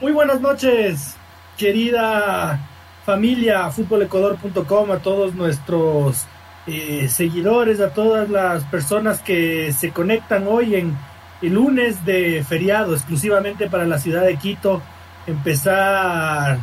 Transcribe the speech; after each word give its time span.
Muy 0.00 0.12
buenas 0.12 0.40
noches, 0.40 1.14
querida 1.58 2.58
familia, 3.04 3.68
futbolecuador.com, 3.68 4.92
a 4.92 4.98
todos 5.00 5.34
nuestros 5.34 6.24
eh, 6.66 7.06
seguidores, 7.10 7.80
a 7.80 7.90
todas 7.90 8.30
las 8.30 8.64
personas 8.64 9.20
que 9.20 9.74
se 9.74 9.90
conectan 9.90 10.46
hoy 10.48 10.76
en 10.76 10.96
el 11.42 11.52
lunes 11.52 12.02
de 12.06 12.42
feriado 12.48 12.94
exclusivamente 12.94 13.68
para 13.68 13.84
la 13.84 13.98
ciudad 13.98 14.24
de 14.24 14.36
Quito. 14.36 14.80
Empezar 15.26 16.56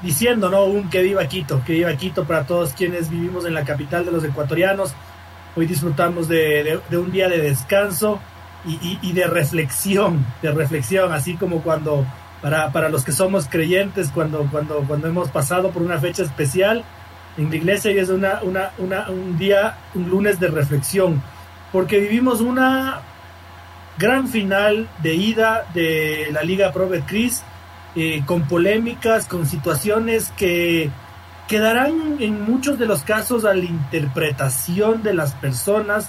diciendo, 0.00 0.48
¿no? 0.48 0.64
Un 0.64 0.88
que 0.88 1.02
viva 1.02 1.28
Quito, 1.28 1.62
que 1.66 1.74
viva 1.74 1.94
Quito 1.96 2.24
para 2.24 2.46
todos 2.46 2.72
quienes 2.72 3.10
vivimos 3.10 3.44
en 3.44 3.52
la 3.52 3.64
capital 3.66 4.06
de 4.06 4.12
los 4.12 4.24
ecuatorianos. 4.24 4.94
Hoy 5.54 5.66
disfrutamos 5.66 6.28
de, 6.28 6.80
un 6.92 7.12
día 7.12 7.28
de 7.28 7.42
descanso 7.42 8.20
y, 8.64 8.98
y 9.02 9.12
de 9.12 9.26
reflexión, 9.26 10.24
de 10.40 10.50
reflexión, 10.50 11.12
así 11.12 11.36
como 11.36 11.60
cuando 11.60 12.06
para, 12.42 12.72
para 12.72 12.88
los 12.88 13.04
que 13.04 13.12
somos 13.12 13.46
creyentes 13.48 14.10
cuando, 14.12 14.46
cuando, 14.50 14.84
cuando 14.86 15.08
hemos 15.08 15.30
pasado 15.30 15.70
por 15.70 15.82
una 15.82 15.98
fecha 15.98 16.22
especial 16.22 16.84
en 17.36 17.50
la 17.50 17.56
iglesia 17.56 17.92
y 17.92 17.98
es 17.98 18.08
una, 18.08 18.40
una, 18.42 18.70
una, 18.78 19.10
un 19.10 19.38
día, 19.38 19.76
un 19.94 20.08
lunes 20.08 20.40
de 20.40 20.48
reflexión, 20.48 21.22
porque 21.72 21.98
vivimos 21.98 22.40
una 22.40 23.02
gran 23.98 24.28
final 24.28 24.88
de 25.02 25.14
ida 25.14 25.66
de 25.74 26.28
la 26.32 26.42
Liga 26.42 26.72
Pro 26.72 26.88
Cris 27.06 27.42
eh, 27.94 28.22
con 28.24 28.42
polémicas, 28.48 29.26
con 29.26 29.46
situaciones 29.46 30.32
que 30.36 30.90
quedarán 31.48 32.16
en 32.20 32.44
muchos 32.44 32.78
de 32.78 32.86
los 32.86 33.02
casos 33.02 33.44
a 33.44 33.54
la 33.54 33.64
interpretación 33.64 35.02
de 35.02 35.14
las 35.14 35.34
personas 35.34 36.08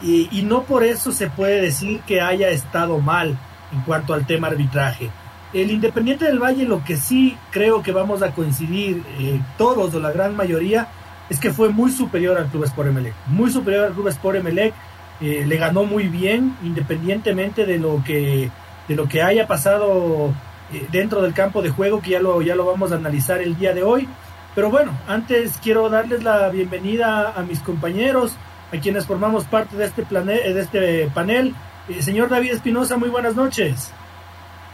y, 0.00 0.28
y 0.32 0.42
no 0.42 0.62
por 0.62 0.84
eso 0.84 1.12
se 1.12 1.28
puede 1.28 1.60
decir 1.60 2.00
que 2.06 2.20
haya 2.20 2.48
estado 2.48 2.98
mal 2.98 3.38
en 3.72 3.80
cuanto 3.82 4.14
al 4.14 4.26
tema 4.26 4.48
arbitraje. 4.48 5.10
El 5.52 5.70
Independiente 5.70 6.26
del 6.26 6.38
Valle, 6.38 6.64
lo 6.64 6.84
que 6.84 6.96
sí 6.96 7.36
creo 7.50 7.82
que 7.82 7.92
vamos 7.92 8.22
a 8.22 8.32
coincidir 8.32 9.02
eh, 9.18 9.40
todos 9.56 9.94
o 9.94 10.00
la 10.00 10.12
gran 10.12 10.36
mayoría, 10.36 10.88
es 11.30 11.40
que 11.40 11.52
fue 11.52 11.70
muy 11.70 11.90
superior 11.90 12.36
al 12.36 12.48
Club 12.48 12.64
Sport 12.64 12.90
Emelec. 12.90 13.14
Muy 13.28 13.50
superior 13.50 13.86
al 13.86 13.92
Club 13.92 14.08
Sport 14.08 14.38
Emelec. 14.38 14.74
Eh, 15.20 15.44
le 15.46 15.56
ganó 15.56 15.84
muy 15.84 16.04
bien, 16.08 16.56
independientemente 16.62 17.64
de 17.64 17.78
lo 17.78 18.02
que, 18.04 18.50
de 18.86 18.94
lo 18.94 19.08
que 19.08 19.22
haya 19.22 19.46
pasado 19.46 20.34
eh, 20.72 20.86
dentro 20.92 21.22
del 21.22 21.32
campo 21.32 21.62
de 21.62 21.70
juego, 21.70 22.02
que 22.02 22.10
ya 22.10 22.20
lo, 22.20 22.42
ya 22.42 22.54
lo 22.54 22.66
vamos 22.66 22.92
a 22.92 22.96
analizar 22.96 23.40
el 23.40 23.56
día 23.56 23.72
de 23.72 23.82
hoy. 23.82 24.06
Pero 24.54 24.70
bueno, 24.70 24.92
antes 25.08 25.58
quiero 25.62 25.88
darles 25.88 26.22
la 26.24 26.50
bienvenida 26.50 27.32
a 27.34 27.42
mis 27.42 27.60
compañeros, 27.60 28.36
a 28.72 28.78
quienes 28.78 29.06
formamos 29.06 29.44
parte 29.44 29.76
de 29.76 29.86
este, 29.86 30.02
de 30.04 30.60
este 30.60 31.10
panel. 31.14 31.54
señor 32.00 32.28
David 32.28 32.52
Espinosa, 32.52 32.98
muy 32.98 33.08
buenas 33.08 33.34
noches. 33.34 33.92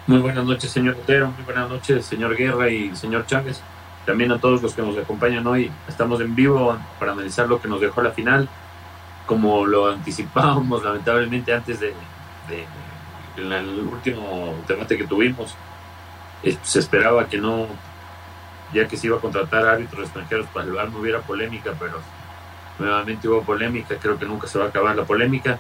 Muy 0.07 0.19
buenas 0.19 0.45
noches, 0.45 0.71
señor 0.71 0.97
Otero. 0.97 1.29
Muy 1.29 1.45
buenas 1.45 1.67
noches, 1.71 2.05
señor 2.05 2.37
Guerra 2.37 2.69
y 2.69 2.95
señor 2.95 3.25
Chávez. 3.25 3.63
También 4.05 4.33
a 4.33 4.39
todos 4.39 4.61
los 4.61 4.75
que 4.75 4.83
nos 4.83 4.99
acompañan 4.99 5.47
hoy. 5.47 5.71
Estamos 5.89 6.21
en 6.21 6.35
vivo 6.35 6.77
para 6.99 7.13
analizar 7.13 7.49
lo 7.49 7.59
que 7.59 7.69
nos 7.69 7.81
dejó 7.81 8.03
la 8.03 8.11
final. 8.11 8.47
Como 9.25 9.65
lo 9.65 9.87
anticipábamos, 9.87 10.85
lamentablemente, 10.85 11.55
antes 11.55 11.81
de, 11.81 11.95
el 13.39 13.89
último 13.91 14.55
debate 14.69 14.99
que 14.99 15.07
tuvimos, 15.07 15.55
se 16.63 16.79
esperaba 16.81 17.27
que 17.27 17.39
no, 17.39 17.67
ya 18.75 18.87
que 18.87 18.99
se 18.99 19.07
iba 19.07 19.17
a 19.17 19.21
contratar 19.21 19.67
árbitros 19.67 20.03
extranjeros 20.03 20.47
para 20.49 20.67
el 20.67 20.73
bar, 20.73 20.91
no 20.91 20.99
hubiera 20.99 21.21
polémica, 21.23 21.73
pero 21.81 21.99
nuevamente 22.79 23.27
hubo 23.27 23.43
polémica. 23.43 23.97
Creo 23.97 24.19
que 24.19 24.27
nunca 24.27 24.49
se 24.49 24.59
va 24.59 24.67
a 24.67 24.69
acabar 24.69 24.95
la 24.95 25.05
polémica 25.05 25.59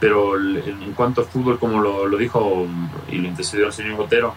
pero 0.00 0.36
en 0.36 0.92
cuanto 0.94 1.22
a 1.22 1.24
fútbol, 1.24 1.58
como 1.58 1.80
lo, 1.80 2.16
dijo 2.16 2.66
y 3.08 3.16
lo 3.16 3.28
intercedió 3.28 3.66
el 3.66 3.72
señor 3.72 3.96
Botero, 3.96 4.34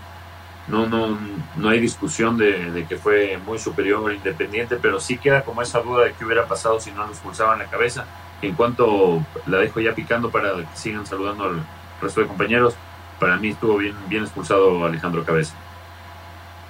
no, 0.68 0.86
no, 0.86 1.18
no 1.56 1.70
hay 1.70 1.80
discusión 1.80 2.38
de, 2.38 2.86
que 2.88 2.98
fue 2.98 3.38
muy 3.46 3.58
superior 3.58 4.14
Independiente, 4.14 4.78
pero 4.82 5.00
sí 5.00 5.18
queda 5.18 5.44
como 5.44 5.62
esa 5.62 5.80
duda 5.80 6.06
de 6.06 6.14
qué 6.14 6.26
hubiera 6.26 6.46
pasado 6.46 6.80
si 6.80 6.92
no 6.92 7.06
lo 7.06 7.12
expulsaban 7.12 7.60
la 7.60 7.66
cabeza. 7.66 8.06
En 8.42 8.54
cuanto 8.54 9.26
la 9.48 9.58
dejo 9.58 9.80
ya 9.80 9.96
picando 9.96 10.30
para 10.30 10.56
que 10.56 10.68
sigan 10.76 11.06
saludando 11.06 11.46
al 11.46 11.64
resto 12.02 12.22
de 12.22 12.28
compañeros, 12.28 12.76
para 13.20 13.38
mí 13.38 13.50
estuvo 13.50 13.78
bien, 13.78 13.96
bien 14.08 14.24
expulsado 14.24 14.86
Alejandro 14.86 15.24
Cabeza. 15.24 15.56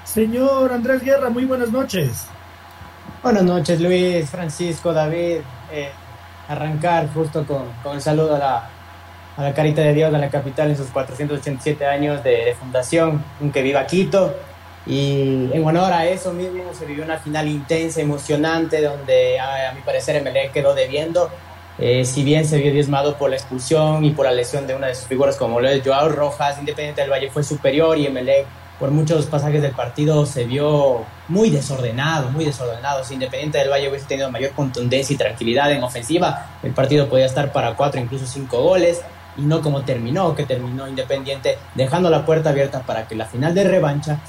Señor 0.06 0.72
Andrés 0.72 1.04
Guerra, 1.04 1.30
muy 1.30 1.44
buenas 1.44 1.72
noches. 1.72 2.28
Buenas 3.22 3.44
noches, 3.44 3.82
Luis, 3.82 4.30
Francisco, 4.30 4.94
David. 4.94 5.42
Eh, 5.72 5.92
arrancar 6.48 7.10
justo 7.14 7.46
con, 7.46 7.66
con 7.84 7.96
el 7.96 8.02
saludo 8.02 8.36
a 8.36 8.40
la, 8.40 8.70
a 9.38 9.44
la 9.44 9.54
Carita 9.54 9.82
de 9.82 9.94
Dios 9.94 10.12
de 10.12 10.18
la 10.18 10.30
capital 10.30 10.72
en 10.72 10.78
sus 10.78 10.88
487 10.88 11.86
años 11.86 12.24
de, 12.24 12.56
fundación, 12.60 13.24
aunque 13.40 13.62
viva 13.62 13.86
Quito. 13.86 14.36
Y 14.88 15.52
en 15.54 15.66
honor 15.66 15.94
a 15.94 16.08
eso 16.08 16.34
mismo 16.34 16.74
se 16.74 16.86
vivió 16.86 17.04
una 17.04 17.18
final 17.18 17.48
intensa, 17.48 18.02
emocionante, 18.02 18.82
donde 18.82 19.40
a, 19.40 19.74
mi 19.74 19.82
parecer 19.82 20.22
MLE 20.24 20.50
quedó 20.52 20.74
debiendo. 20.74 21.30
Eh, 21.78 22.04
si 22.06 22.24
bien 22.24 22.46
se 22.48 22.58
vio 22.58 22.72
diezmado 22.72 23.18
por 23.18 23.30
la 23.30 23.36
expulsión 23.36 24.04
y 24.04 24.10
por 24.10 24.26
la 24.26 24.32
lesión 24.32 24.66
de 24.66 24.74
una 24.74 24.88
de 24.88 24.96
sus 24.96 25.06
figuras 25.06 25.36
como 25.36 25.62
lo 25.62 25.70
es 25.70 25.84
Joao 25.86 26.10
Rojas, 26.10 26.58
Independiente 26.58 27.02
del 27.02 27.12
Valle 27.12 27.30
fue 27.30 27.44
superior 27.44 27.96
y 28.00 28.10
MLE 28.10 28.46
por 28.80 28.90
muchos 28.90 29.26
pasajes 29.26 29.62
del 29.62 29.72
partido 29.72 30.26
se 30.26 30.46
vio 30.46 31.04
muy 31.28 31.52
desordenado, 31.52 32.32
muy 32.32 32.46
desordenado. 32.46 33.04
Si 33.04 33.14
Independiente 33.14 33.60
del 33.60 33.70
Valle 33.70 33.90
hubiese 33.90 34.08
tenido 34.08 34.32
mayor 34.32 34.52
contundencia 34.52 35.14
y 35.14 35.18
tranquilidad 35.18 35.72
en 35.72 35.84
ofensiva, 35.84 36.58
el 36.64 36.72
partido 36.72 37.08
podía 37.08 37.26
estar 37.28 37.52
para 37.52 37.76
cuatro, 37.76 38.02
incluso 38.02 38.26
cinco 38.26 38.64
goles 38.64 39.02
y 39.38 39.42
no 39.42 39.62
como 39.62 39.84
terminó, 39.84 40.36
que 40.36 40.46
terminó 40.46 40.88
Independiente 40.88 41.58
dejando 41.76 42.10
la 42.10 42.26
puerta 42.26 42.50
abierta 42.50 42.82
para 42.82 43.08
que 43.08 43.16
la 43.16 43.26
final 43.26 43.54
de 43.54 43.64
revancha 43.64 44.20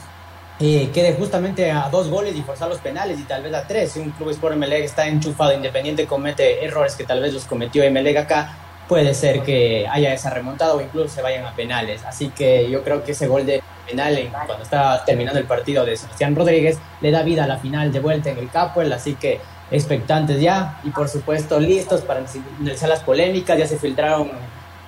eh, 0.60 0.90
quede 0.92 1.14
justamente 1.14 1.70
a 1.70 1.88
dos 1.88 2.08
goles 2.08 2.34
y 2.34 2.42
forzar 2.42 2.68
los 2.68 2.78
penales 2.78 3.18
y 3.20 3.22
tal 3.22 3.42
vez 3.42 3.54
a 3.54 3.66
tres. 3.66 3.92
Si 3.92 4.00
un 4.00 4.10
club 4.10 4.30
Sport 4.30 4.54
Emelec 4.54 4.84
está 4.84 5.06
enchufado, 5.06 5.52
Independiente 5.52 6.06
comete 6.06 6.64
errores 6.64 6.96
que 6.96 7.04
tal 7.04 7.20
vez 7.20 7.32
los 7.32 7.44
cometió 7.44 7.84
Emelec 7.84 8.16
acá, 8.16 8.56
puede 8.88 9.14
ser 9.14 9.42
que 9.42 9.86
haya 9.88 10.12
esa 10.12 10.30
remontada 10.30 10.74
o 10.74 10.80
incluso 10.80 11.08
se 11.08 11.22
vayan 11.22 11.44
a 11.44 11.54
penales. 11.54 12.04
Así 12.04 12.30
que 12.30 12.68
yo 12.68 12.82
creo 12.82 13.04
que 13.04 13.12
ese 13.12 13.28
gol 13.28 13.46
de 13.46 13.62
penal 13.86 14.18
cuando 14.46 14.64
está 14.64 15.04
terminando 15.04 15.38
el 15.38 15.46
partido 15.46 15.84
de 15.84 15.96
Sebastián 15.96 16.34
Rodríguez 16.34 16.78
le 17.00 17.10
da 17.10 17.22
vida 17.22 17.44
a 17.44 17.46
la 17.46 17.58
final 17.58 17.92
de 17.92 18.00
vuelta 18.00 18.30
en 18.30 18.38
el 18.38 18.50
Capuel, 18.50 18.92
así 18.92 19.14
que 19.14 19.40
expectantes 19.70 20.40
ya 20.40 20.80
y 20.82 20.90
por 20.90 21.08
supuesto 21.08 21.60
listos 21.60 22.02
para 22.02 22.20
analizar 22.58 22.88
las 22.88 23.00
polémicas, 23.00 23.58
ya 23.58 23.66
se 23.66 23.78
filtraron 23.78 24.30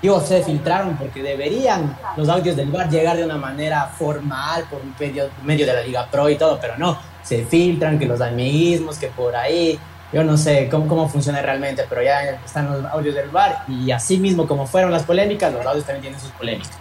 Digo, 0.02 0.20
se 0.20 0.42
filtraron 0.42 0.96
porque 0.96 1.22
deberían 1.22 1.96
los 2.16 2.28
audios 2.28 2.56
del 2.56 2.70
bar 2.70 2.88
llegar 2.88 3.18
de 3.18 3.24
una 3.24 3.36
manera 3.36 3.86
formal 3.86 4.64
por 4.70 4.80
medio, 4.98 5.28
medio 5.44 5.66
de 5.66 5.74
la 5.74 5.82
Liga 5.82 6.08
Pro 6.10 6.30
y 6.30 6.36
todo, 6.36 6.58
pero 6.58 6.78
no, 6.78 6.98
se 7.22 7.44
filtran 7.44 7.98
que 7.98 8.06
los 8.06 8.20
amiguismos, 8.20 8.96
que 8.96 9.08
por 9.08 9.36
ahí, 9.36 9.78
yo 10.10 10.24
no 10.24 10.38
sé 10.38 10.68
cómo, 10.70 10.88
cómo 10.88 11.08
funciona 11.08 11.42
realmente, 11.42 11.84
pero 11.88 12.02
ya 12.02 12.22
están 12.44 12.72
los 12.72 12.90
audios 12.90 13.14
del 13.14 13.28
bar 13.28 13.64
y 13.68 13.90
así 13.90 14.16
mismo 14.16 14.46
como 14.46 14.66
fueron 14.66 14.90
las 14.90 15.02
polémicas, 15.02 15.52
los 15.52 15.66
audios 15.66 15.84
también 15.84 16.02
tienen 16.02 16.20
sus 16.20 16.30
polémicas. 16.30 16.78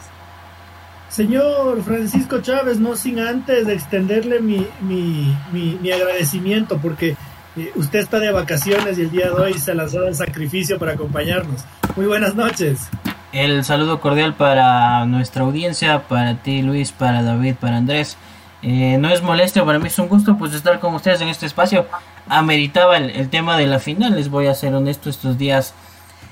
Señor 1.10 1.84
Francisco 1.84 2.40
Chávez, 2.42 2.80
no 2.80 2.96
sin 2.96 3.20
antes 3.20 3.68
de 3.68 3.74
extenderle 3.74 4.40
mi, 4.40 4.66
mi, 4.82 5.36
mi 5.52 5.92
agradecimiento 5.92 6.78
porque 6.78 7.18
eh, 7.58 7.72
usted 7.76 8.00
está 8.00 8.20
de 8.20 8.32
vacaciones 8.32 8.98
y 8.98 9.02
el 9.02 9.12
día 9.12 9.26
de 9.26 9.32
hoy 9.32 9.54
se 9.56 9.74
lanzó 9.74 10.08
el 10.08 10.16
sacrificio 10.16 10.78
para 10.78 10.94
acompañarnos. 10.94 11.66
Muy 11.96 12.06
buenas 12.06 12.36
noches. 12.36 12.88
El 13.32 13.64
saludo 13.64 14.02
cordial 14.02 14.34
para 14.34 15.06
nuestra 15.06 15.44
audiencia, 15.44 16.08
para 16.08 16.36
ti 16.42 16.64
Luis, 16.64 16.92
para 16.92 17.22
David, 17.22 17.56
para 17.56 17.78
Andrés. 17.78 18.18
Eh, 18.64 18.98
no 19.00 19.10
es 19.10 19.22
molesto, 19.22 19.66
para 19.66 19.78
mí 19.78 19.88
es 19.88 20.00
un 20.00 20.08
gusto 20.08 20.36
pues 20.38 20.54
estar 20.54 20.80
con 20.80 20.96
ustedes 20.96 21.22
en 21.22 21.28
este 21.28 21.46
espacio. 21.46 21.86
Ameritaba 22.28 22.98
el, 22.98 23.30
tema 23.30 23.56
de 23.58 23.68
la 23.68 23.78
final, 23.78 24.16
les 24.16 24.30
voy 24.30 24.48
a 24.48 24.56
ser 24.56 24.74
honesto, 24.74 25.12
estos 25.12 25.38
días 25.38 25.76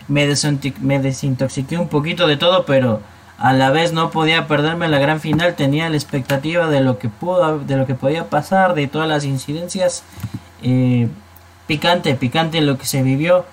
me, 0.08 0.28
me 0.82 1.00
desintoxiqué 1.00 1.78
un 1.78 1.88
poquito 1.88 2.28
de 2.28 2.36
todo, 2.36 2.66
pero 2.66 3.02
a 3.38 3.54
la 3.54 3.70
vez 3.70 3.94
no 3.94 4.10
podía 4.10 4.48
perderme 4.48 4.88
la 4.88 4.98
gran 4.98 5.22
final, 5.22 5.56
tenía 5.56 5.90
la 5.90 5.96
expectativa 5.96 6.68
de 6.68 6.82
lo 6.82 6.98
que 6.98 7.10
pudo, 7.10 7.60
de 7.60 7.78
lo 7.78 7.86
que 7.86 7.94
podía 7.94 8.28
pasar, 8.28 8.74
de 8.74 8.88
todas 8.88 9.08
las 9.08 9.24
incidencias 9.24 10.04
eh, 10.64 11.08
picante, 11.68 12.16
picante 12.16 12.60
lo 12.62 12.80
que 12.80 12.88
se 12.88 13.04
vivió. 13.04 13.46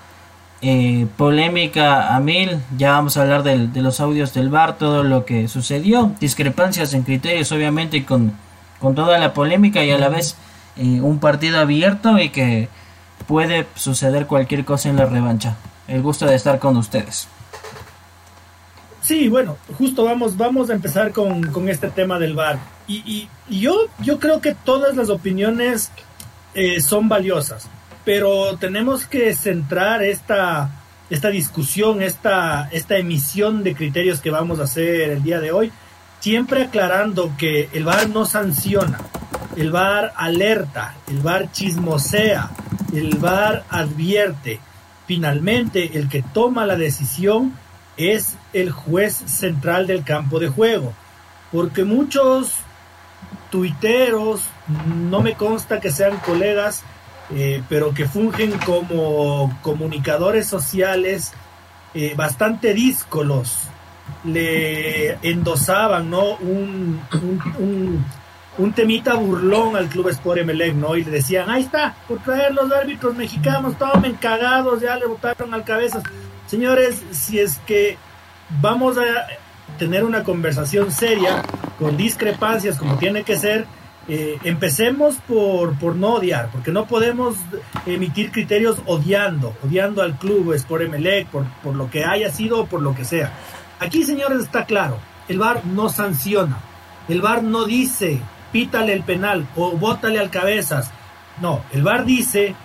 Eh, 0.67 1.05
polémica 1.15 2.15
a 2.15 2.19
mil, 2.19 2.59
ya 2.75 2.93
vamos 2.93 3.17
a 3.17 3.21
hablar 3.21 3.43
de 3.43 3.81
los 3.83 3.99
audios 3.99 4.33
del 4.33 4.49
bar, 4.49 4.79
todo 4.79 5.03
lo 5.03 5.23
que 5.23 5.47
sucedió, 5.47 6.11
discrepancias 6.19 6.95
en 6.95 7.03
criterios 7.03 7.51
obviamente 7.51 8.03
con, 8.03 8.33
con 8.79 8.95
toda 8.95 9.19
la 9.19 9.31
polémica 9.31 9.83
y 9.83 9.91
a 9.91 9.99
la 9.99 10.09
vez 10.09 10.35
eh, 10.75 11.01
un 11.01 11.19
partido 11.19 11.59
abierto 11.59 12.17
y 12.17 12.29
que 12.29 12.67
puede 13.27 13.67
suceder 13.75 14.25
cualquier 14.25 14.65
cosa 14.65 14.89
en 14.89 14.95
la 14.95 15.05
revancha. 15.05 15.55
El 15.87 16.01
gusto 16.01 16.25
de 16.25 16.33
estar 16.33 16.57
con 16.57 16.77
ustedes. 16.77 17.27
Sí, 19.01 19.29
bueno, 19.29 19.57
justo 19.77 20.03
vamos, 20.03 20.35
vamos 20.35 20.71
a 20.71 20.73
empezar 20.73 21.11
con, 21.11 21.43
con 21.51 21.69
este 21.69 21.89
tema 21.89 22.17
del 22.17 22.33
bar. 22.33 22.57
Y, 22.87 23.29
y, 23.47 23.59
yo, 23.59 23.85
yo 23.99 24.19
creo 24.19 24.41
que 24.41 24.55
todas 24.55 24.95
las 24.95 25.11
opiniones 25.11 25.91
eh, 26.55 26.81
son 26.81 27.07
valiosas 27.07 27.69
pero 28.05 28.55
tenemos 28.57 29.07
que 29.07 29.33
centrar 29.33 30.03
esta, 30.03 30.69
esta 31.09 31.29
discusión, 31.29 32.01
esta, 32.03 32.69
esta 32.71 32.97
emisión 32.97 33.63
de 33.63 33.75
criterios 33.75 34.21
que 34.21 34.29
vamos 34.29 34.59
a 34.59 34.63
hacer 34.63 35.09
el 35.09 35.23
día 35.23 35.39
de 35.39 35.51
hoy, 35.51 35.71
siempre 36.19 36.63
aclarando 36.63 37.31
que 37.37 37.67
el 37.73 37.83
VAR 37.83 38.07
no 38.09 38.25
sanciona, 38.25 38.99
el 39.57 39.71
VAR 39.71 40.13
alerta, 40.15 40.95
el 41.07 41.19
VAR 41.19 41.51
chismosea, 41.51 42.51
el 42.93 43.17
VAR 43.17 43.65
advierte. 43.69 44.59
Finalmente, 45.07 45.97
el 45.97 46.07
que 46.07 46.23
toma 46.23 46.65
la 46.65 46.75
decisión 46.75 47.53
es 47.97 48.35
el 48.53 48.71
juez 48.71 49.13
central 49.13 49.87
del 49.87 50.03
campo 50.03 50.39
de 50.39 50.49
juego, 50.49 50.93
porque 51.51 51.83
muchos 51.83 52.53
tuiteros, 53.51 54.41
no 54.95 55.21
me 55.21 55.35
consta 55.35 55.79
que 55.79 55.91
sean 55.91 56.17
colegas, 56.17 56.83
eh, 57.33 57.63
pero 57.67 57.93
que 57.93 58.07
fungen 58.07 58.57
como 58.59 59.57
comunicadores 59.61 60.47
sociales 60.47 61.33
eh, 61.93 62.13
bastante 62.15 62.73
díscolos. 62.73 63.69
Le 64.23 65.13
endosaban 65.27 66.09
¿no? 66.09 66.35
Un, 66.35 67.01
un, 68.57 68.73
temita 68.73 69.15
burlón 69.15 69.75
al 69.75 69.87
Club 69.87 70.09
Sport 70.09 70.41
Emelec, 70.41 70.75
¿no? 70.75 70.95
Y 70.95 71.03
le 71.03 71.11
decían, 71.11 71.49
ahí 71.49 71.63
está, 71.63 71.95
por 72.07 72.19
traer 72.19 72.53
los 72.53 72.71
árbitros 72.71 73.15
mexicanos, 73.15 73.77
tomen 73.77 74.13
cagados, 74.15 74.81
ya 74.81 74.95
le 74.97 75.07
botaron 75.07 75.53
al 75.53 75.63
cabeza. 75.63 76.03
Señores, 76.47 77.01
si 77.11 77.39
es 77.39 77.57
que 77.65 77.97
vamos 78.61 78.97
a 78.97 79.03
tener 79.77 80.03
una 80.03 80.23
conversación 80.23 80.91
seria, 80.91 81.41
con 81.79 81.97
discrepancias 81.97 82.77
como 82.77 82.97
tiene 82.97 83.23
que 83.23 83.37
ser, 83.37 83.65
eh, 84.07 84.37
empecemos 84.43 85.15
por, 85.27 85.77
por 85.79 85.95
no 85.95 86.15
odiar, 86.15 86.49
porque 86.51 86.71
no 86.71 86.85
podemos 86.85 87.35
emitir 87.85 88.31
criterios 88.31 88.77
odiando, 88.85 89.55
odiando 89.63 90.01
al 90.01 90.17
club, 90.17 90.53
es 90.53 90.63
por 90.63 90.81
Emelec, 90.81 91.27
por, 91.27 91.45
por 91.63 91.75
lo 91.75 91.89
que 91.89 92.05
haya 92.05 92.31
sido 92.31 92.61
o 92.61 92.65
por 92.65 92.81
lo 92.81 92.95
que 92.95 93.05
sea. 93.05 93.33
Aquí, 93.79 94.03
señores, 94.03 94.43
está 94.43 94.65
claro, 94.65 94.99
el 95.27 95.39
VAR 95.39 95.65
no 95.65 95.89
sanciona, 95.89 96.59
el 97.07 97.21
VAR 97.21 97.43
no 97.43 97.65
dice 97.65 98.21
pítale 98.55 98.93
el 98.93 99.03
penal 99.03 99.45
o 99.57 99.71
bótale 99.71 100.17
al 100.17 100.29
cabezas. 100.29 100.89
No, 101.41 101.61
el 101.73 101.83
VAR 101.83 102.05
dice 102.05 102.55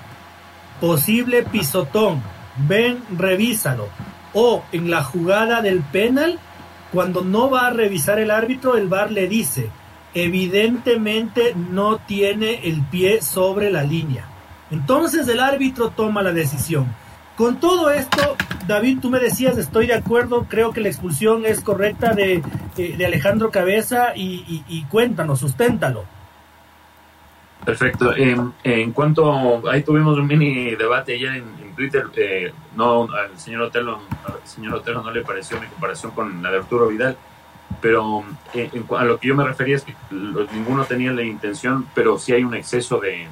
posible 0.81 1.43
pisotón, 1.43 2.23
ven, 2.69 3.03
revísalo. 3.19 3.89
O 4.33 4.63
en 4.71 4.89
la 4.89 5.03
jugada 5.03 5.63
del 5.63 5.81
penal, 5.81 6.39
cuando 6.93 7.23
no 7.23 7.51
va 7.51 7.67
a 7.67 7.71
revisar 7.71 8.21
el 8.21 8.31
árbitro, 8.31 8.77
el 8.77 8.87
VAR 8.87 9.11
le 9.11 9.27
dice 9.27 9.69
evidentemente 10.15 11.55
no 11.55 11.99
tiene 11.99 12.69
el 12.69 12.83
pie 12.83 13.23
sobre 13.23 13.71
la 13.71 13.83
línea. 13.83 14.25
Entonces 14.71 15.27
el 15.29 15.41
árbitro 15.41 15.91
toma 15.91 16.23
la 16.23 16.33
decisión. 16.33 16.87
Con 17.37 17.59
todo 17.59 17.91
esto, 17.91 18.37
David, 18.67 18.99
tú 19.01 19.09
me 19.09 19.19
decías, 19.19 19.57
estoy 19.57 19.87
de 19.87 19.95
acuerdo, 19.95 20.47
creo 20.49 20.73
que 20.73 20.81
la 20.81 20.89
expulsión 20.89 21.47
es 21.47 21.61
correcta 21.61 22.13
de, 22.13 22.43
de, 22.77 23.07
Alejandro 23.07 23.51
Cabeza 23.51 24.13
y, 24.15 24.85
cuéntanos, 24.91 25.41
susténtalo. 25.41 26.05
Perfecto. 27.65 28.15
en 28.17 28.93
cuanto, 28.93 29.63
ahí 29.71 29.83
tuvimos 29.83 30.19
un 30.19 30.27
mini 30.27 30.75
debate 30.77 31.15
ayer 31.15 31.37
en, 31.37 31.71
Twitter, 31.81 32.05
eh, 32.17 32.53
no 32.77 33.09
al 33.11 33.39
señor 33.39 33.63
Otelo, 33.63 34.01
al 34.27 34.47
señor 34.47 34.75
Otelo 34.75 35.03
no 35.03 35.11
le 35.11 35.23
pareció 35.23 35.59
mi 35.59 35.67
comparación 35.67 36.13
con 36.13 36.43
la 36.43 36.51
de 36.51 36.59
Arturo 36.59 36.89
Vidal 36.89 37.17
pero 37.81 38.25
eh, 38.55 38.71
a 38.97 39.05
lo 39.05 39.19
que 39.19 39.29
yo 39.29 39.35
me 39.35 39.45
refería 39.45 39.77
es 39.77 39.85
que 39.85 39.95
ninguno 40.11 40.85
tenía 40.85 41.13
la 41.13 41.23
intención, 41.23 41.87
pero 41.95 42.19
sí 42.19 42.33
hay 42.33 42.45
un 42.45 42.55
exceso 42.55 42.99
de, 42.99 43.27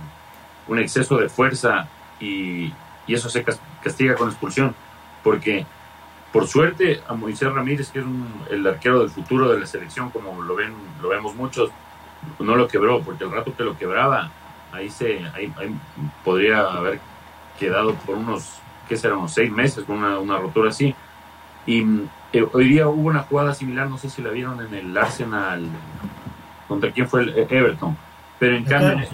un 0.68 0.78
exceso 0.78 1.16
de 1.16 1.28
fuerza 1.28 1.88
y, 2.20 2.72
y 3.06 3.14
eso 3.14 3.28
se 3.28 3.44
castiga 3.82 4.14
con 4.14 4.28
expulsión, 4.28 4.74
porque 5.22 5.66
por 6.32 6.46
suerte 6.46 7.00
a 7.08 7.14
Moisés 7.14 7.52
Ramírez, 7.52 7.90
que 7.90 8.00
es 8.00 8.04
el 8.50 8.66
arquero 8.66 9.00
del 9.00 9.10
futuro 9.10 9.50
de 9.50 9.60
la 9.60 9.66
selección, 9.66 10.10
como 10.10 10.42
lo 10.42 10.54
ven, 10.54 10.74
lo 11.00 11.08
vemos 11.08 11.34
muchos, 11.34 11.70
no 12.38 12.56
lo 12.56 12.68
quebró, 12.68 13.00
porque 13.00 13.24
el 13.24 13.32
rato 13.32 13.54
que 13.56 13.64
lo 13.64 13.76
quebraba, 13.78 14.30
ahí 14.72 14.90
se, 14.90 15.24
ahí, 15.34 15.52
podría 16.24 16.60
haber 16.60 17.00
quedado 17.58 17.94
por 17.94 18.16
unos, 18.16 18.60
¿qué 18.88 18.96
será? 18.96 19.16
Unos 19.16 19.32
seis 19.32 19.50
meses 19.50 19.84
con 19.84 19.98
una, 19.98 20.18
una 20.18 20.38
rotura 20.38 20.70
así. 20.70 20.94
Y 21.66 21.84
eh, 22.32 22.46
hoy 22.52 22.69
día 22.69 22.88
hubo 22.88 23.08
una 23.08 23.20
jugada 23.20 23.54
similar, 23.54 23.88
no 23.88 23.96
sé 23.96 24.10
si 24.10 24.20
la 24.20 24.30
vieron 24.30 24.60
en 24.60 24.75
el 24.75 24.96
Arsenal, 24.96 25.66
contra 26.66 26.92
quién 26.92 27.08
fue 27.08 27.22
el 27.22 27.28
eh, 27.30 27.46
Everton, 27.48 27.96
pero 28.38 28.56
en 28.56 28.64
cambio, 28.64 29.08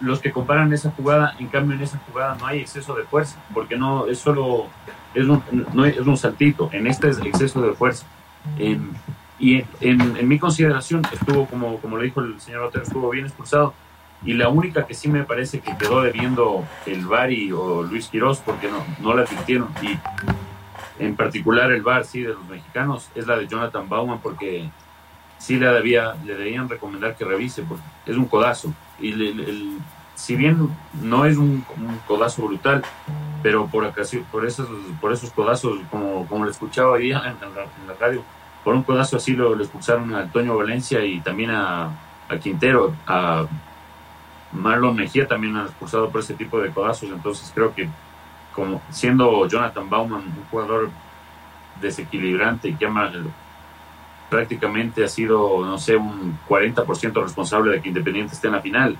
los 0.00 0.20
que 0.20 0.32
comparan 0.32 0.72
esa 0.72 0.90
jugada, 0.90 1.34
en 1.38 1.48
cambio 1.48 1.76
en 1.76 1.82
esa 1.82 1.98
jugada 1.98 2.36
no 2.38 2.46
hay 2.46 2.60
exceso 2.60 2.94
de 2.94 3.04
fuerza, 3.04 3.42
porque 3.54 3.76
no 3.76 4.06
es 4.06 4.18
solo, 4.18 4.66
es 5.14 5.26
un, 5.26 5.42
no 5.72 5.84
es 5.84 5.98
un 5.98 6.16
saltito, 6.16 6.68
en 6.72 6.86
este 6.86 7.08
es 7.08 7.18
exceso 7.18 7.62
de 7.62 7.72
fuerza. 7.72 8.06
y 9.38 9.64
en, 9.80 10.28
mi 10.28 10.38
consideración 10.38 11.02
estuvo, 11.12 11.46
como, 11.46 11.78
como 11.78 11.96
le 11.96 12.04
dijo 12.04 12.20
el 12.20 12.40
señor 12.40 12.64
Otero, 12.64 12.84
estuvo 12.84 13.10
bien 13.10 13.26
expulsado. 13.26 13.74
Y 14.24 14.32
la 14.32 14.48
única 14.48 14.86
que 14.86 14.94
sí 14.94 15.08
me 15.08 15.24
parece 15.24 15.60
que 15.60 15.76
quedó 15.76 16.00
debiendo 16.00 16.64
el 16.86 17.04
Bari 17.04 17.52
o 17.52 17.82
Luis 17.82 18.08
Quirós, 18.08 18.38
porque 18.38 18.68
no, 18.70 18.82
no 19.00 19.14
la 19.14 19.22
advirtieron. 19.22 19.68
Y 19.82 19.98
en 20.98 21.16
particular 21.16 21.70
el 21.72 21.82
bar, 21.82 22.04
sí, 22.04 22.22
de 22.22 22.34
los 22.34 22.44
mexicanos, 22.48 23.10
es 23.14 23.26
la 23.26 23.36
de 23.36 23.46
Jonathan 23.46 23.88
Bauman, 23.88 24.20
porque 24.20 24.68
sí 25.38 25.58
le, 25.58 25.66
debía, 25.66 26.14
le 26.24 26.34
debían 26.34 26.68
recomendar 26.68 27.16
que 27.16 27.24
revise, 27.24 27.62
porque 27.62 27.84
es 28.06 28.16
un 28.16 28.26
codazo. 28.26 28.72
Y 29.00 29.12
el, 29.12 29.78
si 30.14 30.34
bien 30.34 30.70
no 31.02 31.26
es 31.26 31.36
un, 31.36 31.64
codazo 32.06 32.46
brutal, 32.46 32.82
pero 33.42 33.66
por, 33.66 33.92
por, 34.30 34.46
esos, 34.46 34.68
por 35.00 35.12
esos 35.12 35.30
codazos, 35.30 35.78
como, 35.90 36.26
como 36.26 36.44
lo 36.44 36.50
escuchaba 36.50 36.96
ahí 36.96 37.10
en, 37.10 37.16
la, 37.16 37.94
radio, 38.00 38.22
por 38.64 38.74
un 38.74 38.82
codazo 38.82 39.18
así 39.18 39.32
lo, 39.34 39.54
expulsaron 39.60 40.14
a 40.14 40.20
Antonio 40.20 40.56
Valencia 40.56 41.04
y 41.04 41.20
también 41.20 41.50
a, 41.50 41.90
a 42.28 42.38
Quintero, 42.38 42.94
a 43.06 43.46
Marlon 44.52 44.96
Mejía 44.96 45.28
también 45.28 45.56
han 45.56 45.66
expulsado 45.66 46.08
por 46.08 46.22
ese 46.22 46.34
tipo 46.34 46.60
de 46.60 46.70
codazos, 46.70 47.10
entonces 47.10 47.52
creo 47.54 47.74
que 47.74 47.88
como 48.56 48.80
siendo 48.90 49.46
Jonathan 49.46 49.88
Bauman 49.88 50.22
un 50.22 50.44
jugador 50.50 50.90
desequilibrante 51.80 52.74
que 52.74 52.88
prácticamente 54.30 55.04
ha 55.04 55.08
sido, 55.08 55.64
no 55.64 55.78
sé, 55.78 55.94
un 55.94 56.38
40% 56.48 57.22
responsable 57.22 57.72
de 57.72 57.82
que 57.82 57.88
Independiente 57.88 58.34
esté 58.34 58.48
en 58.48 58.54
la 58.54 58.62
final. 58.62 58.96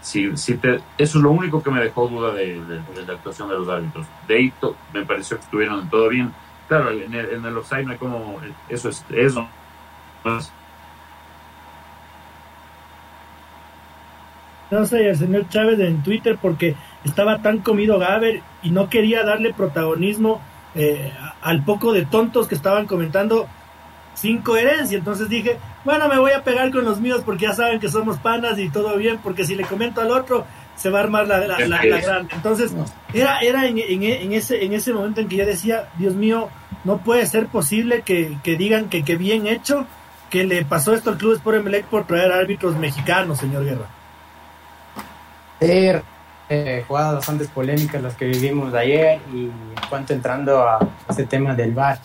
Si, 0.00 0.26
eso 0.26 0.80
es 0.96 1.14
lo 1.16 1.30
único 1.32 1.62
que 1.62 1.70
me 1.70 1.82
dejó 1.82 2.08
duda 2.08 2.32
de, 2.32 2.62
la 3.06 3.14
actuación 3.14 3.48
de 3.48 3.56
los 3.56 3.68
árbitros. 3.68 4.06
De 4.28 4.36
ahí 4.36 4.52
me 4.94 5.04
pareció 5.04 5.36
que 5.36 5.42
estuvieron 5.42 5.90
todo 5.90 6.08
bien. 6.08 6.32
Claro, 6.68 6.90
en 6.90 7.12
el, 7.12 7.30
en 7.30 7.44
el 7.44 7.56
offside 7.56 7.84
no 7.84 7.92
hay 7.92 7.98
como, 7.98 8.38
eso 8.68 8.90
es 8.90 9.04
eso. 9.10 9.48
No 14.70 14.84
sé, 14.84 15.08
el 15.08 15.16
señor 15.16 15.48
Chávez 15.48 15.80
en 15.80 16.02
Twitter 16.02 16.38
porque 16.40 16.76
estaba 17.04 17.38
tan 17.38 17.58
comido 17.58 17.98
Gaber 17.98 18.42
y 18.62 18.70
no 18.70 18.88
quería 18.88 19.24
darle 19.24 19.54
protagonismo 19.54 20.40
eh, 20.74 21.12
al 21.42 21.64
poco 21.64 21.92
de 21.92 22.04
tontos 22.04 22.48
que 22.48 22.54
estaban 22.54 22.86
comentando 22.86 23.46
sin 24.14 24.42
coherencia. 24.42 24.98
Entonces 24.98 25.28
dije, 25.28 25.58
bueno, 25.84 26.08
me 26.08 26.18
voy 26.18 26.32
a 26.32 26.42
pegar 26.42 26.70
con 26.70 26.84
los 26.84 27.00
míos 27.00 27.22
porque 27.24 27.46
ya 27.46 27.52
saben 27.52 27.80
que 27.80 27.88
somos 27.88 28.18
panas 28.18 28.58
y 28.58 28.68
todo 28.68 28.96
bien, 28.96 29.18
porque 29.22 29.44
si 29.44 29.54
le 29.54 29.64
comento 29.64 30.00
al 30.00 30.10
otro 30.10 30.44
se 30.76 30.90
va 30.90 31.00
a 31.00 31.02
armar 31.02 31.26
la, 31.26 31.38
la, 31.38 31.56
grande. 31.82 32.32
Entonces 32.34 32.72
era, 33.12 33.40
era 33.40 33.66
en, 33.66 33.78
en, 33.78 34.32
ese, 34.32 34.64
en 34.64 34.72
ese 34.72 34.92
momento 34.92 35.20
en 35.20 35.28
que 35.28 35.36
yo 35.36 35.46
decía, 35.46 35.88
Dios 35.98 36.14
mío, 36.14 36.48
no 36.84 36.98
puede 36.98 37.26
ser 37.26 37.46
posible 37.46 38.02
que, 38.02 38.38
que 38.44 38.56
digan 38.56 38.88
que, 38.88 39.04
que 39.04 39.16
bien 39.16 39.46
hecho 39.46 39.86
que 40.30 40.44
le 40.44 40.64
pasó 40.64 40.94
esto 40.94 41.10
al 41.10 41.18
Club 41.18 41.34
Sport 41.34 41.58
Emelec 41.58 41.86
por 41.86 42.06
traer 42.06 42.30
árbitros 42.32 42.76
mexicanos, 42.76 43.38
señor 43.38 43.64
Guerra. 43.64 43.86
Eh, 46.50 46.82
jugadas 46.88 47.16
bastante 47.16 47.44
polémicas 47.46 48.00
las 48.00 48.14
que 48.14 48.24
vivimos 48.24 48.72
ayer 48.72 49.20
y 49.34 49.44
en 49.44 49.52
cuanto 49.90 50.14
entrando 50.14 50.62
a 50.62 50.78
este 51.08 51.24
tema 51.24 51.54
del 51.54 51.72
VAR. 51.72 51.98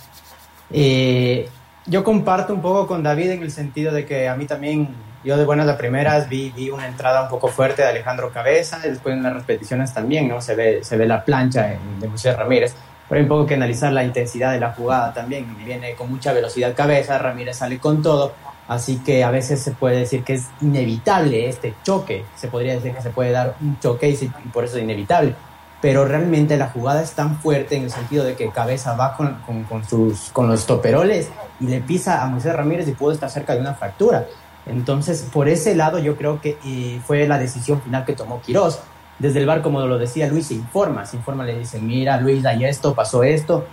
Eh, 0.70 1.48
yo 1.86 2.04
comparto 2.04 2.54
un 2.54 2.62
poco 2.62 2.86
con 2.86 3.04
David 3.04 3.32
en 3.32 3.44
el 3.44 3.52
sentido 3.52 3.94
de 3.94 4.06
que 4.06 4.28
a 4.28 4.36
mí 4.36 4.46
también, 4.46 4.90
yo 5.24 5.38
de 5.38 5.46
buenas 5.46 5.70
a 5.70 5.78
primeras 5.78 6.28
vi, 6.28 6.50
vi 6.50 6.70
una 6.70 6.88
entrada 6.88 7.24
un 7.24 7.30
poco 7.30 7.48
fuerte 7.48 7.84
de 7.84 7.88
Alejandro 7.88 8.32
Cabeza, 8.32 8.80
después 8.80 9.16
en 9.16 9.24
las 9.24 9.34
repeticiones 9.34 9.94
también, 9.94 10.28
¿no? 10.28 10.42
Se 10.42 10.56
ve, 10.56 10.84
se 10.84 10.98
ve 10.98 11.06
la 11.06 11.24
plancha 11.24 11.78
de 12.00 12.08
José 12.10 12.34
Ramírez, 12.36 12.76
pero 13.08 13.20
hay 13.20 13.24
un 13.24 13.30
poco 13.30 13.46
que 13.46 13.54
analizar 13.54 13.94
la 13.94 14.04
intensidad 14.04 14.52
de 14.52 14.60
la 14.60 14.72
jugada 14.72 15.14
también, 15.14 15.56
viene 15.64 15.94
con 15.94 16.10
mucha 16.10 16.34
velocidad 16.34 16.76
Cabeza, 16.76 17.18
Ramírez 17.18 17.58
sale 17.58 17.80
con 17.80 18.02
todo, 18.02 18.34
así 18.68 18.98
que 18.98 19.24
a 19.24 19.32
veces 19.32 19.62
se 19.62 19.72
puede 19.72 19.98
decir 19.98 20.24
que 20.24 20.34
es 20.34 20.48
inevitable 20.62 21.48
este 21.48 21.74
choque, 21.84 22.26
se 22.36 22.48
podría 22.48 22.74
decir 22.74 22.94
que 22.94 23.02
se 23.02 23.10
puede 23.10 23.32
dar 23.32 23.56
un 23.62 23.80
choque 23.80 24.10
y, 24.10 24.28
por 24.52 24.64
eso 24.64 24.78
es 24.78 24.84
inevitable 24.84 25.36
pero 25.82 26.06
realmente 26.06 26.56
la 26.56 26.70
jugada 26.70 27.02
es 27.02 27.12
tan 27.12 27.40
fuerte 27.40 27.76
en 27.76 27.84
el 27.84 27.92
sentido 27.92 28.24
de 28.24 28.36
que 28.36 28.50
Cabeza 28.52 28.96
va 28.96 29.18
con, 29.18 29.36
con, 29.68 29.84
sus, 29.84 30.30
con 30.30 30.48
los 30.48 30.66
toperoles 30.66 31.30
y 31.60 31.68
le 31.68 31.82
pisa 31.82 32.24
a 32.24 32.28
Moisés 32.28 32.56
Ramírez 32.56 32.88
y 32.88 32.94
puede 32.94 33.16
estar 33.16 33.30
cerca 33.30 33.54
de 33.54 33.60
una 33.60 33.74
fractura. 33.74 34.26
Entonces, 34.66 35.28
por 35.34 35.50
ese 35.50 35.76
lado 35.76 36.00
yo 36.00 36.16
creo 36.16 36.40
que 36.40 36.58
eh, 36.66 37.02
fue 37.06 37.28
la 37.28 37.38
decisión 37.38 37.82
final 37.82 38.06
que 38.06 38.14
tomó 38.14 38.42
Quirós. 38.42 38.80
Desde 39.20 39.40
el 39.40 39.46
bar, 39.46 39.62
como 39.62 39.80
lo 39.86 39.98
decía 39.98 40.28
Luis, 40.28 40.48
se 40.48 40.56
informa, 40.56 41.06
se 41.06 41.18
informa, 41.18 41.44
le 41.46 41.60
dicen, 41.60 41.86
mira 41.86 42.20
Luis, 42.20 42.46
hay 42.46 42.66
esto, 42.66 42.94
pasó 42.94 43.24
esto, 43.24 43.66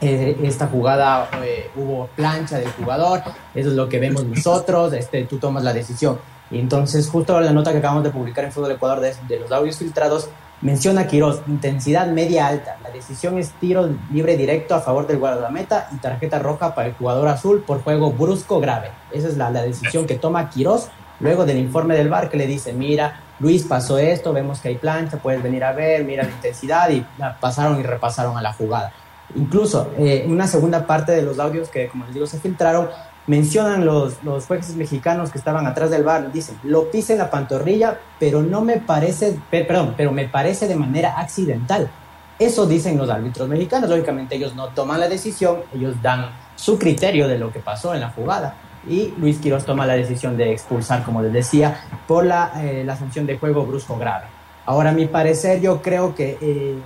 eh, 0.00 0.38
esta 0.42 0.66
jugada 0.66 1.28
eh, 1.42 1.70
hubo 1.76 2.08
plancha 2.14 2.58
del 2.58 2.70
jugador, 2.72 3.22
eso 3.54 3.70
es 3.70 3.74
lo 3.74 3.88
que 3.88 3.98
vemos 3.98 4.24
nosotros, 4.24 4.92
este, 4.92 5.24
tú 5.24 5.38
tomas 5.38 5.64
la 5.64 5.72
decisión. 5.72 6.18
Y 6.50 6.58
entonces, 6.58 7.08
justo 7.08 7.40
la 7.40 7.52
nota 7.52 7.72
que 7.72 7.78
acabamos 7.78 8.04
de 8.04 8.10
publicar 8.10 8.44
en 8.44 8.52
Fútbol 8.52 8.72
Ecuador 8.72 9.00
de, 9.00 9.14
de 9.26 9.40
los 9.40 9.50
audios 9.50 9.78
filtrados, 9.78 10.28
Menciona 10.62 11.08
Quiroz, 11.08 11.42
intensidad 11.48 12.06
media 12.06 12.46
alta. 12.46 12.76
La 12.84 12.90
decisión 12.90 13.36
es 13.36 13.50
tiro 13.50 13.90
libre 14.12 14.36
directo 14.36 14.76
a 14.76 14.80
favor 14.80 15.08
del 15.08 15.18
guardameta 15.18 15.88
y 15.92 15.96
tarjeta 15.96 16.38
roja 16.38 16.72
para 16.72 16.86
el 16.86 16.94
jugador 16.94 17.26
azul 17.26 17.64
por 17.66 17.82
juego 17.82 18.12
brusco 18.12 18.60
grave. 18.60 18.92
Esa 19.10 19.26
es 19.26 19.36
la, 19.36 19.50
decisión 19.50 20.06
que 20.06 20.14
toma 20.14 20.48
Quiroz 20.50 20.88
luego 21.18 21.46
del 21.46 21.58
informe 21.58 21.96
del 21.96 22.08
VAR 22.08 22.30
que 22.30 22.36
le 22.36 22.46
dice, 22.46 22.72
mira, 22.72 23.22
Luis 23.42 23.64
pasó 23.64 23.98
esto, 23.98 24.32
vemos 24.32 24.60
que 24.60 24.68
hay 24.68 24.76
plancha, 24.76 25.16
puedes 25.16 25.42
venir 25.42 25.64
a 25.64 25.72
ver, 25.72 26.04
mira 26.04 26.22
la 26.22 26.30
intensidad 26.30 26.88
y 26.90 27.04
pasaron 27.40 27.80
y 27.80 27.82
repasaron 27.82 28.38
a 28.38 28.40
la 28.40 28.52
jugada. 28.52 28.92
Incluso 29.34 29.90
eh, 29.98 30.22
en 30.24 30.30
una 30.30 30.46
segunda 30.46 30.86
parte 30.86 31.10
de 31.10 31.22
los 31.22 31.40
audios 31.40 31.68
que, 31.68 31.88
como 31.88 32.04
les 32.04 32.14
digo, 32.14 32.26
se 32.28 32.38
filtraron, 32.38 32.88
mencionan 33.26 33.84
los, 33.84 34.22
los 34.22 34.46
jueces 34.46 34.76
mexicanos 34.76 35.32
que 35.32 35.38
estaban 35.38 35.66
atrás 35.66 35.90
del 35.90 36.04
bar, 36.04 36.30
dicen, 36.30 36.56
lo 36.62 36.88
pise 36.88 37.14
en 37.14 37.18
la 37.18 37.30
pantorrilla, 37.30 37.98
pero 38.20 38.42
no 38.42 38.60
me 38.60 38.76
parece, 38.76 39.36
perdón, 39.50 39.94
pero 39.96 40.12
me 40.12 40.28
parece 40.28 40.68
de 40.68 40.76
manera 40.76 41.18
accidental. 41.18 41.90
Eso 42.38 42.66
dicen 42.66 42.96
los 42.96 43.10
árbitros 43.10 43.48
mexicanos, 43.48 43.90
lógicamente 43.90 44.36
ellos 44.36 44.54
no 44.54 44.68
toman 44.68 45.00
la 45.00 45.08
decisión, 45.08 45.62
ellos 45.74 45.96
dan 46.00 46.30
su 46.54 46.78
criterio 46.78 47.26
de 47.26 47.38
lo 47.38 47.52
que 47.52 47.58
pasó 47.58 47.92
en 47.92 48.00
la 48.00 48.10
jugada. 48.10 48.54
Y 48.88 49.14
Luis 49.18 49.38
Quiroz 49.38 49.64
toma 49.64 49.86
la 49.86 49.94
decisión 49.94 50.36
de 50.36 50.52
expulsar, 50.52 51.04
como 51.04 51.22
les 51.22 51.32
decía, 51.32 51.84
por 52.06 52.26
la, 52.26 52.52
eh, 52.62 52.82
la 52.84 52.96
sanción 52.96 53.26
de 53.26 53.38
juego 53.38 53.64
brusco 53.64 53.96
grave. 53.96 54.26
Ahora, 54.66 54.90
a 54.90 54.92
mi 54.92 55.06
parecer, 55.06 55.60
yo 55.60 55.82
creo 55.82 56.14
que 56.14 56.38
eh, 56.40 56.78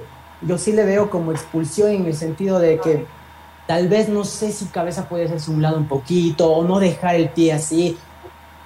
yo 0.42 0.58
sí 0.58 0.72
le 0.72 0.84
veo 0.84 1.10
como 1.10 1.32
expulsión 1.32 1.90
en 1.90 2.06
el 2.06 2.14
sentido 2.14 2.58
de 2.58 2.78
que 2.78 3.06
Tal 3.66 3.88
vez 3.88 4.08
no 4.08 4.24
sé 4.24 4.52
si 4.52 4.66
cabeza 4.66 5.08
puede 5.08 5.24
hacerse 5.24 5.50
un 5.50 5.60
lado 5.60 5.76
un 5.76 5.88
poquito 5.88 6.50
o 6.50 6.64
no 6.64 6.78
dejar 6.78 7.16
el 7.16 7.28
pie 7.30 7.52
así. 7.52 7.98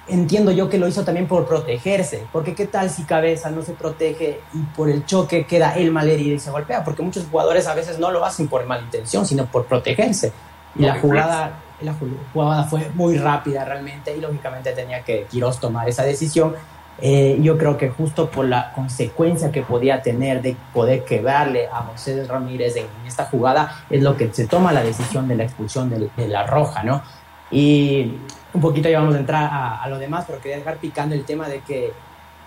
Entiendo 0.07 0.51
yo 0.51 0.69
que 0.69 0.77
lo 0.77 0.87
hizo 0.87 1.03
también 1.03 1.27
por 1.27 1.47
protegerse, 1.47 2.23
porque 2.31 2.53
qué 2.53 2.67
tal 2.67 2.89
si 2.89 3.03
cabeza 3.03 3.49
no 3.49 3.63
se 3.63 3.73
protege 3.73 4.41
y 4.53 4.59
por 4.75 4.89
el 4.89 5.05
choque 5.05 5.45
queda 5.45 5.75
el 5.75 5.91
mal 5.91 6.07
herido 6.09 6.35
y 6.35 6.39
se 6.39 6.51
golpea, 6.51 6.83
porque 6.83 7.01
muchos 7.01 7.25
jugadores 7.31 7.65
a 7.67 7.73
veces 7.73 7.97
no 7.97 8.11
lo 8.11 8.23
hacen 8.23 8.47
por 8.47 8.65
mala 8.65 8.83
intención, 8.83 9.25
sino 9.25 9.45
por 9.45 9.65
protegerse. 9.65 10.33
Y 10.75 10.83
la 10.83 10.99
jugada, 10.99 11.53
la 11.81 11.95
jugada 12.33 12.63
fue 12.65 12.89
muy 12.95 13.17
rápida 13.17 13.65
realmente 13.65 14.15
y 14.15 14.21
lógicamente 14.21 14.71
tenía 14.71 15.01
que 15.01 15.25
Quiroz 15.29 15.59
tomar 15.59 15.87
esa 15.89 16.03
decisión 16.03 16.55
eh, 17.03 17.39
yo 17.41 17.57
creo 17.57 17.77
que 17.77 17.89
justo 17.89 18.29
por 18.29 18.45
la 18.45 18.73
consecuencia 18.73 19.51
que 19.51 19.63
podía 19.63 20.03
tener 20.03 20.41
de 20.43 20.55
poder 20.71 21.03
quebrarle 21.03 21.67
a 21.67 21.77
José 21.77 22.23
Ramírez 22.25 22.75
en, 22.75 22.85
esta 23.07 23.25
jugada, 23.25 23.83
es 23.89 24.03
lo 24.03 24.15
que 24.15 24.31
se 24.31 24.45
toma 24.45 24.71
la 24.71 24.83
decisión 24.83 25.27
de 25.27 25.35
la 25.35 25.43
expulsión 25.43 25.89
de, 25.89 26.27
la 26.27 26.45
roja, 26.45 26.83
¿no? 26.83 27.01
Y 27.49 28.13
un 28.53 28.61
poquito 28.61 28.87
ya 28.87 28.99
vamos 28.99 29.15
a 29.15 29.19
entrar 29.19 29.49
a, 29.51 29.87
lo 29.89 29.97
demás, 29.97 30.25
pero 30.27 30.39
quería 30.39 30.57
dejar 30.57 30.77
picando 30.77 31.15
el 31.15 31.25
tema 31.25 31.49
de 31.49 31.61
que 31.61 31.91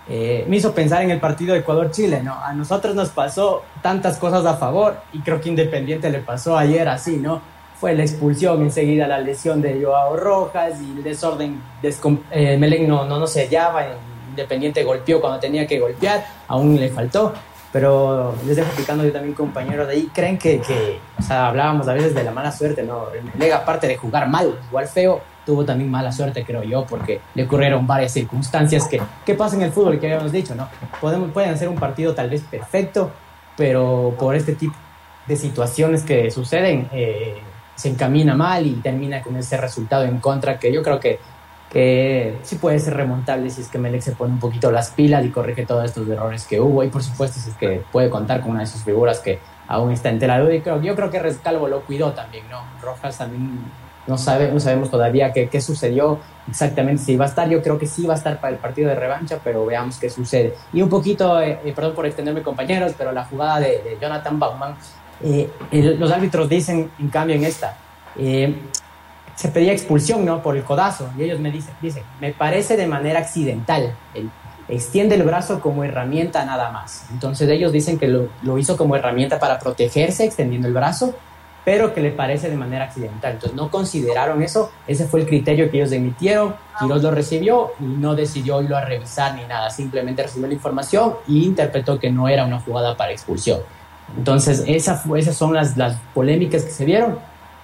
eh, 0.07 0.45
me 0.47 0.55
hizo 0.55 0.73
pensar 0.73 1.01
en 1.03 1.11
el 1.11 1.19
partido 1.19 1.53
de 1.53 1.59
Ecuador-Chile, 1.59 2.23
¿no? 2.23 2.35
A 2.41 2.53
nosotros 2.53 2.95
nos 2.95 3.09
pasó 3.09 3.63
tantas 3.81 4.17
cosas 4.17 4.45
a 4.45 4.55
favor 4.55 5.01
y 5.11 5.19
creo 5.19 5.41
que 5.41 5.49
Independiente 5.49 6.09
le 6.09 6.19
pasó 6.19 6.57
ayer 6.57 6.87
así, 6.87 7.17
¿no? 7.17 7.41
Fue 7.85 7.93
la 7.93 8.01
expulsión, 8.01 8.63
enseguida 8.63 9.05
la 9.05 9.19
lesión 9.19 9.61
de 9.61 9.79
Joao 9.79 10.17
Rojas 10.17 10.81
y 10.81 10.97
el 10.97 11.03
desorden, 11.03 11.61
eh, 12.31 12.57
Melén 12.57 12.87
no, 12.87 13.05
no, 13.05 13.19
no 13.19 13.27
se 13.27 13.43
hallaba 13.43 13.85
en 13.85 13.91
Independiente 14.31 14.83
golpeó 14.83 15.21
cuando 15.21 15.39
tenía 15.39 15.67
que 15.67 15.79
golpear, 15.79 16.25
aún 16.47 16.79
le 16.79 16.89
faltó. 16.89 17.31
Pero 17.71 18.33
les 18.47 18.55
dejo 18.55 18.69
explicando 18.69 19.05
yo 19.05 19.11
también, 19.11 19.35
compañeros 19.35 19.87
de 19.87 19.93
ahí, 19.93 20.09
creen 20.11 20.39
que, 20.39 20.61
que, 20.61 20.97
o 21.19 21.21
sea, 21.21 21.49
hablábamos 21.49 21.87
a 21.87 21.93
veces 21.93 22.15
de 22.15 22.23
la 22.23 22.31
mala 22.31 22.51
suerte, 22.51 22.81
¿no? 22.81 23.05
Lega, 23.37 23.57
aparte 23.57 23.87
de 23.87 23.97
jugar 23.97 24.27
mal, 24.29 24.57
igual 24.67 24.87
feo, 24.87 25.21
tuvo 25.45 25.63
también 25.63 25.91
mala 25.91 26.11
suerte, 26.11 26.43
creo 26.43 26.63
yo, 26.63 26.87
porque 26.87 27.21
le 27.35 27.43
ocurrieron 27.43 27.85
varias 27.85 28.13
circunstancias 28.13 28.87
que, 28.87 28.99
que 29.23 29.35
pasa 29.35 29.57
en 29.57 29.61
el 29.61 29.71
fútbol, 29.71 29.99
que 29.99 30.07
habíamos 30.07 30.31
dicho, 30.31 30.55
¿no? 30.55 30.67
Podemos, 30.99 31.29
pueden 31.29 31.51
hacer 31.51 31.69
un 31.69 31.75
partido 31.75 32.15
tal 32.15 32.31
vez 32.31 32.41
perfecto, 32.41 33.11
pero 33.55 34.15
por 34.17 34.33
este 34.33 34.55
tipo 34.55 34.73
de 35.27 35.35
situaciones 35.35 36.01
que 36.01 36.31
suceden, 36.31 36.89
eh, 36.91 37.43
se 37.75 37.89
encamina 37.89 38.35
mal 38.35 38.65
y 38.65 38.73
termina 38.75 39.21
con 39.21 39.35
ese 39.35 39.57
resultado 39.57 40.05
en 40.05 40.19
contra, 40.19 40.57
que 40.57 40.71
yo 40.71 40.81
creo 40.81 40.99
que 40.99 41.19
que 41.75 42.37
sí 42.43 42.55
puede 42.55 42.79
ser 42.79 42.93
remontable 42.93 43.49
si 43.49 43.59
es 43.59 43.67
que 43.67 43.77
Melec 43.77 44.01
se 44.01 44.13
pone 44.13 44.31
un 44.31 44.39
poquito 44.39 44.71
las 44.71 44.91
pilas 44.91 45.25
y 45.25 45.29
corrige 45.29 45.65
todos 45.65 45.83
estos 45.83 46.07
errores 46.07 46.45
que 46.45 46.61
hubo 46.61 46.83
y 46.85 46.89
por 46.89 47.03
supuesto 47.03 47.37
si 47.37 47.49
es 47.49 47.55
que 47.57 47.83
puede 47.91 48.09
contar 48.09 48.39
con 48.39 48.51
una 48.51 48.61
de 48.61 48.67
sus 48.67 48.83
figuras 48.83 49.19
que 49.19 49.39
aún 49.67 49.91
está 49.91 50.09
entera 50.09 50.41
y 50.53 50.61
creo, 50.61 50.81
yo 50.81 50.95
creo 50.95 51.09
que 51.09 51.19
Rescalvo 51.19 51.67
lo 51.67 51.81
cuidó 51.81 52.13
también, 52.13 52.49
¿no? 52.49 52.63
Rojas 52.81 53.17
también 53.17 53.59
no, 54.07 54.17
sabe, 54.17 54.51
no 54.51 54.59
sabemos 54.59 54.91
todavía 54.91 55.33
qué, 55.33 55.49
qué, 55.49 55.59
sucedió 55.59 56.19
exactamente, 56.47 57.01
si 57.01 57.17
va 57.17 57.25
a 57.25 57.27
estar, 57.27 57.49
yo 57.49 57.61
creo 57.61 57.79
que 57.79 57.87
sí 57.87 58.05
va 58.05 58.13
a 58.13 58.17
estar 58.17 58.39
para 58.39 58.53
el 58.53 58.59
partido 58.59 58.89
de 58.89 58.95
revancha, 58.95 59.39
pero 59.43 59.65
veamos 59.65 59.97
qué 59.97 60.09
sucede. 60.09 60.53
Y 60.71 60.81
un 60.81 60.89
poquito, 60.89 61.41
eh, 61.41 61.59
eh, 61.65 61.73
perdón 61.75 61.95
por 61.95 62.05
extenderme 62.05 62.43
compañeros, 62.43 62.93
pero 62.97 63.11
la 63.11 63.25
jugada 63.25 63.59
de, 63.61 63.97
Jonathan 63.99 64.39
Bauman, 64.39 64.75
eh, 65.23 65.49
los 65.71 66.11
árbitros 66.11 66.49
dicen 66.49 66.91
en 66.99 67.09
cambio 67.09 67.35
en 67.35 67.45
esta, 67.45 67.77
se 69.35 69.49
pedía 69.49 69.73
expulsión, 69.73 70.25
¿no? 70.25 70.41
Por 70.41 70.55
el 70.55 70.63
codazo. 70.63 71.09
Y 71.17 71.23
ellos 71.23 71.39
me 71.39 71.51
dicen, 71.51 71.73
dicen, 71.81 72.03
me 72.19 72.31
parece 72.31 72.77
de 72.77 72.87
manera 72.87 73.19
accidental. 73.19 73.93
Extiende 74.67 75.15
el 75.15 75.23
brazo 75.23 75.59
como 75.59 75.83
herramienta 75.83 76.45
nada 76.45 76.71
más. 76.71 77.05
Entonces 77.11 77.47
ellos 77.49 77.71
dicen 77.71 77.99
que 77.99 78.07
lo, 78.07 78.57
hizo 78.57 78.77
como 78.77 78.95
herramienta 78.95 79.37
para 79.37 79.59
protegerse, 79.59 80.23
extendiendo 80.25 80.67
el 80.67 80.73
brazo, 80.73 81.13
pero 81.65 81.93
que 81.93 82.01
le 82.01 82.11
parece 82.11 82.49
de 82.49 82.55
manera 82.55 82.85
accidental. 82.85 83.33
Entonces 83.33 83.55
no 83.55 83.69
consideraron 83.69 84.41
eso. 84.41 84.71
Ese 84.87 85.05
fue 85.05 85.19
el 85.19 85.27
criterio 85.27 85.69
que 85.69 85.77
ellos 85.77 85.91
emitieron. 85.91 86.55
Quiroz 86.79 87.03
lo 87.03 87.11
recibió 87.11 87.73
y 87.79 87.83
no 87.83 88.15
decidió 88.15 88.61
irlo 88.61 88.77
a 88.77 88.85
revisar 88.85 89.35
ni 89.35 89.43
nada. 89.45 89.69
Simplemente 89.69 90.23
recibió 90.23 90.47
la 90.47 90.53
información 90.53 91.15
y 91.27 91.43
interpretó 91.43 91.99
que 91.99 92.09
no 92.09 92.29
era 92.29 92.45
una 92.45 92.59
jugada 92.59 92.95
para 92.95 93.11
expulsión. 93.11 93.59
Entonces 94.17 94.63
esa 94.67 95.01
esas 95.15 95.35
son 95.35 95.53
las, 95.53 95.77
las 95.77 95.97
polémicas 96.13 96.63
que 96.63 96.71
se 96.71 96.85
vieron 96.85 97.17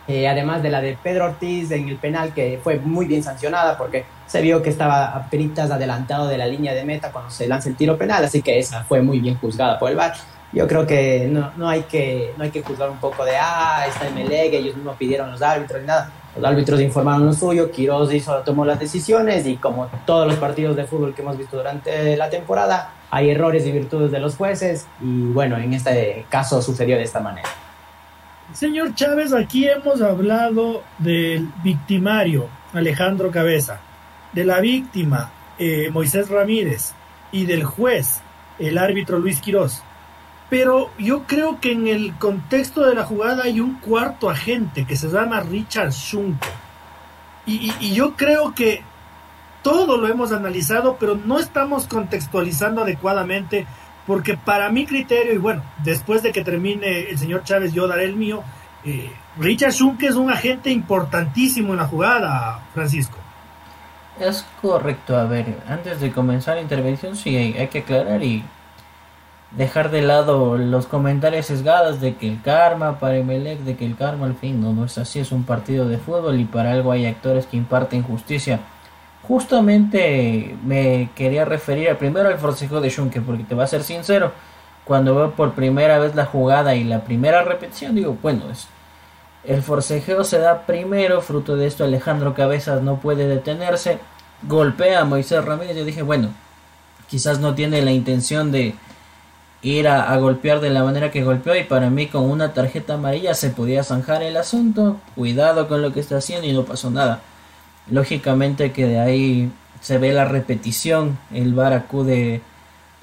eh, 0.08 0.28
además 0.28 0.64
de 0.64 0.70
la 0.70 0.82
de 0.82 0.98
Pedro 1.02 1.26
Ortiz 1.26 1.70
en 1.72 1.88
el 1.88 1.98
penal, 1.98 2.34
que 2.34 2.60
fue 2.62 2.80
muy 2.80 3.06
bien 3.06 3.24
sancionada 3.24 3.78
porque 3.78 4.04
se 4.26 4.42
vio 4.42 4.62
que 4.62 4.70
estaba 4.70 5.06
a 5.06 5.30
peritas 5.30 5.70
adelantado 5.70 6.28
de 6.28 6.38
la 6.38 6.48
línea 6.48 6.74
de 6.74 6.84
meta 6.84 7.12
cuando 7.12 7.30
se 7.30 7.48
lanza 7.48 7.70
el 7.70 7.76
tiro 7.76 7.98
penal, 7.98 8.24
así 8.24 8.42
que 8.42 8.58
esa 8.58 8.84
fue 8.84 9.02
muy 9.02 9.20
bien 9.20 9.38
juzgada 9.38 9.78
por 9.78 9.92
el 9.92 9.96
VAR. 9.96 10.14
Yo 10.54 10.68
creo 10.68 10.86
que 10.86 11.30
no, 11.32 11.52
no, 11.56 11.70
hay, 11.70 11.84
que, 11.84 12.34
no 12.36 12.44
hay 12.44 12.50
que 12.50 12.62
juzgar 12.62 12.90
un 12.90 12.98
poco 12.98 13.24
de, 13.24 13.38
ah, 13.38 13.86
está 13.88 14.10
MLG, 14.10 14.54
ellos 14.54 14.76
mismos 14.76 14.98
pidieron 14.98 15.32
los 15.32 15.42
árbitros 15.42 15.82
y 15.82 15.86
nada. 15.86 16.12
Los 16.36 16.46
árbitros 16.46 16.80
informaron 16.80 17.26
lo 17.26 17.34
suyo, 17.34 17.70
Quiroz 17.72 18.14
hizo, 18.14 18.34
tomó 18.38 18.64
las 18.64 18.80
decisiones 18.80 19.46
y 19.46 19.58
como 19.58 19.90
todos 20.06 20.28
los 20.28 20.38
partidos 20.38 20.76
de 20.76 20.86
fútbol 20.86 21.14
que 21.14 21.22
hemos 21.22 21.38
visto 21.38 21.58
durante 21.58 22.16
la 22.16 22.30
temporada, 22.30 22.94
hay 23.10 23.30
errores 23.32 23.66
y 23.66 23.72
virtudes 23.72 24.12
de 24.12 24.20
los 24.20 24.38
jueces 24.38 24.88
y 25.02 25.26
bueno, 25.26 25.58
en 25.58 25.74
este 25.74 26.26
caso 26.30 26.62
sucedió 26.62 26.96
de 26.96 27.04
esta 27.04 27.20
manera. 27.20 27.50
Señor 28.54 28.96
Chávez, 28.96 29.34
aquí 29.34 29.68
hemos 29.68 30.02
hablado 30.02 30.84
del 30.98 31.50
victimario 31.64 32.48
Alejandro 32.74 33.32
Cabeza, 33.32 33.80
de 34.34 34.46
la 34.46 34.60
víctima 34.62 35.32
eh, 35.58 35.90
Moisés 35.92 36.30
Ramírez 36.30 36.94
y 37.32 37.46
del 37.46 37.64
juez, 37.64 38.22
el 38.60 38.78
árbitro 38.78 39.20
Luis 39.20 39.40
Quirós. 39.42 39.84
Pero 40.52 40.92
yo 41.00 41.24
creo 41.24 41.60
que 41.60 41.72
en 41.72 41.88
el 41.88 42.14
contexto 42.20 42.86
de 42.86 42.94
la 42.94 43.06
jugada 43.06 43.46
hay 43.46 43.60
un 43.60 43.80
cuarto 43.80 44.30
agente 44.30 44.86
que 44.86 44.96
se 44.96 45.10
llama 45.10 45.40
Richard 45.40 45.92
Schunke. 45.92 46.48
Y, 47.48 47.74
y 47.80 47.96
yo 47.96 48.16
creo 48.16 48.54
que 48.54 48.84
todo 49.64 49.98
lo 49.98 50.08
hemos 50.08 50.32
analizado, 50.32 50.98
pero 51.00 51.16
no 51.16 51.40
estamos 51.40 51.88
contextualizando 51.88 52.82
adecuadamente 52.82 53.66
porque 54.06 54.36
para 54.36 54.70
mi 54.70 54.86
criterio, 54.86 55.34
y 55.34 55.38
bueno, 55.38 55.64
después 55.84 56.24
de 56.24 56.32
que 56.32 56.44
termine 56.44 57.10
el 57.10 57.18
señor 57.18 57.44
Chávez, 57.44 57.74
yo 57.74 57.88
daré 57.88 58.06
el 58.06 58.16
mío, 58.16 58.44
eh, 58.84 59.12
Richard 59.38 59.72
Schunke 59.72 60.08
es 60.08 60.16
un 60.16 60.30
agente 60.30 60.72
importantísimo 60.72 61.72
en 61.72 61.78
la 61.78 61.86
jugada, 61.86 62.60
Francisco. 62.74 63.18
Es 64.20 64.46
correcto, 64.62 65.16
a 65.16 65.24
ver, 65.26 65.58
antes 65.68 66.00
de 66.00 66.12
comenzar 66.12 66.56
la 66.56 66.62
intervención 66.62 67.16
sí 67.16 67.36
hay, 67.36 67.68
que 67.68 67.80
aclarar 67.80 68.24
y 68.24 68.44
dejar 69.52 69.92
de 69.92 70.02
lado 70.02 70.58
los 70.58 70.88
comentarios 70.88 71.46
sesgados 71.46 72.00
de 72.00 72.16
que 72.16 72.28
el 72.28 72.42
karma 72.42 73.00
para 73.00 73.18
Emelec, 73.18 73.60
de 73.60 73.76
que 73.76 73.86
el 73.86 73.96
karma 73.96 74.26
al 74.26 74.36
fin 74.36 74.62
no, 74.62 74.74
no 74.74 74.86
es 74.86 74.98
así, 74.98 75.20
es 75.20 75.32
un 75.32 75.44
partido 75.44 75.88
de 75.88 75.98
fútbol 75.98 76.40
y 76.40 76.46
para 76.46 76.72
algo 76.72 76.92
hay 76.92 77.06
actores 77.06 77.46
que 77.46 77.58
imparten 77.58 78.04
justicia. 78.04 78.60
Justamente 79.24 80.56
me 80.64 81.10
quería 81.16 81.46
referir 81.46 81.96
primero 81.98 82.30
al 82.30 82.38
forcejo 82.38 82.82
de 82.82 82.90
Schunke, 82.90 83.22
porque 83.22 83.44
te 83.44 83.54
voy 83.54 83.64
a 83.64 83.68
ser 83.68 83.84
sincero, 83.84 84.32
cuando 84.84 85.16
veo 85.16 85.32
por 85.32 85.54
primera 85.54 86.00
vez 86.00 86.16
la 86.16 86.26
jugada 86.26 86.76
y 86.76 86.84
la 86.84 87.04
primera 87.04 87.44
repetición, 87.44 87.96
digo, 87.96 88.18
bueno, 88.22 88.50
es, 88.52 88.68
el 89.44 89.62
forcejeo 89.62 90.24
se 90.24 90.40
da 90.40 90.66
primero, 90.66 91.22
fruto 91.22 91.56
de 91.56 91.68
esto 91.68 91.84
Alejandro 91.84 92.34
Cabezas 92.34 92.82
no 92.82 92.98
puede 92.98 93.28
detenerse, 93.28 94.00
golpea 94.44 95.02
a 95.02 95.06
Moisés 95.06 95.44
Ramírez, 95.44 95.78
yo 95.78 95.86
dije, 95.86 96.02
bueno, 96.02 96.30
quizás 97.08 97.40
no 97.40 97.54
tiene 97.54 97.82
la 97.82 97.92
intención 97.92 98.52
de 98.52 98.76
ir 99.62 99.88
a, 99.88 100.16
golpear 100.18 100.60
de 100.60 100.70
la 100.70 100.84
manera 100.84 101.12
que 101.12 101.24
golpeó 101.24 101.56
y 101.56 101.64
para 101.64 101.90
mí 101.90 102.08
con 102.08 102.30
una 102.30 102.54
tarjeta 102.54 102.96
amarilla 102.96 103.36
se 103.36 103.50
podía 103.52 103.84
zanjar 103.84 104.24
el 104.24 104.38
asunto, 104.38 105.00
cuidado 105.16 105.68
con 105.68 105.82
lo 105.82 105.94
que 105.94 106.00
está 106.00 106.18
haciendo 106.18 106.48
y 106.48 106.54
no 106.54 106.64
pasó 106.64 106.90
nada. 106.90 107.22
Lógicamente 107.90 108.72
que 108.72 108.88
de 108.88 109.00
ahí 109.00 109.52
se 109.82 109.98
ve 109.98 110.14
la 110.14 110.26
repetición, 110.26 111.18
el 111.32 111.54
VAR 111.54 111.74
acude 111.74 112.42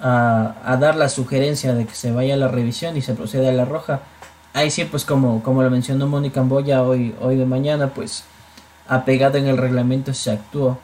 a, 0.01 0.77
dar 0.81 0.97
la 0.97 1.09
sugerencia 1.09 1.75
de 1.75 1.87
que 1.87 1.95
se 1.95 2.13
vaya 2.13 2.35
a 2.35 2.37
la 2.39 2.49
revisión 2.49 2.97
y 2.97 3.03
se 3.03 3.15
procede 3.15 3.49
a 3.49 3.53
la 3.53 3.65
roja. 3.65 4.01
Ahí 4.55 4.71
sí, 4.71 4.85
pues 4.85 5.05
como, 5.05 5.43
como 5.43 5.63
lo 5.63 5.71
mencionó 5.71 6.07
Mónica 6.07 6.41
Amboya 6.41 6.83
hoy, 6.83 7.15
hoy 7.21 7.37
de 7.37 7.47
mañana, 7.47 7.89
pues 7.89 8.25
apegado 8.89 9.39
en 9.39 9.47
el 9.47 9.57
reglamento 9.57 10.15
se 10.15 10.33
actuó. 10.33 10.79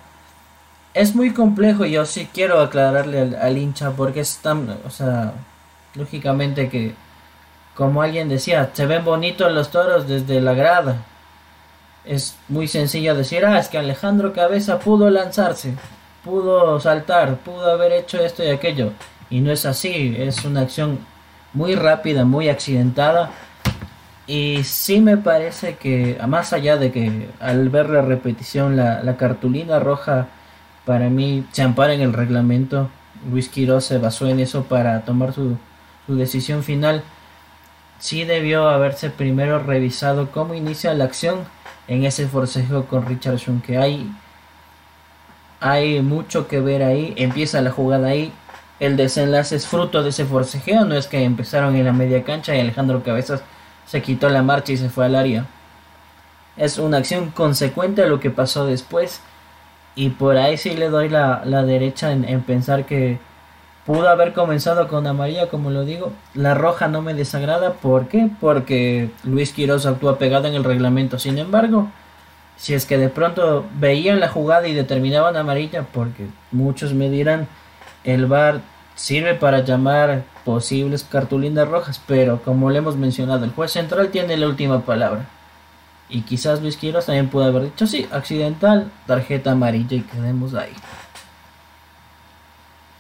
Es 0.93 1.15
muy 1.15 1.33
complejo, 1.33 1.85
yo 1.87 2.07
sí 2.07 2.29
quiero 2.33 2.61
aclararle 2.61 3.37
al, 3.37 3.59
hincha 3.59 3.91
porque 3.93 4.21
es 4.21 4.37
tan, 4.39 4.77
o 4.87 4.91
sea, 4.91 5.33
lógicamente 5.95 6.69
que, 6.69 6.95
como 7.75 8.03
alguien 8.03 8.29
decía, 8.29 8.71
se 8.73 8.87
ven 8.87 9.05
bonitos 9.05 9.53
los 9.53 9.71
toros 9.71 10.09
desde 10.09 10.41
la 10.41 10.55
grada. 10.55 11.05
Es 12.05 12.37
muy 12.49 12.69
sencillo 12.69 13.15
decir, 13.15 13.45
ah, 13.47 13.59
es 13.59 13.69
que 13.69 13.79
Alejandro 13.79 14.33
Cabeza 14.33 14.79
pudo 14.79 15.11
lanzarse 15.11 15.75
pudo 16.25 16.81
saltar, 16.81 17.37
pudo 17.37 17.71
haber 17.71 17.93
hecho 17.93 18.19
esto 18.19 18.43
y 18.43 18.49
aquello. 18.49 18.93
Y 19.31 19.41
no 19.41 19.53
es 19.53 19.67
así, 19.67 20.17
es 20.19 20.45
una 20.45 20.63
acción 20.63 20.99
muy 21.53 21.75
rápida, 21.75 22.25
muy 22.25 22.49
accidentada. 22.49 23.31
Y 24.27 24.65
sí 24.65 25.01
me 25.01 25.19
parece 25.19 25.77
que, 25.77 26.19
más 26.27 26.53
allá 26.53 26.79
de 26.79 26.91
que 26.91 27.29
al 27.41 27.69
ver 27.69 27.91
la 27.91 28.03
repetición, 28.03 28.77
la, 28.77 29.17
cartulina 29.19 29.79
roja, 29.79 30.29
para 30.87 31.11
mí 31.11 31.47
se 31.53 31.63
ampara 31.63 31.95
en 31.95 32.01
el 32.01 32.13
reglamento. 32.13 32.89
Luis 33.31 33.49
Quiroz 33.49 33.85
se 33.85 33.99
basó 33.99 34.27
en 34.27 34.41
eso 34.41 34.65
para 34.65 35.03
tomar 35.03 35.33
su, 35.33 35.57
su 36.07 36.17
decisión 36.17 36.63
final. 36.63 37.03
Sí 37.99 38.25
debió 38.25 38.69
haberse 38.69 39.11
primero 39.11 39.59
revisado 39.63 40.31
cómo 40.31 40.55
inicia 40.55 40.95
la 40.95 41.05
acción 41.05 41.45
en 41.89 42.05
ese 42.05 42.27
forcejo 42.27 42.85
con 42.87 43.07
Richard 43.07 43.39
que 43.65 43.79
Hay 43.79 44.11
hay 45.65 46.03
mucho 46.03 46.47
que 46.47 46.61
ver 46.61 46.83
ahí, 46.83 47.15
empieza 47.17 47.63
la 47.63 47.71
jugada 47.71 48.09
ahí, 48.09 48.31
el 48.81 48.99
desenlace 48.99 49.57
es 49.57 49.67
fruto 49.67 50.03
de 50.03 50.11
ese 50.11 50.27
forcejeo, 50.27 50.85
no 50.85 50.95
es 50.95 51.07
que 51.07 51.25
empezaron 51.25 51.75
en 51.75 51.87
la 51.87 51.93
media 51.95 52.23
cancha 52.23 52.55
y 52.55 52.61
Alejandro 52.61 53.03
Cabezas 53.03 53.43
se 53.87 54.03
quitó 54.03 54.29
la 54.29 54.43
marcha 54.43 54.73
y 54.73 54.77
se 54.77 54.91
fue 54.91 55.07
al 55.07 55.15
área. 55.15 55.47
Es 56.59 56.77
una 56.77 56.99
acción 56.99 57.31
consecuente 57.31 58.03
a 58.03 58.07
lo 58.07 58.21
que 58.21 58.31
pasó 58.31 58.67
después 58.67 59.23
y 59.95 60.11
por 60.11 60.37
ahí 60.37 60.59
sí 60.59 60.77
le 60.77 60.91
doy 60.91 61.09
la, 61.09 61.41
derecha 61.65 62.13
en, 62.13 62.29
en, 62.29 62.43
pensar 62.43 62.85
que 62.85 63.19
pudo 63.87 64.09
haber 64.09 64.33
comenzado 64.33 64.89
con 64.89 65.07
amarilla, 65.07 65.49
como 65.49 65.71
lo 65.71 65.85
digo. 65.85 66.13
La 66.35 66.55
roja 66.55 66.89
no 66.89 67.03
me 67.03 67.15
desagrada, 67.15 67.75
¿por 67.75 68.09
qué? 68.09 68.31
Porque 68.41 69.11
Luis 69.25 69.53
Quiroz 69.53 69.87
actúa 69.87 70.19
pegado 70.19 70.49
en 70.49 70.55
el 70.55 70.65
reglamento. 70.65 71.19
Sin 71.19 71.39
embargo, 71.39 71.89
si 72.57 72.75
es 72.75 72.87
que 72.87 72.99
de 72.99 73.09
pronto 73.09 73.65
veían 73.79 74.21
la 74.21 74.29
jugada 74.29 74.69
y 74.69 74.75
determinaban 74.75 75.37
amarilla, 75.37 75.83
porque 75.93 76.27
muchos 76.51 76.95
me 76.95 77.11
dirán, 77.11 77.49
el 78.05 78.27
VAR 78.27 78.61
sirve 78.95 79.35
para 79.35 79.61
llamar 79.61 80.25
posibles 80.45 81.05
cartulinas 81.05 81.69
rojas, 81.69 82.01
pero 82.07 82.43
como 82.43 82.71
le 82.71 82.79
hemos 82.79 82.97
mencionado, 82.97 83.45
el 83.45 83.51
juez 83.51 83.73
central 83.73 84.09
tiene 84.09 84.37
la 84.37 84.47
última 84.47 84.83
palabra. 84.83 85.27
Y 86.09 86.23
quizás 86.23 86.61
Luis 86.61 86.77
Quiroz 86.77 87.07
también 87.07 87.29
pudo 87.29 87.45
haber 87.45 87.65
dicho, 87.65 87.87
sí, 87.87 88.07
accidental, 88.13 88.91
tarjeta 89.07 89.53
amarilla 89.53 89.97
y 89.97 90.03
quedemos 90.03 90.55
ahí. 90.55 90.73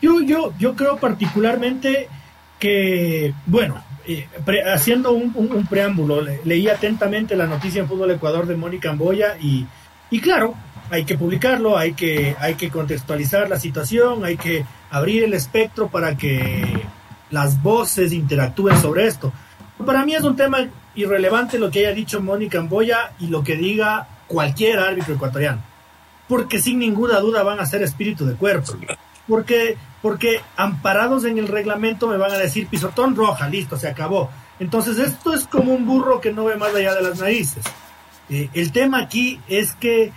Yo, 0.05 0.21
yo, 0.21 0.53
yo 0.59 0.77
creo 0.77 0.99
particularmente 0.99 2.11
que, 2.59 3.33
bueno, 3.47 3.83
eh, 4.07 4.29
haciendo 4.71 5.13
un, 5.13 5.67
preámbulo, 5.67 6.21
leí 6.45 6.69
atentamente 6.69 7.35
la 7.35 7.47
noticia 7.47 7.81
en 7.81 7.89
Fútbol 7.89 8.11
Ecuador 8.11 8.47
de 8.47 8.55
Mónica 8.55 8.91
Amboya 8.91 9.39
y, 9.41 9.67
y 10.11 10.21
claro, 10.21 10.57
hay 10.91 11.07
que 11.07 11.17
publicarlo, 11.17 11.79
hay 11.79 11.95
que, 11.95 12.37
hay 12.39 12.55
que 12.57 12.69
contextualizar 12.69 13.49
la 13.49 13.59
situación, 13.59 14.27
hay 14.27 14.37
que 14.37 14.67
abrir 14.91 15.25
el 15.25 15.33
espectro 15.33 15.89
para 15.89 16.19
que 16.19 16.83
las 17.31 17.63
voces 17.63 18.13
interactúen 18.13 18.77
sobre 18.83 19.07
esto. 19.07 19.33
Para 19.87 20.05
mí 20.05 20.15
es 20.15 20.23
un 20.23 20.37
tema 20.37 20.69
irrelevante 20.95 21.59
lo 21.59 21.71
que 21.71 21.79
haya 21.79 21.95
dicho 21.95 22.21
Mónica 22.21 22.59
Amboya 22.59 23.13
y 23.21 23.29
lo 23.29 23.43
que 23.43 23.57
diga 23.57 24.07
cualquier 24.27 24.81
árbitro 24.81 25.15
ecuatoriano, 25.15 25.63
porque 26.29 26.59
sin 26.59 26.79
ninguna 26.79 27.21
duda 27.21 27.43
van 27.43 27.59
a 27.59 27.65
ser 27.65 27.83
espíritu 27.83 28.27
de 28.27 28.35
cuerpo, 28.35 28.75
porque 29.27 29.77
porque 30.03 30.43
amparados 30.57 31.25
en 31.25 31.39
el 31.39 31.49
reglamento 31.49 32.09
me 32.09 32.19
van 32.19 32.31
a 32.33 32.37
decir 32.37 32.67
pisotón 32.67 33.17
roja, 33.17 33.49
listo, 33.49 33.79
se 33.79 33.89
acabó. 33.89 34.31
Entonces 34.61 34.99
esto 34.99 35.33
es 35.33 35.47
como 35.47 35.73
un 35.73 35.87
burro 35.87 36.21
que 36.21 36.31
no 36.31 36.45
ve 36.45 36.57
más 36.57 36.75
allá 36.75 36.95
de 36.95 37.01
las 37.01 37.21
narices. 37.21 37.65
Eh, 38.29 38.51
el 38.53 38.71
tema 38.71 39.01
aquí 39.01 39.41
es 39.49 39.75
que 39.75 40.05
eh, 40.05 40.13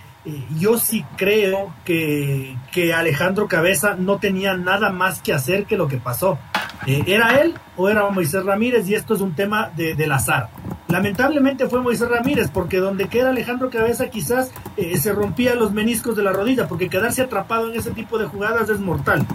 yo 0.58 0.78
sí 0.78 1.06
creo 1.16 1.74
que, 1.86 2.54
que, 2.70 2.92
Alejandro 2.92 3.48
Cabeza 3.48 3.96
no 3.98 4.18
tenía 4.18 4.58
nada 4.58 4.90
más 4.90 5.22
que 5.22 5.32
hacer 5.32 5.64
que 5.64 5.78
lo 5.78 5.88
que 5.88 5.96
pasó. 5.96 6.38
Eh, 6.86 7.02
¿Era 7.06 7.40
él 7.40 7.54
o 7.76 7.88
era 7.88 8.08
Moisés 8.10 8.44
Ramírez? 8.44 8.88
Y 8.88 8.94
esto 8.94 9.14
es 9.14 9.20
un 9.20 9.34
tema 9.34 9.70
de, 9.76 9.94
del 9.94 10.12
azar. 10.12 10.48
Lamentablemente 10.88 11.68
fue 11.68 11.82
Moisés 11.82 12.08
Ramírez, 12.08 12.50
porque 12.52 12.78
donde 12.78 13.08
queda 13.08 13.30
Alejandro 13.30 13.68
Cabeza 13.68 14.08
quizás 14.08 14.50
se 14.76 15.12
rompía 15.12 15.54
los 15.54 15.72
meniscos 15.72 16.16
de 16.16 16.22
la 16.22 16.32
rodilla, 16.32 16.66
porque 16.66 16.88
quedarse 16.88 17.20
atrapado 17.20 17.70
en 17.70 17.78
ese 17.78 17.90
tipo 17.90 18.18
de 18.18 18.24
jugadas 18.24 18.70
es 18.70 18.80
mortal 18.80 19.26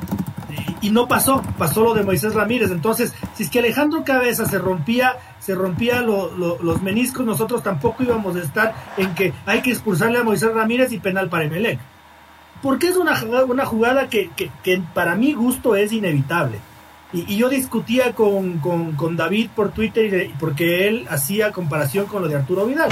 y 0.84 0.91
no 0.91 1.08
pasó, 1.08 1.41
pasó 1.58 1.82
lo 1.82 1.93
de 1.93 2.03
Moisés 2.03 2.34
Ramírez. 2.34 2.69
Entonces, 2.69 3.13
si 3.34 3.43
es 3.43 3.49
que 3.49 3.60
Alejandro 3.60 4.03
Cabeza 4.03 4.45
se 4.45 4.60
rompía, 4.60 5.15
se 5.39 5.56
rompía 5.56 6.01
los 6.01 6.82
meniscos, 6.82 7.25
nosotros 7.25 7.63
tampoco 7.63 8.03
íbamos 8.03 8.36
a 8.36 8.39
estar 8.39 8.75
en 8.97 9.15
que 9.15 9.34
hay 9.45 9.62
que 9.62 9.71
expulsarle 9.71 10.19
a 10.19 10.23
Moisés 10.23 10.53
Ramírez 10.53 10.91
y 10.91 10.99
penal 10.99 11.29
para 11.29 11.45
Emelec. 11.45 11.79
Porque 12.62 12.89
es 12.89 12.97
una, 12.97 13.13
una 13.47 13.65
jugada 13.65 14.10
que, 14.10 14.29
que, 14.36 14.82
para 14.93 15.15
mi 15.15 15.34
gusto 15.34 15.75
es 15.75 15.93
inevitable. 15.93 16.60
Y, 17.13 17.38
yo 17.38 17.47
discutía 17.47 18.13
con, 18.13 18.60
con, 18.60 19.15
David 19.15 19.49
por 19.56 19.71
Twitter 19.71 20.32
porque 20.39 20.88
él 20.88 21.06
hacía 21.10 21.52
comparación 21.52 22.08
con 22.08 22.23
lo 22.23 22.28
de 22.28 22.36
Arturo 22.36 22.65
Vidal. 22.65 22.89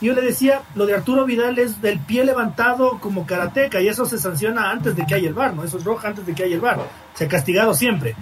Y 0.00 0.06
yo 0.06 0.14
le 0.14 0.22
decía, 0.22 0.62
lo 0.74 0.86
de 0.86 0.94
Arturo 0.94 1.24
Vidal 1.24 1.58
es 1.58 1.82
del 1.82 1.98
pie 1.98 2.24
levantado 2.24 2.98
como 3.00 3.26
karateca 3.26 3.80
y 3.80 3.88
eso 3.88 4.06
se 4.06 4.18
sanciona 4.18 4.70
antes 4.70 4.94
de 4.96 5.04
que 5.04 5.14
haya 5.14 5.28
el 5.28 5.34
bar, 5.34 5.54
¿no? 5.54 5.64
Eso 5.64 5.78
es 5.78 5.84
roja 5.84 6.08
antes 6.08 6.24
de 6.24 6.34
que 6.34 6.44
haya 6.44 6.54
el 6.54 6.60
bar. 6.60 6.78
Se 7.14 7.24
ha 7.24 7.28
castigado 7.28 7.74
siempre. 7.74 8.14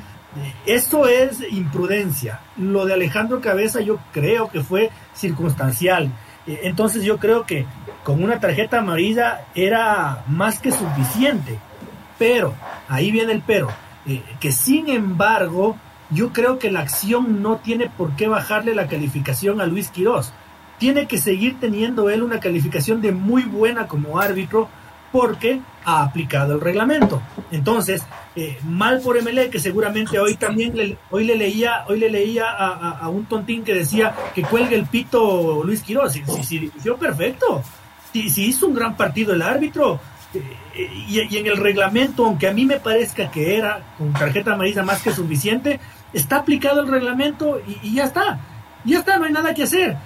Esto 0.64 1.06
es 1.06 1.40
imprudencia. 1.50 2.40
Lo 2.56 2.86
de 2.86 2.94
Alejandro 2.94 3.40
Cabeza 3.40 3.80
yo 3.80 3.98
creo 4.12 4.48
que 4.48 4.62
fue 4.62 4.90
circunstancial. 5.14 6.10
Entonces 6.46 7.04
yo 7.04 7.18
creo 7.18 7.44
que 7.44 7.66
con 8.04 8.22
una 8.22 8.40
tarjeta 8.40 8.78
amarilla 8.78 9.46
era 9.54 10.24
más 10.28 10.58
que 10.58 10.72
suficiente. 10.72 11.58
Pero, 12.18 12.54
ahí 12.88 13.10
viene 13.10 13.32
el 13.32 13.42
pero, 13.42 13.68
eh, 14.06 14.22
que 14.40 14.52
sin 14.52 14.88
embargo 14.88 15.76
yo 16.10 16.32
creo 16.32 16.58
que 16.58 16.70
la 16.70 16.80
acción 16.80 17.42
no 17.42 17.56
tiene 17.56 17.88
por 17.88 18.14
qué 18.16 18.28
bajarle 18.28 18.74
la 18.74 18.86
calificación 18.86 19.60
a 19.60 19.66
Luis 19.66 19.90
Quirós 19.90 20.32
tiene 20.78 21.06
que 21.06 21.18
seguir 21.18 21.58
teniendo 21.60 22.10
él 22.10 22.22
una 22.22 22.40
calificación 22.40 23.00
de 23.00 23.12
muy 23.12 23.42
buena 23.42 23.86
como 23.86 24.18
árbitro 24.18 24.68
porque 25.12 25.60
ha 25.84 26.02
aplicado 26.02 26.54
el 26.54 26.60
reglamento. 26.60 27.22
Entonces, 27.50 28.04
eh, 28.34 28.58
mal 28.64 29.00
por 29.00 29.20
MLE, 29.22 29.48
que 29.48 29.58
seguramente 29.58 30.18
hoy 30.18 30.34
también 30.34 30.76
le, 30.76 30.98
hoy 31.10 31.24
le 31.24 31.36
leía, 31.36 31.84
hoy 31.88 31.98
le 31.98 32.10
leía 32.10 32.50
a, 32.50 33.08
un 33.08 33.24
tontín 33.24 33.64
que 33.64 33.72
decía 33.72 34.14
que 34.34 34.42
cuelgue 34.42 34.76
el 34.76 34.86
pito 34.86 35.62
Luis 35.64 35.82
Quiroz. 35.82 36.12
Si, 36.12 36.22
si, 36.44 36.70
perfecto. 37.00 37.62
Si, 38.12 38.28
si, 38.28 38.46
hizo 38.46 38.66
un 38.66 38.74
gran 38.74 38.96
partido 38.96 39.32
el 39.32 39.42
árbitro. 39.42 40.00
Y, 41.08 41.38
en 41.38 41.46
el 41.46 41.56
reglamento, 41.56 42.26
aunque 42.26 42.48
a 42.48 42.52
mí 42.52 42.66
me 42.66 42.78
parezca 42.78 43.30
que 43.30 43.56
era 43.56 43.80
con 43.96 44.12
tarjeta 44.12 44.52
amarilla 44.52 44.82
más 44.82 45.02
que 45.02 45.10
suficiente, 45.10 45.80
está 46.12 46.36
aplicado 46.36 46.82
el 46.82 46.88
reglamento 46.88 47.60
y, 47.82 47.94
ya 47.94 48.04
está. 48.04 48.38
Ya 48.84 48.98
está, 48.98 49.18
no 49.18 49.24
hay 49.24 49.32
nada 49.32 49.54
que 49.54 49.64
hacer. 49.64 49.96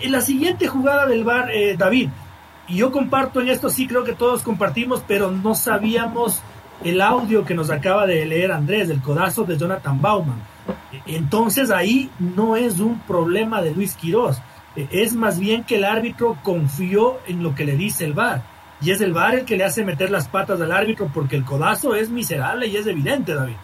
En 0.00 0.12
la 0.12 0.20
siguiente 0.20 0.68
jugada 0.68 1.06
del 1.06 1.24
bar, 1.24 1.50
eh, 1.50 1.76
David, 1.76 2.08
y 2.68 2.76
yo 2.76 2.92
comparto 2.92 3.40
en 3.40 3.48
esto, 3.48 3.68
sí 3.68 3.86
creo 3.86 4.04
que 4.04 4.12
todos 4.12 4.42
compartimos, 4.42 5.02
pero 5.06 5.30
no 5.30 5.54
sabíamos 5.54 6.40
el 6.84 7.00
audio 7.00 7.44
que 7.44 7.54
nos 7.54 7.70
acaba 7.70 8.06
de 8.06 8.24
leer 8.24 8.52
Andrés, 8.52 8.88
el 8.90 9.00
codazo 9.00 9.44
de 9.44 9.58
Jonathan 9.58 10.00
Bauman. 10.00 10.40
Entonces 11.06 11.70
ahí 11.70 12.10
no 12.18 12.56
es 12.56 12.78
un 12.78 13.00
problema 13.00 13.60
de 13.60 13.74
Luis 13.74 13.94
Quirós, 13.94 14.40
es 14.74 15.14
más 15.14 15.38
bien 15.38 15.64
que 15.64 15.76
el 15.76 15.84
árbitro 15.84 16.38
confió 16.42 17.18
en 17.26 17.42
lo 17.42 17.54
que 17.54 17.64
le 17.64 17.76
dice 17.76 18.04
el 18.04 18.14
VAR. 18.14 18.42
Y 18.82 18.90
es 18.90 19.00
el 19.00 19.12
VAR 19.12 19.36
el 19.36 19.44
que 19.44 19.56
le 19.56 19.64
hace 19.64 19.84
meter 19.84 20.10
las 20.10 20.28
patas 20.28 20.60
al 20.60 20.72
árbitro 20.72 21.08
porque 21.12 21.36
el 21.36 21.44
codazo 21.44 21.94
es 21.94 22.10
miserable 22.10 22.66
y 22.66 22.76
es 22.76 22.86
evidente, 22.86 23.34
David. 23.34 23.56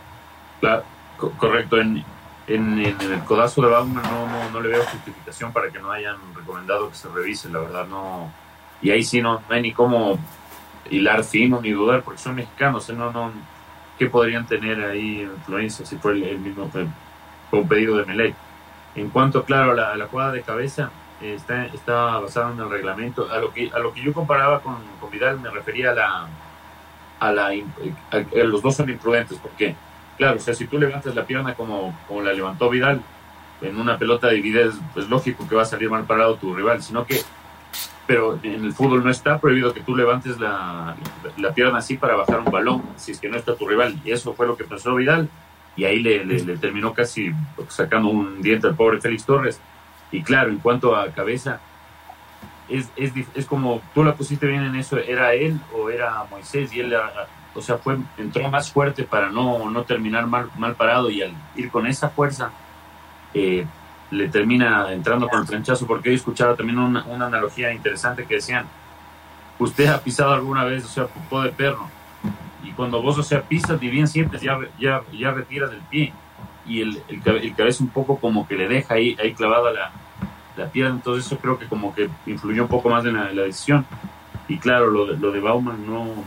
Claro, 0.60 0.84
correcto. 1.36 1.80
En, 1.80 2.04
en, 2.46 2.78
el 2.78 3.20
codazo 3.24 3.62
de 3.62 3.68
Bauman 3.68 4.02
no, 4.02 4.50
no, 4.50 4.60
le 4.60 4.68
veo 4.68 4.82
justificación 4.84 5.52
para 5.52 5.70
que 5.70 5.80
no 5.80 5.90
hayan 5.90 6.16
recomendado 6.34 6.88
que 6.88 6.94
se 6.94 7.08
revise, 7.08 7.48
la 7.50 7.60
verdad 7.60 7.86
no. 7.86 8.32
Y 8.80 8.90
ahí 8.90 9.02
sí 9.02 9.20
no, 9.20 9.42
hay 9.48 9.62
ni 9.62 9.72
cómo 9.72 10.18
hilar 10.90 11.24
fino 11.24 11.60
ni 11.60 11.72
dudar 11.72 12.02
porque 12.02 12.20
son 12.20 12.36
mexicanos, 12.36 12.88
¿eh? 12.88 12.94
no, 12.94 13.10
no, 13.10 13.32
¿qué 13.98 14.06
podrían 14.06 14.46
tener 14.46 14.80
ahí 14.82 15.22
influencia 15.22 15.84
si 15.84 15.96
fue 15.96 16.12
el, 16.12 16.38
mismo 16.38 16.70
fue 16.70 16.86
un 17.50 17.68
pedido 17.68 17.96
de 17.96 18.04
Melec? 18.06 18.34
En 18.94 19.10
cuanto, 19.10 19.44
claro, 19.44 19.72
a 19.72 19.96
la, 19.96 20.06
jugada 20.06 20.32
de 20.32 20.42
cabeza, 20.42 20.90
está, 21.20 22.18
basada 22.18 22.52
en 22.52 22.60
el 22.60 22.70
reglamento. 22.70 23.30
A 23.30 23.38
lo 23.38 23.52
que, 23.52 23.70
a 23.72 23.78
lo 23.78 23.92
que 23.92 24.02
yo 24.02 24.12
comparaba 24.12 24.60
con, 24.60 24.76
con 25.00 25.10
Vidal 25.10 25.40
me 25.40 25.50
refería 25.50 25.90
a 25.90 25.94
la... 25.94 26.28
A, 27.20 27.32
la, 27.32 27.50
los 28.44 28.62
dos 28.62 28.76
son 28.76 28.88
imprudentes, 28.90 29.38
porque, 29.38 29.74
claro, 30.16 30.36
o 30.36 30.40
sea, 30.40 30.54
si 30.54 30.68
tú 30.68 30.78
levantas 30.78 31.16
la 31.16 31.26
pierna 31.26 31.54
como, 31.54 31.98
como 32.06 32.22
la 32.22 32.32
levantó 32.32 32.70
Vidal, 32.70 33.02
en 33.60 33.76
una 33.76 33.98
pelota 33.98 34.28
de 34.28 34.38
es 34.38 34.74
pues 34.94 35.08
lógico 35.08 35.48
que 35.48 35.56
va 35.56 35.62
a 35.62 35.64
salir 35.64 35.90
mal 35.90 36.04
parado 36.04 36.36
tu 36.36 36.54
rival, 36.54 36.80
sino 36.80 37.04
que 37.04 37.20
pero 38.06 38.38
en 38.42 38.64
el 38.64 38.72
fútbol 38.72 39.04
no 39.04 39.10
está 39.10 39.38
prohibido 39.38 39.74
que 39.74 39.80
tú 39.80 39.94
levantes 39.94 40.40
la, 40.40 40.96
la, 41.36 41.52
pierna 41.52 41.78
así 41.78 41.98
para 41.98 42.16
bajar 42.16 42.38
un 42.38 42.50
balón, 42.50 42.82
si 42.96 43.12
es 43.12 43.20
que 43.20 43.28
no 43.28 43.36
está 43.36 43.54
tu 43.54 43.68
rival. 43.68 44.00
Y 44.02 44.12
eso 44.12 44.32
fue 44.32 44.46
lo 44.46 44.56
que 44.56 44.64
pasó 44.64 44.94
Vidal 44.94 45.28
y 45.76 45.84
ahí 45.84 46.00
le, 46.00 46.56
terminó 46.56 46.94
casi 46.94 47.30
sacando 47.68 48.08
un 48.08 48.40
diente 48.40 48.66
al 48.66 48.74
pobre 48.74 49.00
Félix 49.00 49.26
Torres. 49.26 49.60
Y 50.10 50.22
claro, 50.22 50.50
en 50.50 50.58
cuanto 50.58 50.96
a 50.96 51.08
cabeza, 51.10 51.60
es, 52.68 52.90
es, 52.96 53.12
es, 53.34 53.46
como 53.46 53.80
tú 53.94 54.04
la 54.04 54.14
pusiste 54.14 54.46
bien 54.46 54.62
en 54.62 54.76
eso, 54.76 54.98
¿era 54.98 55.32
él 55.34 55.58
o 55.74 55.90
era 55.90 56.24
Moisés? 56.30 56.72
Y 56.72 56.80
él, 56.80 56.94
o 57.54 57.60
sea, 57.60 57.78
fue, 57.78 57.96
entró 58.16 58.48
más 58.50 58.70
fuerte 58.70 59.04
para 59.04 59.30
no, 59.30 59.70
no 59.70 59.82
terminar 59.84 60.26
mal, 60.26 60.50
mal 60.56 60.74
parado 60.74 61.10
y 61.10 61.22
al 61.22 61.32
ir 61.56 61.70
con 61.70 61.86
esa 61.86 62.10
fuerza, 62.10 62.50
eh, 63.34 63.66
le 64.10 64.28
termina 64.28 64.92
entrando 64.92 65.28
con 65.28 65.40
el 65.40 65.46
tranchazo, 65.46 65.86
porque 65.86 66.10
he 66.10 66.14
escuchado 66.14 66.54
también 66.54 66.78
una, 66.78 67.04
una, 67.04 67.26
analogía 67.26 67.72
interesante 67.72 68.24
que 68.24 68.36
decían, 68.36 68.66
usted 69.58 69.86
ha 69.86 70.00
pisado 70.00 70.32
alguna 70.32 70.64
vez, 70.64 70.84
o 70.84 70.88
sea, 70.88 71.06
popó 71.06 71.42
de 71.42 71.50
perro, 71.50 71.88
y 72.62 72.72
cuando 72.72 73.02
vos, 73.02 73.18
o 73.18 73.22
sea, 73.22 73.42
pisas 73.42 73.82
y 73.82 73.88
bien 73.88 74.08
sientes, 74.08 74.40
ya, 74.40 74.58
ya, 74.78 75.02
ya 75.12 75.30
retiras 75.32 75.70
el 75.72 75.80
pie 75.82 76.12
y 76.66 76.82
el, 76.82 77.02
el, 77.08 77.54
cabeza 77.54 77.82
un 77.82 77.90
poco 77.90 78.18
como 78.18 78.46
que 78.46 78.56
le 78.56 78.68
deja 78.68 78.94
ahí, 78.94 79.16
ahí 79.20 79.32
clavada 79.32 79.72
la, 79.72 79.90
la 80.56 80.66
pierna, 80.70 80.96
entonces 80.96 81.26
eso 81.26 81.38
creo 81.38 81.58
que 81.58 81.66
como 81.66 81.94
que 81.94 82.10
influyó 82.26 82.62
un 82.62 82.68
poco 82.68 82.90
más 82.90 83.04
en 83.04 83.14
la, 83.14 83.42
decisión. 83.42 83.86
Y 84.48 84.58
claro, 84.58 84.88
lo, 84.88 85.06
lo 85.06 85.32
de 85.32 85.40
Bauman 85.40 85.86
no... 85.86 86.24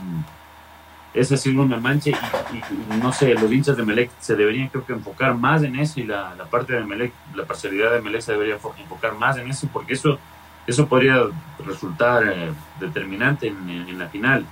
Ese 1.14 1.36
sí 1.36 1.54
una 1.54 1.76
mancha 1.76 2.10
y, 2.10 2.56
y, 2.56 2.98
no 2.98 3.12
sé, 3.12 3.34
los 3.34 3.52
hinchas 3.52 3.76
de 3.76 3.82
Melec 3.82 4.10
se 4.18 4.34
deberían 4.34 4.68
creo 4.68 4.86
que 4.86 4.94
enfocar 4.94 5.34
más 5.34 5.62
en 5.62 5.76
eso 5.76 6.00
y 6.00 6.04
la, 6.04 6.34
la 6.34 6.46
parte 6.46 6.72
de 6.72 6.84
Melec, 6.84 7.12
la 7.34 7.44
parcialidad 7.44 7.92
de 7.92 8.00
Melec 8.00 8.22
se 8.22 8.32
debería 8.32 8.54
enfocar 8.54 9.14
más 9.16 9.36
en 9.36 9.50
eso 9.50 9.68
porque 9.70 9.92
eso, 9.92 10.18
eso 10.66 10.88
podría 10.88 11.22
resultar 11.66 12.24
eh, 12.26 12.50
determinante 12.80 13.48
en, 13.48 13.68
en 13.68 13.98
la 13.98 14.08
final. 14.08 14.46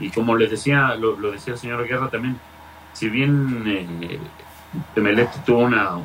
Y 0.00 0.10
como 0.10 0.36
les 0.36 0.50
decía, 0.50 0.94
lo, 0.94 1.16
decía 1.30 1.54
el 1.54 1.58
señor 1.58 1.86
Guerra 1.86 2.08
también, 2.08 2.38
si 2.92 3.08
bien 3.08 3.64
eh, 3.66 4.18
tuvo 5.46 5.58
una, 5.58 5.96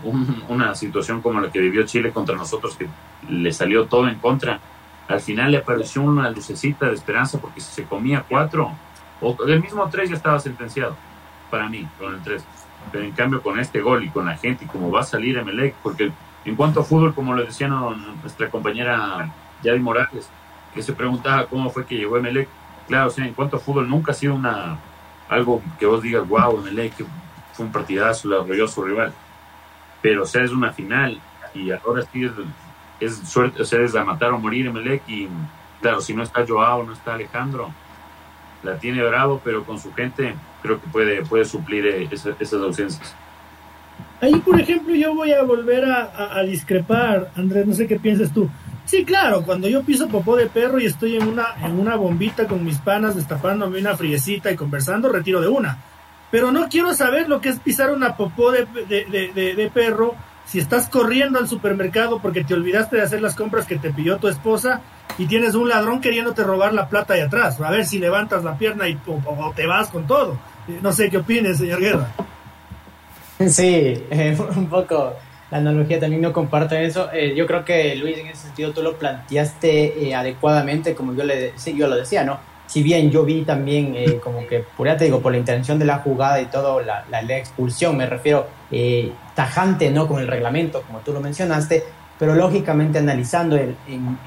una 0.49 0.75
situación 0.75 1.21
como 1.21 1.41
la 1.41 1.51
que 1.51 1.59
vivió 1.59 1.83
Chile 1.83 2.11
contra 2.11 2.35
nosotros, 2.35 2.75
que 2.77 2.87
le 3.29 3.51
salió 3.51 3.85
todo 3.85 4.07
en 4.07 4.15
contra, 4.15 4.59
al 5.07 5.19
final 5.19 5.51
le 5.51 5.57
apareció 5.57 6.01
una 6.01 6.29
lucecita 6.29 6.87
de 6.87 6.93
esperanza 6.93 7.39
porque 7.39 7.61
si 7.61 7.71
se 7.73 7.83
comía 7.83 8.25
cuatro, 8.27 8.71
o 9.21 9.37
el 9.47 9.61
mismo 9.61 9.87
tres 9.89 10.09
ya 10.09 10.15
estaba 10.15 10.39
sentenciado, 10.39 10.95
para 11.49 11.69
mí, 11.69 11.87
con 11.99 12.13
el 12.13 12.21
tres. 12.21 12.43
Pero 12.91 13.03
en 13.03 13.11
cambio 13.11 13.41
con 13.41 13.59
este 13.59 13.81
gol 13.81 14.03
y 14.03 14.09
con 14.09 14.25
la 14.25 14.35
gente 14.35 14.65
y 14.65 14.67
como 14.67 14.91
va 14.91 15.01
a 15.01 15.03
salir 15.03 15.37
Emelec, 15.37 15.75
porque 15.75 16.11
en 16.45 16.55
cuanto 16.55 16.81
a 16.81 16.83
fútbol, 16.83 17.13
como 17.13 17.33
lo 17.33 17.43
decía 17.45 17.67
nuestra 17.67 18.49
compañera 18.49 19.31
Yadi 19.63 19.79
Morales, 19.79 20.29
que 20.73 20.81
se 20.81 20.93
preguntaba 20.93 21.45
cómo 21.45 21.69
fue 21.69 21.85
que 21.85 21.95
llegó 21.95 22.17
Emelec, 22.17 22.49
claro, 22.87 23.09
sí, 23.09 23.21
en 23.21 23.33
cuanto 23.33 23.57
a 23.57 23.59
fútbol 23.59 23.89
nunca 23.89 24.11
ha 24.11 24.15
sido 24.15 24.35
una 24.35 24.77
algo 25.29 25.61
que 25.79 25.85
vos 25.85 26.01
digas, 26.01 26.27
wow, 26.27 26.59
Emelec, 26.59 26.93
fue 27.53 27.65
un 27.65 27.71
partidazo, 27.71 28.27
le 28.27 28.35
arrolló 28.35 28.67
su 28.67 28.83
rival. 28.83 29.13
Pero, 30.01 30.23
o 30.23 30.25
sea, 30.25 30.43
es 30.43 30.51
una 30.51 30.73
final 30.73 31.21
y 31.53 31.71
ahora 31.71 32.03
sí 32.11 32.29
es, 32.99 33.15
suerte, 33.17 33.61
o 33.61 33.65
sea, 33.65 33.81
es 33.81 33.95
a 33.95 34.03
matar 34.03 34.31
o 34.31 34.39
morir 34.39 34.67
Emelec 34.67 35.07
y, 35.07 35.29
claro, 35.81 36.01
si 36.01 36.13
no 36.13 36.23
está 36.23 36.45
Joao, 36.45 36.83
no 36.83 36.93
está 36.93 37.13
Alejandro, 37.13 37.71
la 38.63 38.77
tiene 38.77 39.03
bravo, 39.03 39.41
pero 39.43 39.63
con 39.63 39.79
su 39.79 39.93
gente 39.93 40.35
creo 40.61 40.81
que 40.81 40.87
puede, 40.87 41.23
puede 41.23 41.45
suplir 41.45 41.85
eh, 41.85 42.09
esas 42.11 42.53
ausencias. 42.53 43.15
Ahí, 44.21 44.35
por 44.35 44.59
ejemplo, 44.59 44.95
yo 44.95 45.13
voy 45.13 45.33
a 45.33 45.43
volver 45.43 45.85
a, 45.85 46.37
a 46.37 46.43
discrepar, 46.43 47.31
Andrés, 47.35 47.67
no 47.67 47.73
sé 47.73 47.87
qué 47.87 47.99
piensas 47.99 48.33
tú. 48.33 48.49
Sí, 48.85 49.05
claro, 49.05 49.43
cuando 49.43 49.67
yo 49.67 49.83
piso 49.83 50.07
popó 50.07 50.35
de 50.35 50.47
perro 50.47 50.79
y 50.79 50.85
estoy 50.85 51.15
en 51.15 51.27
una, 51.27 51.55
en 51.63 51.79
una 51.79 51.95
bombita 51.95 52.47
con 52.47 52.65
mis 52.65 52.77
panas 52.79 53.15
destapándome 53.15 53.79
una 53.79 53.95
friecita 53.95 54.51
y 54.51 54.55
conversando, 54.55 55.09
retiro 55.09 55.39
de 55.41 55.47
una. 55.47 55.77
Pero 56.33 56.51
no 56.51 56.67
quiero 56.67 56.95
saber 56.95 57.29
lo 57.29 57.41
que 57.41 57.49
es 57.49 57.59
pisar 57.59 57.91
una 57.91 58.17
popó 58.17 58.51
de, 58.51 58.65
de, 58.65 59.71
perro 59.71 60.15
si 60.47 60.57
estás 60.57 60.89
corriendo 60.89 61.37
al 61.37 61.47
supermercado 61.47 62.23
porque 62.23 62.43
te 62.43 62.55
olvidaste 62.55 62.95
de 62.95 63.03
hacer 63.03 63.21
las 63.21 63.35
compras 63.35 63.67
que 63.67 63.77
te 63.77 63.91
pidió 63.93 64.17
tu 64.17 64.27
esposa 64.27 64.81
y 65.19 65.27
tienes 65.27 65.53
un 65.53 65.69
ladrón 65.69 66.01
queriéndote 66.01 66.43
robar 66.43 66.73
la 66.73 66.89
plata 66.89 67.13
de 67.13 67.21
atrás. 67.21 67.61
A 67.61 67.69
ver 67.69 67.85
si 67.85 67.99
levantas 67.99 68.43
la 68.43 68.57
pierna 68.57 68.89
y, 68.89 68.97
o, 69.05 69.53
te 69.55 69.67
vas 69.67 69.89
con 69.89 70.07
todo. 70.07 70.39
Eh, 70.67 70.79
no 70.81 70.91
sé 70.91 71.11
qué 71.11 71.19
opines, 71.19 71.59
señor 71.59 71.79
Guerra. 71.79 72.07
Sí, 73.47 74.03
eh, 74.09 74.35
un 74.55 74.65
poco 74.65 75.13
la 75.51 75.59
analogía 75.59 75.99
también 75.99 76.23
no 76.23 76.33
comparte 76.33 76.83
eso. 76.83 77.11
Eh, 77.13 77.35
yo 77.35 77.45
creo 77.45 77.63
que 77.63 77.95
Luis, 77.95 78.17
en 78.17 78.25
ese 78.25 78.47
sentido, 78.47 78.71
tú 78.71 78.81
lo 78.81 78.97
planteaste 78.97 80.07
eh, 80.07 80.15
adecuadamente, 80.15 80.95
como 80.95 81.13
yo, 81.13 81.25
le, 81.25 81.53
sí, 81.59 81.75
yo 81.77 81.87
lo 81.87 81.95
decía, 81.95 82.23
¿no? 82.23 82.39
Si 82.67 82.81
bien 82.81 83.11
yo 83.11 83.23
vi 83.23 83.43
también, 83.43 83.93
eh, 83.95 84.19
como 84.23 84.47
que, 84.47 84.65
por 84.75 84.87
te 84.95 85.05
digo, 85.05 85.21
por 85.21 85.31
la 85.31 85.37
intención 85.37 85.77
de 85.77 85.85
la 85.85 85.99
jugada 85.99 86.41
y 86.41 86.45
todo, 86.45 86.81
la, 86.81 87.05
la, 87.09 87.37
expulsión, 87.37 87.97
me 87.97 88.05
refiero 88.05 88.47
tajante, 89.35 89.91
¿no? 89.91 90.07
Con 90.07 90.19
el 90.19 90.27
reglamento, 90.27 90.81
como 90.81 90.99
tú 90.99 91.13
lo 91.13 91.19
mencionaste, 91.19 91.83
pero 92.17 92.35
lógicamente 92.35 92.99
analizando 92.99 93.57
en, 93.57 93.75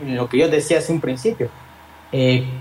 lo 0.01 0.29
que 0.29 0.38
yo 0.38 0.49
decía 0.49 0.79
hace 0.79 0.92
un 0.92 1.01
principio, 1.01 1.49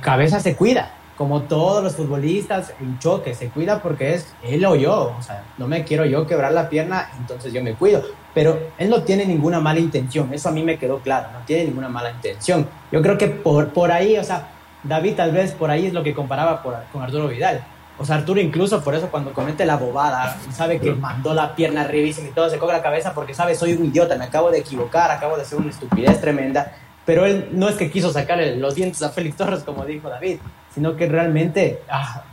cabeza 0.01 0.39
se 0.39 0.55
cuida, 0.55 0.95
como 1.17 1.43
todos 1.43 1.81
los 1.81 1.95
futbolistas 1.95 2.73
en 2.81 2.99
choque, 2.99 3.33
se 3.33 3.47
cuida 3.47 3.81
porque 3.81 4.15
es 4.15 4.33
él 4.43 4.65
o 4.65 4.75
yo, 4.75 5.15
o 5.17 5.21
sea, 5.21 5.43
no 5.57 5.67
me 5.67 5.83
quiero 5.83 6.05
yo 6.05 6.27
quebrar 6.27 6.51
la 6.51 6.69
pierna, 6.69 7.09
entonces 7.17 7.53
yo 7.53 7.63
me 7.63 7.73
cuido, 7.73 8.03
pero 8.33 8.59
él 8.77 8.89
no 8.89 9.03
tiene 9.03 9.25
ninguna 9.25 9.61
mala 9.61 9.79
intención, 9.79 10.33
eso 10.33 10.49
a 10.49 10.51
mí 10.51 10.61
me 10.63 10.77
quedó 10.77 10.99
claro, 10.99 11.29
no 11.31 11.45
tiene 11.45 11.65
ninguna 11.65 11.87
mala 11.87 12.11
intención. 12.11 12.67
Yo 12.91 13.01
creo 13.01 13.17
que 13.17 13.27
por, 13.27 13.69
por 13.69 13.91
ahí, 13.91 14.17
o 14.17 14.23
sea, 14.23 14.49
David 14.87 15.15
tal 15.15 15.31
vez 15.31 15.51
por 15.51 15.69
ahí 15.69 15.87
es 15.87 15.93
lo 15.93 16.03
que 16.03 16.13
comparaba 16.13 16.61
con 16.61 17.01
Arturo 17.01 17.27
Vidal. 17.27 17.63
O 17.97 18.05
sea, 18.05 18.17
Arturo 18.17 18.41
incluso 18.41 18.83
por 18.83 18.93
eso 18.93 19.07
cuando 19.09 19.31
comete 19.31 19.65
la 19.65 19.77
bobada, 19.77 20.37
sabe 20.51 20.79
que 20.79 20.91
mandó 20.91 21.33
la 21.33 21.55
pierna 21.55 21.81
arriba 21.81 22.07
y 22.09 22.31
todo, 22.33 22.49
se 22.49 22.57
cobra 22.57 22.77
la 22.77 22.83
cabeza 22.83 23.13
porque 23.13 23.33
sabe, 23.33 23.55
soy 23.55 23.73
un 23.73 23.85
idiota, 23.85 24.17
me 24.17 24.25
acabo 24.25 24.51
de 24.51 24.59
equivocar, 24.59 25.11
acabo 25.11 25.37
de 25.37 25.43
hacer 25.43 25.57
una 25.57 25.69
estupidez 25.69 26.19
tremenda 26.19 26.73
pero 27.05 27.25
él 27.25 27.49
no 27.51 27.69
es 27.69 27.75
que 27.75 27.91
quiso 27.91 28.11
sacarle 28.11 28.55
los 28.57 28.75
dientes 28.75 29.01
a 29.03 29.09
Félix 29.09 29.37
Torres, 29.37 29.63
como 29.63 29.85
dijo 29.85 30.09
David, 30.09 30.37
sino 30.73 30.95
que 30.95 31.07
realmente 31.07 31.81
ah, 31.87 32.23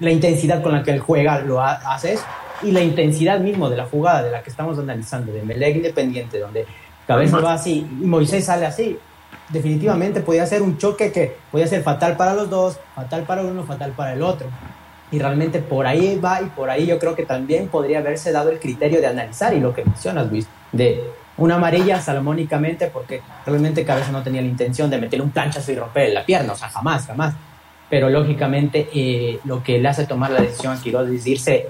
la 0.00 0.10
intensidad 0.10 0.62
con 0.62 0.72
la 0.72 0.82
que 0.82 0.90
él 0.90 1.00
juega 1.00 1.38
lo 1.40 1.62
hace 1.62 2.18
y 2.62 2.72
la 2.72 2.82
intensidad 2.82 3.38
mismo 3.38 3.70
de 3.70 3.76
la 3.76 3.86
jugada 3.86 4.24
de 4.24 4.32
la 4.32 4.42
que 4.42 4.50
estamos 4.50 4.78
analizando, 4.78 5.32
de 5.32 5.42
Melec 5.42 5.76
Independiente, 5.76 6.40
donde 6.40 6.66
Cabeza 7.06 7.38
va 7.38 7.54
así 7.54 7.86
y 8.00 8.04
Moisés 8.04 8.44
sale 8.44 8.66
así, 8.66 8.98
definitivamente 9.50 10.20
podía 10.20 10.46
ser 10.46 10.62
un 10.62 10.78
choque 10.78 11.12
que 11.12 11.36
podía 11.50 11.66
ser 11.66 11.82
fatal 11.82 12.16
para 12.16 12.34
los 12.34 12.50
dos, 12.50 12.78
fatal 12.94 13.22
para 13.22 13.42
uno, 13.42 13.64
fatal 13.64 13.92
para 13.92 14.12
el 14.12 14.22
otro. 14.22 14.46
Y 15.10 15.18
realmente 15.18 15.60
por 15.60 15.86
ahí 15.86 16.18
va 16.18 16.42
y 16.42 16.46
por 16.46 16.70
ahí 16.70 16.86
yo 16.86 16.98
creo 16.98 17.14
que 17.14 17.24
también 17.24 17.68
podría 17.68 17.98
haberse 17.98 18.32
dado 18.32 18.50
el 18.50 18.58
criterio 18.58 19.00
de 19.00 19.06
analizar 19.06 19.54
y 19.54 19.60
lo 19.60 19.74
que 19.74 19.84
mencionas, 19.84 20.30
Luis, 20.30 20.48
de 20.72 21.04
una 21.36 21.56
amarilla 21.56 22.00
salomónicamente 22.00 22.86
porque 22.88 23.20
realmente 23.44 23.84
Cabeza 23.84 24.12
no 24.12 24.22
tenía 24.22 24.40
la 24.40 24.48
intención 24.48 24.90
de 24.90 24.98
meter 24.98 25.20
un 25.20 25.30
planchazo 25.30 25.72
y 25.72 25.76
romper 25.76 26.12
la 26.12 26.24
pierna, 26.24 26.52
o 26.52 26.56
sea, 26.56 26.68
jamás, 26.68 27.06
jamás. 27.06 27.34
Pero 27.90 28.08
lógicamente 28.08 28.88
eh, 28.94 29.38
lo 29.44 29.62
que 29.62 29.78
le 29.78 29.88
hace 29.88 30.06
tomar 30.06 30.30
la 30.30 30.40
decisión 30.40 30.72
a 30.72 30.80
Quiroz 30.80 31.08
es 31.08 31.26
irse 31.26 31.68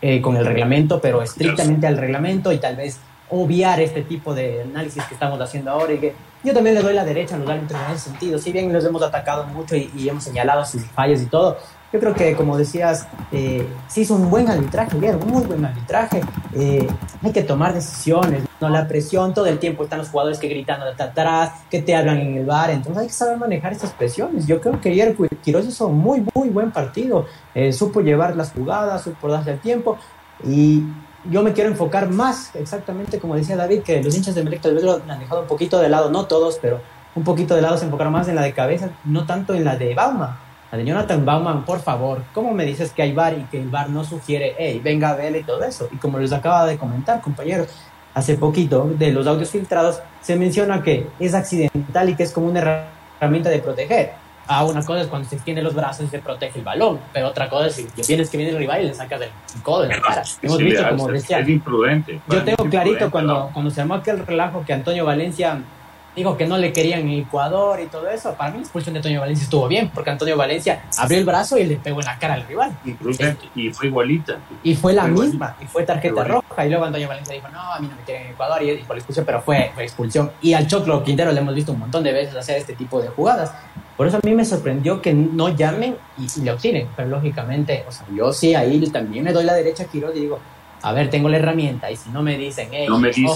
eh, 0.00 0.20
con 0.20 0.36
el 0.36 0.46
reglamento, 0.46 1.00
pero 1.00 1.22
estrictamente 1.22 1.86
al 1.86 1.96
reglamento 1.96 2.52
y 2.52 2.58
tal 2.58 2.76
vez 2.76 3.00
obviar 3.30 3.80
este 3.80 4.02
tipo 4.02 4.34
de 4.34 4.62
análisis 4.62 5.02
que 5.04 5.14
estamos 5.14 5.40
haciendo 5.40 5.70
ahora 5.70 5.92
y 5.92 5.98
que 5.98 6.14
yo 6.44 6.54
también 6.54 6.76
le 6.76 6.82
doy 6.82 6.94
la 6.94 7.04
derecha 7.04 7.34
a 7.34 7.38
los 7.38 7.48
árbitros 7.48 7.80
en 7.86 7.94
ese 7.94 8.10
sentido, 8.10 8.38
si 8.38 8.52
bien 8.52 8.72
los 8.72 8.84
hemos 8.84 9.02
atacado 9.02 9.44
mucho 9.46 9.74
y, 9.76 10.08
hemos 10.08 10.22
señalado 10.22 10.64
sus 10.64 10.84
fallos 10.84 11.20
y 11.20 11.26
todo, 11.26 11.58
yo 11.92 11.98
creo 11.98 12.14
que 12.14 12.36
como 12.36 12.56
decías, 12.56 13.08
eh, 13.32 13.66
se 13.88 14.02
hizo 14.02 14.14
un 14.14 14.30
buen 14.30 14.48
arbitraje, 14.48 14.96
un 14.96 15.30
muy 15.30 15.42
buen 15.42 15.64
arbitraje, 15.64 16.20
eh, 16.54 16.86
hay 17.22 17.32
que 17.32 17.42
tomar 17.42 17.74
decisiones, 17.74 18.44
no 18.60 18.68
la 18.68 18.86
presión, 18.86 19.34
todo 19.34 19.46
el 19.46 19.58
tiempo 19.58 19.82
están 19.84 19.98
los 19.98 20.10
jugadores 20.10 20.38
que 20.38 20.48
gritan 20.48 20.80
atrás, 20.82 21.52
que 21.70 21.82
te 21.82 21.96
hablan 21.96 22.18
en 22.18 22.36
el 22.36 22.46
bar, 22.46 22.70
entonces 22.70 22.98
hay 22.98 23.06
que 23.08 23.12
saber 23.12 23.36
manejar 23.36 23.72
esas 23.72 23.90
presiones, 23.92 24.46
yo 24.46 24.60
creo 24.60 24.80
que 24.80 24.90
ayer 24.90 25.16
Quiroz 25.42 25.66
hizo 25.66 25.88
muy, 25.88 26.24
muy 26.34 26.50
buen 26.50 26.70
partido, 26.70 27.26
eh, 27.54 27.72
supo 27.72 28.00
llevar 28.00 28.36
las 28.36 28.52
jugadas, 28.52 29.02
supo 29.02 29.28
darle 29.28 29.52
el 29.52 29.60
tiempo 29.60 29.98
y 30.44 30.84
yo 31.24 31.42
me 31.42 31.52
quiero 31.52 31.70
enfocar 31.70 32.08
más, 32.08 32.54
exactamente 32.54 33.18
como 33.18 33.34
decía 33.34 33.56
David, 33.56 33.82
que 33.82 34.02
los 34.02 34.14
hinchas 34.16 34.34
de 34.34 34.44
Melec 34.44 34.60
tal 34.60 34.74
vez 34.74 34.84
han 34.84 35.18
dejado 35.18 35.42
un 35.42 35.46
poquito 35.46 35.78
de 35.78 35.88
lado, 35.88 36.10
no 36.10 36.26
todos, 36.26 36.58
pero 36.60 36.80
un 37.14 37.24
poquito 37.24 37.54
de 37.54 37.62
lado 37.62 37.76
se 37.76 37.84
enfocaron 37.84 38.12
más 38.12 38.28
en 38.28 38.36
la 38.36 38.42
de 38.42 38.52
cabeza, 38.52 38.90
no 39.04 39.26
tanto 39.26 39.54
en 39.54 39.64
la 39.64 39.76
de 39.76 39.94
Bauman. 39.94 40.36
La 40.70 40.78
de 40.78 40.84
Jonathan 40.84 41.24
Bauman, 41.24 41.64
por 41.64 41.80
favor, 41.80 42.22
¿cómo 42.34 42.52
me 42.52 42.64
dices 42.64 42.92
que 42.92 43.02
hay 43.02 43.12
bar 43.12 43.36
y 43.36 43.44
que 43.44 43.58
el 43.58 43.68
bar 43.68 43.88
no 43.88 44.04
sugiere, 44.04 44.54
hey, 44.58 44.80
venga 44.84 45.14
ver 45.14 45.34
y 45.34 45.42
todo 45.42 45.64
eso? 45.64 45.88
Y 45.90 45.96
como 45.96 46.18
les 46.18 46.32
acaba 46.32 46.66
de 46.66 46.76
comentar, 46.76 47.20
compañeros, 47.20 47.68
hace 48.14 48.36
poquito 48.36 48.90
de 48.98 49.10
los 49.10 49.26
audios 49.26 49.50
filtrados 49.50 50.00
se 50.20 50.36
menciona 50.36 50.82
que 50.82 51.06
es 51.18 51.34
accidental 51.34 52.10
y 52.10 52.16
que 52.16 52.22
es 52.22 52.32
como 52.32 52.48
una 52.48 52.84
herramienta 53.18 53.48
de 53.48 53.58
proteger 53.60 54.27
Ah, 54.50 54.64
una 54.64 54.82
cosa 54.82 55.02
es 55.02 55.08
cuando 55.08 55.28
se 55.28 55.36
extiende 55.36 55.62
los 55.62 55.74
brazos 55.74 56.06
y 56.06 56.08
se 56.08 56.20
protege 56.20 56.58
el 56.58 56.64
balón, 56.64 56.98
pero 57.12 57.28
otra 57.28 57.50
cosa 57.50 57.66
es 57.66 57.74
si 57.74 57.86
vienes 58.08 58.30
que 58.30 58.38
viene 58.38 58.52
el 58.52 58.58
rival 58.58 58.82
y 58.82 58.86
le 58.86 58.94
sacas 58.94 59.20
el 59.20 59.62
codo 59.62 59.84
en 59.84 59.90
la 59.90 60.00
cara. 60.00 60.22
Hemos 60.40 60.58
visto, 60.58 60.88
como 60.88 61.08
decía. 61.08 61.40
Es 61.40 61.48
imprudente. 61.48 62.20
Yo 62.28 62.42
tengo 62.42 62.64
clarito 62.64 63.10
cuando, 63.10 63.50
cuando 63.52 63.70
se 63.70 63.82
armó 63.82 63.94
aquel 63.94 64.26
relajo 64.26 64.64
que 64.64 64.72
Antonio 64.72 65.04
Valencia 65.04 65.60
dijo 66.18 66.36
que 66.36 66.46
no 66.46 66.58
le 66.58 66.72
querían 66.72 67.00
en 67.00 67.20
Ecuador 67.20 67.80
y 67.80 67.86
todo 67.86 68.08
eso. 68.10 68.34
Para 68.34 68.50
mí 68.50 68.58
la 68.58 68.64
expulsión 68.64 68.92
de 68.92 68.98
Antonio 68.98 69.20
Valencia 69.20 69.44
estuvo 69.44 69.68
bien, 69.68 69.90
porque 69.94 70.10
Antonio 70.10 70.36
Valencia 70.36 70.82
abrió 70.98 71.18
el 71.18 71.24
brazo 71.24 71.56
y 71.56 71.64
le 71.64 71.76
pegó 71.76 72.00
en 72.00 72.06
la 72.06 72.18
cara 72.18 72.34
al 72.34 72.46
rival. 72.46 72.76
Imprudente, 72.84 73.48
y 73.54 73.70
fue 73.72 73.86
igualita. 73.86 74.38
Y 74.62 74.74
fue 74.74 74.92
la 74.92 75.06
misma, 75.06 75.56
y 75.60 75.66
fue 75.66 75.84
tarjeta 75.84 76.24
roja. 76.24 76.66
Y 76.66 76.68
luego 76.68 76.84
Antonio 76.84 77.08
Valencia 77.08 77.34
dijo, 77.34 77.48
no, 77.48 77.60
a 77.60 77.78
mí 77.78 77.88
no 77.88 77.96
me 77.96 78.02
quieren 78.02 78.26
en 78.26 78.32
Ecuador, 78.32 78.62
y, 78.62 78.76
por 78.82 78.96
la 78.96 78.98
expulsión, 78.98 79.24
pero 79.24 79.40
fue, 79.40 79.70
fue 79.74 79.84
expulsión. 79.84 80.32
Y 80.42 80.52
al 80.54 80.66
Choclo 80.66 81.02
Quintero 81.02 81.32
le 81.32 81.40
hemos 81.40 81.54
visto 81.54 81.72
un 81.72 81.78
montón 81.78 82.02
de 82.02 82.12
veces 82.12 82.34
hacer 82.34 82.58
este 82.58 82.74
tipo 82.74 83.00
de 83.00 83.08
jugadas. 83.08 83.52
Por 83.96 84.06
eso 84.06 84.18
a 84.18 84.20
mí 84.22 84.34
me 84.34 84.44
sorprendió 84.44 85.02
que 85.02 85.12
no 85.12 85.48
llamen 85.48 85.96
y, 86.16 86.40
le 86.40 86.52
obtienen, 86.52 86.88
pero 86.96 87.08
lógicamente, 87.08 87.84
o 87.88 87.92
sea, 87.92 88.06
yo 88.14 88.32
sí 88.32 88.54
ahí 88.54 88.80
también 88.90 89.24
me 89.24 89.32
doy 89.32 89.44
la 89.44 89.54
derecha 89.54 89.84
a 89.84 89.86
Quiroz 89.86 90.14
y 90.16 90.20
digo, 90.20 90.38
a 90.80 90.92
ver, 90.92 91.10
tengo 91.10 91.28
la 91.28 91.38
herramienta 91.38 91.90
y 91.90 91.96
si 91.96 92.10
no 92.10 92.22
me 92.22 92.38
dicen, 92.38 92.68
hey, 92.70 92.86
no 92.88 92.98
me 92.98 93.08
dicen, 93.08 93.26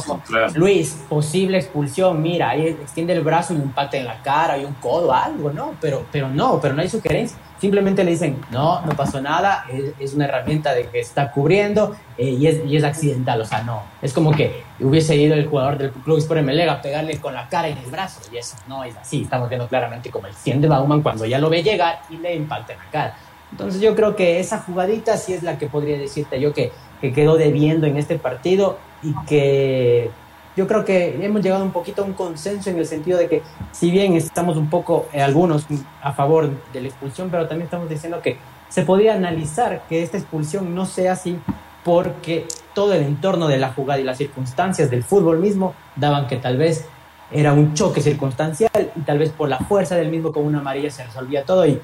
Luis, 0.54 0.96
posible 1.08 1.58
expulsión, 1.58 2.22
mira, 2.22 2.50
ahí 2.50 2.66
extiende 2.66 3.12
el 3.12 3.22
brazo 3.22 3.52
y 3.52 3.56
un 3.56 3.62
impacta 3.62 3.96
en 3.96 4.04
la 4.04 4.22
cara 4.22 4.58
y 4.58 4.64
un 4.64 4.74
codo, 4.74 5.12
algo, 5.12 5.50
¿no? 5.50 5.74
Pero, 5.80 6.04
pero 6.12 6.28
no, 6.28 6.60
pero 6.60 6.74
no 6.74 6.82
hay 6.82 6.88
sugerencia. 6.88 7.36
Simplemente 7.58 8.02
le 8.04 8.10
dicen, 8.10 8.40
no, 8.50 8.80
no 8.82 8.92
pasó 8.96 9.20
nada, 9.20 9.66
es, 9.98 10.14
una 10.14 10.24
herramienta 10.24 10.74
de 10.74 10.86
que 10.88 11.00
está 11.00 11.30
cubriendo 11.30 11.94
eh, 12.18 12.30
y, 12.30 12.46
es, 12.46 12.60
y 12.66 12.76
es 12.76 12.84
accidental, 12.84 13.40
o 13.40 13.44
sea, 13.44 13.62
no. 13.62 13.82
Es 14.02 14.12
como 14.12 14.32
que 14.32 14.64
hubiese 14.80 15.16
ido 15.16 15.34
el 15.34 15.46
jugador 15.46 15.78
del 15.78 15.90
Club 15.92 16.18
Sport 16.18 16.42
Melega 16.42 16.72
a 16.72 16.82
pegarle 16.82 17.18
con 17.18 17.34
la 17.34 17.48
cara 17.48 17.68
en 17.68 17.78
el 17.78 17.90
brazo 17.90 18.20
y 18.32 18.36
eso 18.36 18.56
no 18.66 18.82
es 18.84 18.96
así. 18.96 19.22
Estamos 19.22 19.48
viendo 19.48 19.68
claramente 19.68 20.10
como 20.10 20.26
el 20.26 20.34
100 20.34 20.60
de 20.60 20.68
Bauman 20.68 21.02
cuando 21.02 21.24
ya 21.24 21.38
lo 21.38 21.50
ve 21.50 21.62
llegar 21.62 22.02
y 22.10 22.16
le 22.16 22.34
impacta 22.34 22.72
en 22.72 22.78
la 22.80 22.90
cara. 22.90 23.16
Entonces 23.52 23.80
yo 23.80 23.94
creo 23.94 24.16
que 24.16 24.40
esa 24.40 24.58
jugadita 24.58 25.16
sí 25.16 25.34
es 25.34 25.42
la 25.42 25.58
que 25.58 25.66
podría 25.66 25.98
decirte 25.98 26.40
yo 26.40 26.52
que 26.52 26.72
que 27.02 27.12
quedó 27.12 27.36
debiendo 27.36 27.86
en 27.86 27.98
este 27.98 28.16
partido 28.16 28.78
y 29.02 29.12
que 29.26 30.10
yo 30.56 30.68
creo 30.68 30.84
que 30.84 31.18
hemos 31.24 31.42
llegado 31.42 31.64
un 31.64 31.72
poquito 31.72 32.02
a 32.02 32.04
un 32.04 32.12
consenso 32.12 32.70
en 32.70 32.78
el 32.78 32.86
sentido 32.86 33.18
de 33.18 33.28
que 33.28 33.42
si 33.72 33.90
bien 33.90 34.14
estamos 34.14 34.56
un 34.56 34.70
poco 34.70 35.08
eh, 35.12 35.20
algunos 35.20 35.66
a 36.00 36.12
favor 36.12 36.50
de 36.72 36.80
la 36.80 36.88
expulsión, 36.88 37.28
pero 37.28 37.48
también 37.48 37.64
estamos 37.64 37.88
diciendo 37.88 38.22
que 38.22 38.38
se 38.68 38.82
podría 38.82 39.14
analizar 39.14 39.82
que 39.88 40.02
esta 40.02 40.16
expulsión 40.16 40.74
no 40.76 40.86
sea 40.86 41.12
así 41.12 41.38
porque 41.84 42.46
todo 42.72 42.94
el 42.94 43.02
entorno 43.02 43.48
de 43.48 43.58
la 43.58 43.72
jugada 43.72 44.00
y 44.00 44.04
las 44.04 44.18
circunstancias 44.18 44.88
del 44.88 45.02
fútbol 45.02 45.40
mismo 45.40 45.74
daban 45.96 46.28
que 46.28 46.36
tal 46.36 46.56
vez 46.56 46.86
era 47.32 47.52
un 47.52 47.74
choque 47.74 48.00
circunstancial 48.00 48.92
y 48.94 49.00
tal 49.00 49.18
vez 49.18 49.30
por 49.30 49.48
la 49.48 49.58
fuerza 49.58 49.96
del 49.96 50.08
mismo 50.08 50.32
con 50.32 50.44
una 50.44 50.60
amarilla 50.60 50.90
se 50.90 51.04
resolvía 51.04 51.44
todo 51.44 51.66
y, 51.66 51.80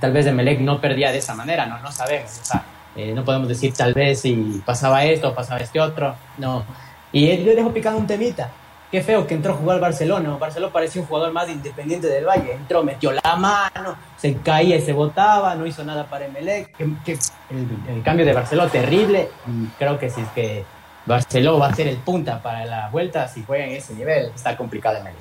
tal 0.00 0.12
vez 0.12 0.26
Emelec 0.26 0.60
no 0.60 0.80
perdía 0.80 1.12
de 1.12 1.18
esa 1.18 1.34
manera, 1.34 1.66
no, 1.66 1.78
no 1.78 1.92
sabemos. 1.92 2.40
O 2.40 2.44
sea, 2.44 2.64
eh, 2.96 3.12
no 3.14 3.24
podemos 3.24 3.48
decir 3.48 3.74
tal 3.74 3.92
vez 3.92 4.20
si 4.20 4.62
pasaba 4.64 5.04
esto 5.04 5.34
pasaba 5.34 5.60
este 5.60 5.80
otro. 5.80 6.14
No. 6.38 6.64
Y 7.12 7.44
yo 7.44 7.54
dejo 7.54 7.72
picando 7.72 7.98
un 7.98 8.06
temita. 8.06 8.50
Qué 8.90 9.02
feo 9.02 9.26
que 9.26 9.34
entró 9.34 9.52
a 9.52 9.56
jugar 9.56 9.80
Barcelona. 9.80 10.30
Barcelona 10.36 10.72
parecía 10.72 11.02
un 11.02 11.08
jugador 11.08 11.32
más 11.32 11.48
independiente 11.50 12.06
del 12.06 12.24
Valle. 12.24 12.52
Entró, 12.52 12.82
metió 12.82 13.12
la 13.12 13.36
mano, 13.36 13.96
se 14.16 14.36
caía 14.36 14.76
y 14.76 14.80
se 14.80 14.92
botaba, 14.92 15.54
no 15.56 15.66
hizo 15.66 15.84
nada 15.84 16.06
para 16.06 16.26
Emelec. 16.26 16.72
El, 16.80 18.02
cambio 18.02 18.24
de 18.24 18.32
Barcelona 18.32 18.70
terrible. 18.70 19.28
Y 19.46 19.66
creo 19.78 19.98
que 19.98 20.08
si 20.08 20.20
es 20.20 20.28
que 20.28 20.64
Barcelona 21.04 21.58
va 21.58 21.66
a 21.68 21.74
ser 21.74 21.88
el 21.88 21.96
punta 21.98 22.40
para 22.40 22.64
la 22.64 22.88
vuelta, 22.88 23.28
si 23.28 23.42
juega 23.44 23.66
en 23.66 23.72
ese 23.72 23.92
nivel, 23.94 24.30
está 24.34 24.56
complicado 24.56 24.98
Emelec. 24.98 25.18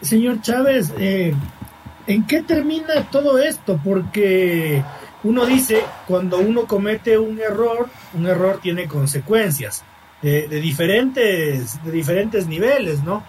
Señor 0.00 0.40
Chávez, 0.40 0.92
eh, 0.98 1.34
¿en 2.06 2.26
qué 2.26 2.42
termina 2.42 3.08
todo 3.10 3.38
esto? 3.38 3.78
Porque 3.84 4.82
uno 5.22 5.44
dice, 5.44 5.84
cuando 6.06 6.38
uno 6.38 6.66
comete 6.66 7.18
un 7.18 7.38
error, 7.40 7.88
un 8.14 8.26
error 8.26 8.58
tiene 8.60 8.86
consecuencias 8.86 9.84
de, 10.22 10.48
diferentes, 10.48 11.82
de 11.84 11.90
diferentes 11.90 12.46
niveles, 12.46 13.02
¿no? 13.02 13.22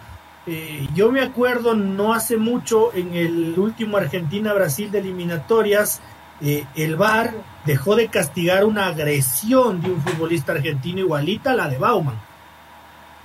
Eh, 0.47 0.87
yo 0.95 1.11
me 1.11 1.21
acuerdo 1.21 1.75
no 1.75 2.13
hace 2.13 2.37
mucho 2.37 2.93
en 2.93 3.13
el 3.13 3.57
último 3.57 3.97
Argentina-Brasil 3.97 4.89
de 4.89 4.99
eliminatorias, 4.99 6.01
eh, 6.41 6.65
el 6.75 6.95
VAR 6.95 7.33
dejó 7.65 7.95
de 7.95 8.07
castigar 8.07 8.65
una 8.65 8.87
agresión 8.87 9.81
de 9.81 9.91
un 9.91 10.01
futbolista 10.01 10.53
argentino 10.53 10.99
igualita 10.99 11.51
a 11.51 11.55
la 11.55 11.67
de 11.67 11.77
Bauman. 11.77 12.19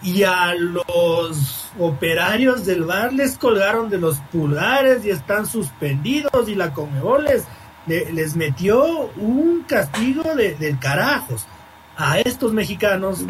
Y 0.02 0.24
a 0.24 0.54
los 0.54 1.70
operarios 1.78 2.66
del 2.66 2.84
VAR 2.84 3.14
les 3.14 3.38
colgaron 3.38 3.88
de 3.88 3.98
los 3.98 4.18
pulgares 4.30 5.04
y 5.06 5.10
están 5.10 5.46
suspendidos 5.46 6.48
y 6.48 6.54
la 6.54 6.74
Conmebol 6.74 7.24
les 7.24 7.46
metió 8.34 9.10
un 9.16 9.64
castigo 9.66 10.34
de, 10.34 10.54
del 10.54 10.78
carajos 10.78 11.46
a 11.96 12.18
estos 12.20 12.52
mexicanos 12.52 13.24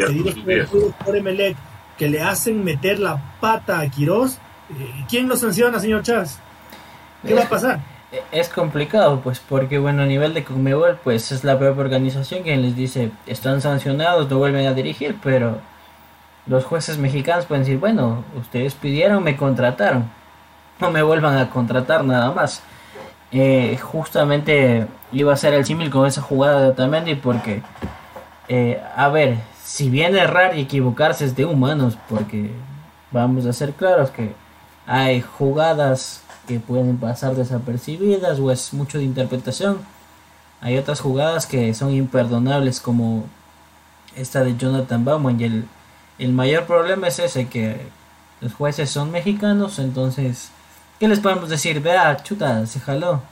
por 1.04 1.16
Emelec 1.16 1.56
que 1.96 2.08
le 2.08 2.20
hacen 2.20 2.64
meter 2.64 2.98
la 2.98 3.36
pata 3.40 3.80
a 3.80 3.88
Quirós. 3.88 4.38
Eh, 4.70 5.04
¿Quién 5.08 5.28
los 5.28 5.40
sanciona, 5.40 5.78
señor 5.78 6.02
Chávez? 6.02 6.38
¿Qué 7.26 7.34
va 7.34 7.44
a 7.44 7.48
pasar? 7.48 7.80
Eh, 8.12 8.22
es 8.32 8.48
complicado, 8.48 9.20
pues, 9.20 9.40
porque, 9.40 9.78
bueno, 9.78 10.02
a 10.02 10.06
nivel 10.06 10.34
de 10.34 10.44
Conmebol, 10.44 10.98
pues 11.02 11.32
es 11.32 11.44
la 11.44 11.58
propia 11.58 11.80
organización 11.82 12.42
quien 12.42 12.62
les 12.62 12.76
dice, 12.76 13.10
están 13.26 13.60
sancionados, 13.60 14.28
no 14.30 14.38
vuelven 14.38 14.66
a 14.66 14.74
dirigir, 14.74 15.16
pero 15.22 15.60
los 16.46 16.64
jueces 16.64 16.98
mexicanos 16.98 17.46
pueden 17.46 17.64
decir, 17.64 17.78
bueno, 17.78 18.24
ustedes 18.38 18.74
pidieron, 18.74 19.24
me 19.24 19.36
contrataron, 19.36 20.10
no 20.80 20.90
me 20.90 21.02
vuelvan 21.02 21.38
a 21.38 21.50
contratar 21.50 22.04
nada 22.04 22.32
más. 22.32 22.62
Eh, 23.32 23.78
justamente 23.82 24.86
iba 25.12 25.32
a 25.32 25.36
ser 25.36 25.54
el 25.54 25.64
símil 25.64 25.90
con 25.90 26.06
esa 26.06 26.22
jugada 26.22 26.60
de 26.60 26.68
Otamendi 26.68 27.16
porque, 27.16 27.62
eh, 28.48 28.80
a 28.96 29.08
ver, 29.08 29.38
si 29.64 29.90
bien 29.90 30.16
errar 30.16 30.56
y 30.56 30.62
equivocarse 30.62 31.24
es 31.24 31.34
de 31.34 31.44
humanos, 31.44 31.98
porque 32.08 32.52
vamos 33.10 33.46
a 33.46 33.52
ser 33.52 33.72
claros 33.72 34.10
que 34.10 34.32
hay 34.86 35.20
jugadas 35.20 36.22
que 36.46 36.60
pueden 36.60 36.98
pasar 36.98 37.34
desapercibidas 37.34 38.38
o 38.38 38.52
es 38.52 38.72
mucho 38.72 38.98
de 38.98 39.04
interpretación. 39.04 39.78
Hay 40.60 40.78
otras 40.78 41.00
jugadas 41.00 41.46
que 41.46 41.74
son 41.74 41.92
imperdonables 41.92 42.80
como 42.80 43.24
esta 44.14 44.44
de 44.44 44.56
Jonathan 44.56 45.04
Bauman 45.04 45.40
y 45.40 45.44
el, 45.44 45.64
el 46.18 46.32
mayor 46.32 46.64
problema 46.66 47.08
es 47.08 47.18
ese 47.18 47.48
que 47.48 47.88
los 48.40 48.54
jueces 48.54 48.90
son 48.90 49.10
mexicanos, 49.10 49.78
entonces 49.78 50.50
¿Qué 50.98 51.08
les 51.08 51.20
podemos 51.20 51.50
decir? 51.50 51.80
Vea, 51.80 52.16
chuta, 52.22 52.64
se 52.66 52.80
jaló. 52.80 53.22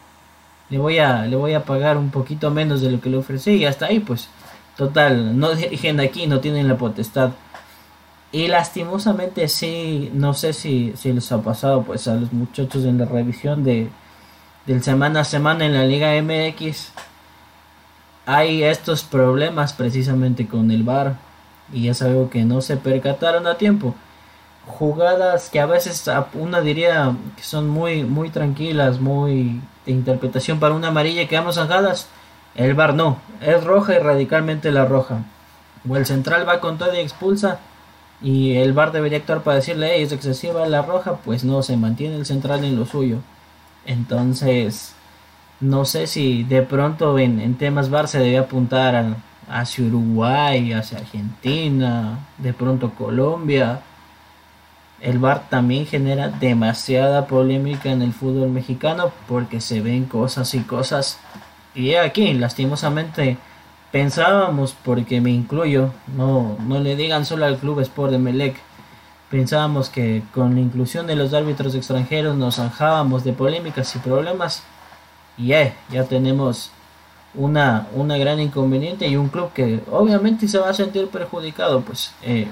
Le 0.69 0.79
voy 0.79 0.99
a, 0.99 1.23
le 1.27 1.37
voy 1.37 1.55
a 1.55 1.65
pagar 1.65 1.97
un 1.97 2.11
poquito 2.11 2.51
menos 2.51 2.81
de 2.83 2.91
lo 2.91 3.01
que 3.01 3.09
le 3.09 3.17
ofrecí 3.17 3.53
y 3.53 3.65
hasta 3.65 3.87
ahí 3.87 4.01
pues. 4.01 4.29
Total, 4.77 5.39
no 5.39 5.55
dirigen 5.55 6.01
aquí, 6.01 6.27
no 6.27 6.41
tienen 6.41 6.69
la 6.69 6.77
potestad. 6.77 7.31
Y 8.33 8.49
lastimosamente 8.49 9.49
sí, 9.49 10.11
no 10.13 10.35
sé 10.35 10.53
si, 10.53 10.93
si 10.97 11.13
les 11.13 11.31
ha 11.33 11.41
pasado 11.43 11.83
pues 11.85 12.09
a 12.09 12.17
los 12.17 12.33
muchachos 12.33 12.85
en 12.85 12.99
la 12.99 13.07
revisión 13.07 13.65
de 13.65 13.91
del 14.67 14.83
semana 14.83 15.21
a 15.21 15.25
semana 15.25 15.67
en 15.67 15.75
la 15.75 15.85
Liga 15.85 16.21
MX. 16.21 16.93
Hay 18.27 18.63
estos 18.63 19.05
problemas 19.05 19.73
precisamente 19.75 20.47
con 20.47 20.71
el 20.71 20.83
VAR 20.83 21.17
y 21.73 21.89
es 21.89 22.03
algo 22.03 22.31
que 22.31 22.45
no 22.45 22.61
se 22.61 22.77
percataron 22.77 23.47
a 23.47 23.57
tiempo 23.57 23.95
jugadas 24.67 25.51
que 25.51 25.61
a 25.61 25.67
veces 25.67 26.09
una 26.35 26.61
diría 26.61 27.15
que 27.37 27.43
son 27.43 27.69
muy 27.69 28.05
muy 28.05 28.31
tranquilas, 28.31 29.01
muy 29.01 29.61
de 29.87 29.93
interpretación 29.93 30.61
para 30.61 30.75
una 30.75 30.89
amarilla 30.89 31.29
que 31.29 31.37
vamos 31.37 31.57
zanjadas, 31.57 32.09
el 32.55 32.75
bar 32.75 32.95
no, 32.95 33.19
es 33.41 33.63
roja 33.65 33.95
y 33.95 33.99
radicalmente 33.99 34.73
la 34.73 34.85
roja. 34.85 35.25
O 35.89 35.97
el 35.97 36.07
central 36.07 36.49
va 36.49 36.61
con 36.61 36.79
todo 36.79 36.95
y 36.95 37.01
expulsa 37.01 37.59
y 38.23 38.57
el 38.57 38.73
VAR 38.73 38.93
debería 38.93 39.19
actuar 39.19 39.43
para 39.43 39.57
decirle, 39.57 40.03
es 40.03 40.13
excesiva 40.13 40.67
la 40.67 40.83
roja, 40.83 41.17
pues 41.17 41.45
no, 41.45 41.63
se 41.63 41.77
mantiene 41.77 42.17
el 42.17 42.27
central 42.27 42.65
en 42.65 42.77
lo 42.77 42.87
suyo. 42.87 43.19
Entonces, 43.85 44.95
no 45.61 45.85
sé 45.85 46.07
si 46.07 46.43
de 46.45 46.63
pronto 46.63 47.19
en, 47.19 47.39
en 47.39 47.57
temas 47.57 47.91
VAR 47.91 48.09
se 48.09 48.19
debe 48.19 48.39
apuntar 48.39 49.17
hacia 49.49 49.85
Uruguay, 49.85 50.73
hacia 50.73 50.99
Argentina, 50.99 52.27
de 52.39 52.55
pronto 52.55 52.93
Colombia. 52.95 53.83
El 55.05 55.19
VAR 55.19 55.51
también 55.51 55.85
genera 55.85 56.29
demasiada 56.31 57.27
polémica 57.27 57.91
en 57.91 58.01
el 58.01 58.15
fútbol 58.15 58.49
mexicano 58.49 59.13
porque 59.29 59.61
se 59.61 59.83
ven 59.83 60.07
cosas 60.07 60.55
y 60.55 60.61
cosas. 60.61 61.19
Y 61.75 61.95
aquí, 61.97 62.33
lastimosamente, 62.33 63.37
pensábamos, 63.93 64.75
porque 64.83 65.21
me 65.21 65.31
incluyo, 65.31 65.91
no, 66.17 66.57
no 66.67 66.81
le 66.81 66.97
digan 66.97 67.27
solo 67.27 67.45
al 67.45 67.59
Club 67.59 67.81
Sport 67.81 68.13
de 68.13 68.19
Melec, 68.19 68.57
pensábamos 69.31 69.91
que 69.91 70.23
con 70.33 70.55
la 70.55 70.63
inclusión 70.63 71.07
de 71.07 71.17
los 71.17 71.35
árbitros 71.35 71.75
extranjeros 71.75 72.35
nos 72.37 72.57
zanjábamos 72.57 73.25
de 73.25 73.35
polémicas 73.35 73.95
y 73.95 73.99
problemas 73.99 74.63
y 75.37 75.53
eh, 75.53 75.75
ya 75.91 76.05
tenemos 76.05 76.71
una, 77.35 77.89
una 77.95 78.17
gran 78.17 78.41
inconveniente 78.41 79.07
y 79.07 79.17
un 79.17 79.29
club 79.29 79.53
que 79.53 79.81
obviamente 79.91 80.49
se 80.49 80.59
va 80.59 80.71
a 80.71 80.75
sentir 80.75 81.09
perjudicado, 81.09 81.83
pues 81.83 82.15
eh, 82.23 82.49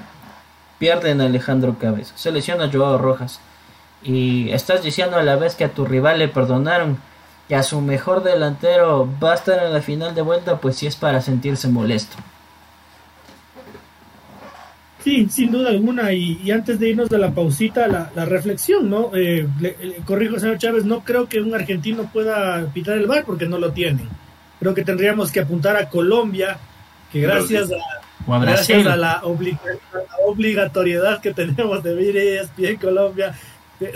pierden 0.82 1.20
a 1.20 1.26
Alejandro 1.26 1.78
Cabeza, 1.78 2.12
se 2.16 2.32
lesiona 2.32 2.64
a 2.64 2.72
Joao 2.72 2.98
Rojas 2.98 3.38
y 4.02 4.50
estás 4.50 4.82
diciendo 4.82 5.16
a 5.16 5.22
la 5.22 5.36
vez 5.36 5.54
que 5.54 5.62
a 5.62 5.68
tu 5.68 5.84
rival 5.84 6.18
le 6.18 6.26
perdonaron 6.26 6.98
que 7.46 7.54
a 7.54 7.62
su 7.62 7.80
mejor 7.80 8.24
delantero 8.24 9.08
va 9.22 9.30
a 9.30 9.34
estar 9.36 9.64
en 9.64 9.72
la 9.72 9.80
final 9.80 10.12
de 10.16 10.22
vuelta, 10.22 10.56
pues 10.56 10.74
sí 10.74 10.88
es 10.88 10.96
para 10.96 11.20
sentirse 11.20 11.68
molesto. 11.68 12.16
Sí, 15.04 15.28
sin 15.30 15.52
duda 15.52 15.70
alguna. 15.70 16.12
Y, 16.14 16.50
antes 16.50 16.80
de 16.80 16.88
irnos 16.88 17.08
de 17.08 17.18
la 17.18 17.30
pausita, 17.30 17.86
la, 17.86 18.24
reflexión, 18.24 18.90
¿no? 18.90 19.12
Eh, 19.14 19.46
corrijo, 20.04 20.40
señor 20.40 20.58
Chávez, 20.58 20.84
no 20.84 21.04
creo 21.04 21.28
que 21.28 21.40
un 21.40 21.54
argentino 21.54 22.10
pueda 22.12 22.66
pitar 22.74 22.98
el 22.98 23.06
bar 23.06 23.24
porque 23.24 23.46
no 23.46 23.58
lo 23.58 23.70
tienen. 23.70 24.08
Creo 24.58 24.74
que 24.74 24.84
tendríamos 24.84 25.30
que 25.30 25.38
apuntar 25.38 25.76
a 25.76 25.88
Colombia, 25.88 26.58
que 27.12 27.20
gracias 27.20 27.70
a, 27.70 28.01
gracias 28.26 28.86
a 28.86 28.96
la, 28.96 29.22
obligatoriedad 30.24 31.20
que 31.20 31.32
tenemos 31.34 31.82
de 31.82 31.94
vivir 31.94 32.48
en 32.58 32.76
Colombia, 32.76 33.34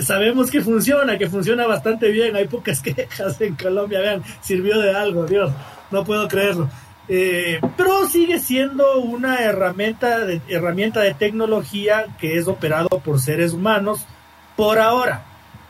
sabemos 0.01 0.51
que 0.51 0.61
funciona, 0.61 1.19
que 1.19 1.29
funciona 1.29 1.67
bastante 1.67 2.11
bien. 2.11 2.37
Hay 2.37 2.47
pocas 2.47 2.81
quejas 2.83 3.41
en 3.41 3.55
Colombia, 3.55 4.01
vean, 4.01 4.23
sirvió 4.41 4.79
de 4.81 4.95
algo, 4.95 5.27
Dios, 5.27 5.53
no 5.91 6.05
puedo 6.05 6.27
creerlo. 6.29 6.69
Eh, 7.09 7.61
pero 7.77 8.09
sigue 8.09 8.41
siendo 8.41 8.99
una 8.99 9.39
herramienta 9.39 10.25
de, 10.25 10.41
herramienta 10.49 11.01
de 11.01 11.15
tecnología 11.15 12.07
que 12.19 12.37
es 12.37 12.49
operado 12.49 12.89
por 12.89 13.21
seres 13.21 13.53
humanos 13.53 14.05
por 14.57 14.79
ahora. 14.79 15.25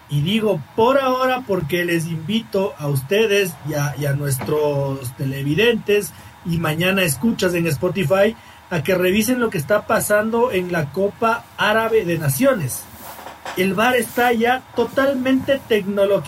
Y 0.08 0.22
digo 0.22 0.62
por 0.76 0.98
ahora 0.98 1.42
porque 1.46 1.84
les 1.84 2.06
invito 2.06 2.74
a 2.78 2.86
ustedes 2.86 3.54
y 3.68 3.74
a, 3.74 3.94
y 3.98 4.06
a 4.06 4.12
nuestros 4.12 5.14
televidentes 5.16 6.12
y 6.46 6.58
mañana 6.58 7.02
escuchas 7.02 7.54
en 7.54 7.66
Spotify 7.66 8.36
a 8.70 8.82
que 8.82 8.94
revisen 8.94 9.40
lo 9.40 9.50
que 9.50 9.58
está 9.58 9.86
pasando 9.86 10.52
en 10.52 10.72
la 10.72 10.92
Copa 10.92 11.44
Árabe 11.56 12.04
de 12.04 12.18
Naciones 12.18 12.84
el 13.56 13.74
bar 13.74 13.96
está 13.96 14.32
ya 14.32 14.62
totalmente 14.74 15.60
tecnificado. 15.66 16.22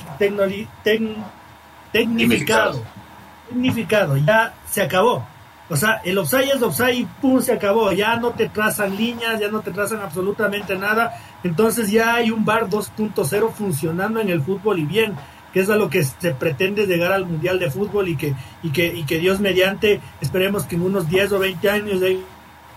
Tecnificado, 3.48 4.16
ya 4.16 4.54
se 4.68 4.82
acabó. 4.82 5.26
O 5.70 5.76
sea, 5.76 6.00
el 6.04 6.16
offside 6.16 6.54
es 6.54 6.62
offside 6.62 6.94
y 6.94 7.04
pum, 7.04 7.42
se 7.42 7.52
acabó. 7.52 7.92
Ya 7.92 8.16
no 8.16 8.30
te 8.30 8.48
trazan 8.48 8.96
líneas, 8.96 9.38
ya 9.38 9.48
no 9.48 9.60
te 9.60 9.70
trazan 9.70 10.00
absolutamente 10.00 10.76
nada. 10.76 11.14
Entonces 11.44 11.90
ya 11.90 12.14
hay 12.14 12.30
un 12.30 12.44
bar 12.44 12.70
2.0 12.70 13.52
funcionando 13.52 14.20
en 14.20 14.30
el 14.30 14.40
fútbol 14.40 14.78
y 14.78 14.86
bien, 14.86 15.14
que 15.52 15.60
es 15.60 15.70
a 15.70 15.76
lo 15.76 15.88
que 15.88 16.04
se 16.04 16.32
pretende 16.32 16.86
llegar 16.86 17.12
al 17.12 17.26
Mundial 17.26 17.58
de 17.58 17.70
Fútbol 17.70 18.08
y 18.08 18.16
que, 18.16 18.34
y 18.62 18.70
que, 18.70 18.86
y 18.86 19.04
que 19.04 19.18
Dios 19.18 19.40
mediante, 19.40 20.00
esperemos 20.20 20.64
que 20.64 20.76
en 20.76 20.82
unos 20.82 21.08
10 21.08 21.32
o 21.32 21.38
20 21.38 21.70
años 21.70 22.00
de 22.00 22.20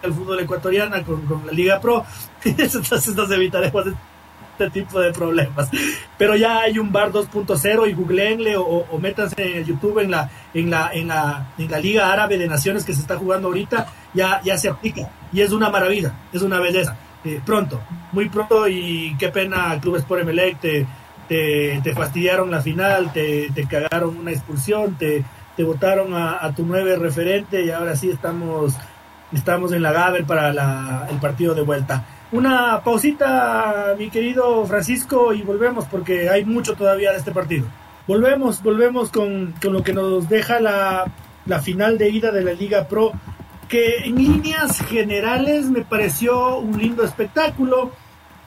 el 0.01 0.13
fútbol 0.13 0.39
ecuatoriano 0.39 1.03
con, 1.03 1.21
con 1.25 1.45
la 1.45 1.51
Liga 1.51 1.79
Pro, 1.79 2.05
entonces 2.43 3.15
nos 3.15 3.29
evitaremos 3.31 3.85
este 4.51 4.69
tipo 4.69 4.99
de 4.99 5.11
problemas. 5.11 5.69
Pero 6.17 6.35
ya 6.35 6.61
hay 6.61 6.77
un 6.77 6.91
bar 6.91 7.11
2.0 7.11 7.89
y 7.89 7.93
googleenle 7.93 8.57
o, 8.57 8.63
o, 8.63 8.99
métanse 8.99 9.59
en 9.59 9.65
YouTube 9.65 9.99
en 9.99 10.11
la, 10.11 10.29
en 10.53 10.69
la, 10.69 10.91
en 10.93 11.07
la, 11.07 11.53
en 11.57 11.71
la 11.71 11.79
Liga 11.79 12.11
Árabe 12.11 12.37
de 12.37 12.47
Naciones 12.47 12.83
que 12.83 12.93
se 12.93 13.01
está 13.01 13.17
jugando 13.17 13.47
ahorita, 13.47 13.87
ya, 14.13 14.41
ya 14.43 14.57
se 14.57 14.69
aplica. 14.69 15.09
Y 15.31 15.41
es 15.41 15.51
una 15.51 15.69
maravilla, 15.69 16.13
es 16.31 16.41
una 16.41 16.59
belleza. 16.59 16.97
Eh, 17.23 17.39
pronto, 17.45 17.79
muy 18.13 18.29
pronto 18.29 18.67
y 18.67 19.15
qué 19.19 19.29
pena 19.29 19.79
Club 19.79 19.97
Sport 19.97 20.23
Emelec, 20.23 20.59
te, 20.59 20.87
te, 21.83 21.93
fastidiaron 21.93 22.51
la 22.51 22.61
final, 22.61 23.11
te, 23.13 23.49
cagaron 23.69 24.17
una 24.17 24.31
expulsión, 24.31 24.97
te, 24.97 25.23
votaron 25.63 26.15
a, 26.15 26.51
tu 26.55 26.65
nueve 26.65 26.95
referente 26.95 27.63
y 27.63 27.69
ahora 27.69 27.95
sí 27.95 28.09
estamos, 28.09 28.75
estamos 29.31 29.71
en 29.71 29.83
la 29.83 29.91
Gaber 29.91 30.25
para 30.25 30.51
la, 30.51 31.07
el 31.11 31.17
partido 31.17 31.53
de 31.53 31.61
vuelta 31.61 32.03
una 32.31 32.81
pausita, 32.81 33.93
mi 33.97 34.09
querido 34.09 34.65
Francisco, 34.65 35.33
y 35.33 35.41
volvemos 35.41 35.85
porque 35.85 36.29
hay 36.29 36.45
mucho 36.45 36.75
todavía 36.75 37.11
de 37.11 37.17
este 37.17 37.31
partido. 37.31 37.65
Volvemos, 38.07 38.63
volvemos 38.63 39.11
con, 39.11 39.53
lo 39.61 39.83
que 39.83 39.93
nos 39.93 40.29
deja 40.29 40.59
la, 40.61 41.11
final 41.61 41.97
de 41.97 42.09
ida 42.09 42.31
de 42.31 42.43
la 42.43 42.53
Liga 42.53 42.87
Pro, 42.87 43.11
que 43.67 44.05
en 44.05 44.15
líneas 44.15 44.79
generales 44.85 45.69
me 45.69 45.81
pareció 45.81 46.57
un 46.57 46.79
lindo 46.79 47.03
espectáculo. 47.03 47.91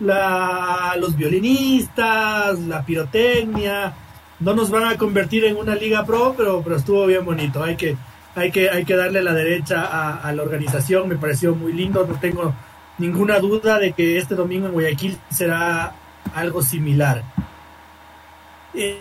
La, 0.01 0.97
los 0.99 1.17
violinistas, 1.17 2.59
la 2.61 2.85
pirotecnia, 2.85 3.95
no 4.41 4.55
nos 4.55 4.71
van 4.71 4.85
a 4.85 4.99
convertir 4.99 5.45
en 5.45 5.57
una 5.57 5.75
Liga 5.75 6.05
Pro, 6.05 6.35
pero, 6.37 6.63
pero 6.63 6.77
estuvo 6.77 7.07
bien 7.07 7.25
bonito. 7.25 7.63
Hay 7.63 7.77
que, 7.77 7.97
hay 8.35 8.51
que, 8.51 8.69
hay 8.71 8.85
que 8.85 8.97
darle 8.97 9.23
la 9.23 9.33
derecha 9.33 9.85
a, 10.21 10.33
la 10.33 10.43
organización, 10.43 11.09
me 11.09 11.17
pareció 11.17 11.55
muy 11.55 11.73
lindo, 11.73 12.07
no 12.07 12.19
tengo 12.19 12.55
ninguna 12.99 13.39
duda 13.39 13.79
de 13.79 13.93
que 13.93 14.19
este 14.19 14.35
domingo 14.35 14.67
en 14.67 14.73
Guayaquil 14.73 15.19
será 15.31 15.95
algo 16.35 16.63
similar. 16.63 17.23
Eh, 18.75 18.99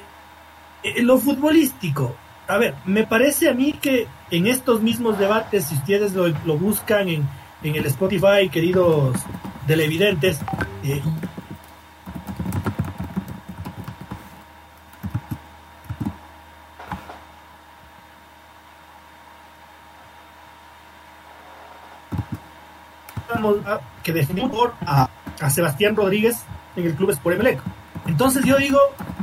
eh, 0.84 1.01
lo 1.01 1.17
futbolístico, 1.17 2.15
a 2.47 2.58
ver, 2.58 2.75
me 2.86 3.06
parece 3.06 3.49
a 3.49 3.53
mí 3.53 3.73
que 3.73 4.08
en 4.29 4.47
estos 4.47 4.82
mismos 4.82 5.17
debates, 5.17 5.65
si 5.65 5.75
ustedes 5.75 6.13
lo, 6.13 6.58
buscan 6.58 7.10
en, 7.10 7.27
en, 7.63 7.75
el 7.75 7.86
Spotify, 7.88 8.49
queridos 8.51 9.15
televidentes, 9.67 10.39
eh, 10.84 11.02
que 24.04 24.13
definimos 24.13 24.71
a, 24.86 25.10
a, 25.41 25.49
Sebastián 25.49 25.95
Rodríguez 25.95 26.43
en 26.76 26.86
el 26.86 26.95
club 26.95 27.12
Sport 27.12 27.36
Emelec. 27.36 27.60
Entonces 28.06 28.43
yo 28.45 28.58
digo, 28.58 28.80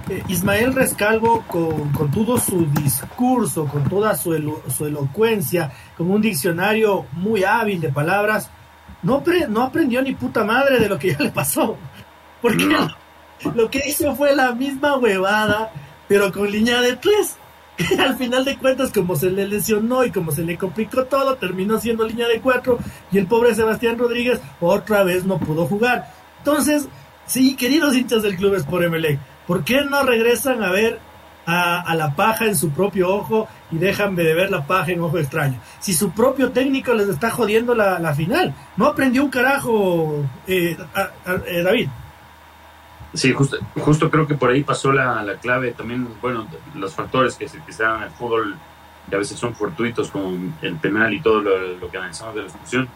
eh, 0.08 0.22
Ismael 0.28 0.74
Rescalvo 0.74 1.42
con, 1.46 1.92
con, 1.92 2.10
todo 2.10 2.38
su 2.38 2.66
discurso, 2.66 3.66
con 3.66 3.84
toda 3.84 4.16
su, 4.16 4.58
su, 4.68 4.86
elocuencia, 4.86 5.72
con 5.96 6.10
un 6.10 6.20
diccionario 6.20 7.06
muy 7.12 7.44
hábil 7.44 7.80
de 7.80 7.90
palabras, 7.90 8.50
no, 9.02 9.22
no 9.48 9.62
aprendió 9.62 10.02
ni 10.02 10.14
puta 10.14 10.44
madre 10.44 10.78
de 10.78 10.88
lo 10.88 10.98
que 10.98 11.12
ya 11.12 11.18
le 11.18 11.30
pasó. 11.30 11.76
Porque 12.40 12.68
lo 13.54 13.70
que 13.70 13.82
hizo 13.86 14.14
fue 14.14 14.34
la 14.34 14.52
misma 14.52 14.96
huevada, 14.96 15.72
pero 16.08 16.32
con 16.32 16.50
línea 16.50 16.80
de 16.80 16.96
tres. 16.96 17.36
al 17.98 18.16
final 18.16 18.44
de 18.44 18.56
cuentas, 18.56 18.92
como 18.92 19.16
se 19.16 19.30
le 19.30 19.46
lesionó 19.46 20.04
y 20.04 20.10
como 20.10 20.32
se 20.32 20.42
le 20.42 20.58
complicó 20.58 21.04
todo, 21.04 21.36
terminó 21.36 21.78
siendo 21.78 22.06
línea 22.06 22.28
de 22.28 22.40
cuatro 22.40 22.78
y 23.10 23.18
el 23.18 23.26
pobre 23.26 23.54
Sebastián 23.54 23.98
Rodríguez 23.98 24.40
otra 24.60 25.02
vez 25.02 25.24
no 25.24 25.38
pudo 25.38 25.66
jugar. 25.66 26.12
Entonces, 26.38 26.88
sí, 27.26 27.56
queridos 27.56 27.96
hinchas 27.96 28.22
del 28.22 28.36
club 28.36 28.54
Sport 28.54 28.84
Emelec, 28.84 29.18
¿por 29.46 29.64
qué 29.64 29.82
no 29.84 30.02
regresan 30.02 30.62
a 30.62 30.70
ver 30.70 30.98
a, 31.46 31.94
la 31.94 32.14
paja 32.14 32.46
en 32.46 32.56
su 32.56 32.70
propio 32.70 33.12
ojo 33.12 33.48
y 33.70 33.78
dejan 33.78 34.16
de 34.16 34.34
ver 34.34 34.50
la 34.50 34.66
paja 34.66 34.92
en 34.92 35.00
ojo 35.00 35.18
extraño? 35.18 35.60
Si 35.78 35.94
su 35.94 36.10
propio 36.10 36.50
técnico 36.50 36.92
les 36.94 37.08
está 37.08 37.30
jodiendo 37.30 37.74
la, 37.74 38.14
final, 38.14 38.54
no 38.76 38.86
aprendió 38.86 39.24
un 39.24 39.30
carajo, 39.30 40.24
eh, 40.46 40.76
eh, 41.46 41.62
David. 41.62 41.88
Sí, 43.12 43.32
justo, 43.32 43.58
justo 43.76 44.10
creo 44.10 44.26
que 44.26 44.34
por 44.34 44.50
ahí 44.50 44.62
pasó 44.62 44.92
la, 44.92 45.22
la 45.24 45.34
clave 45.34 45.72
también, 45.72 46.06
bueno, 46.22 46.46
los 46.74 46.94
factores 46.94 47.34
que 47.34 47.48
se, 47.48 47.58
dan 47.82 47.98
en 47.98 48.02
el 48.04 48.10
fútbol, 48.10 48.56
que 49.08 49.16
a 49.16 49.18
veces 49.18 49.38
son 49.38 49.54
fortuitos, 49.54 50.10
como 50.10 50.38
el 50.62 50.76
penal 50.76 51.12
y 51.12 51.20
todo 51.20 51.40
lo, 51.40 51.90
que 51.90 51.96
analizamos 51.96 52.36
de 52.36 52.42
la 52.42 52.46
expulsión, 52.46 52.88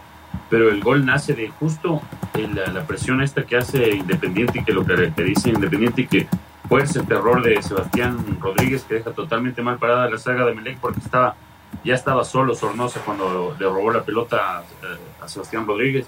pero 0.49 0.69
el 0.69 0.81
gol 0.81 1.05
nace 1.05 1.35
de 1.35 1.49
justo 1.49 2.01
la, 2.35 2.73
la, 2.73 2.87
presión 2.87 3.23
esta 3.23 3.45
que 3.45 3.57
hace 3.57 3.91
Independiente 3.91 4.61
y 4.61 4.65
que 4.65 4.73
lo 4.73 4.85
caracteriza 4.85 5.49
Independiente 5.49 6.03
y 6.03 6.07
que 6.07 6.29
fue 6.69 6.83
ese 6.83 7.03
terror 7.03 7.43
de 7.43 7.63
Sebastián 7.63 8.39
Rodríguez 8.41 8.85
que 8.85 8.95
deja 8.95 9.13
totalmente 9.13 9.63
mal 9.63 9.79
parada 9.79 10.09
la 10.09 10.19
saga 10.19 10.47
de 10.47 10.55
Melec 10.55 10.79
porque 10.79 11.01
estaba 11.01 11.37
ya 11.83 11.95
estaba 11.95 12.25
solo 12.25 12.55
Sornosa 12.55 13.01
cuando 13.01 13.57
le 13.59 13.67
robó 13.67 13.91
la 13.91 14.03
pelota 14.03 14.59
a, 14.59 15.25
a 15.25 15.29
Sebastián 15.29 15.67
Rodríguez. 15.67 16.07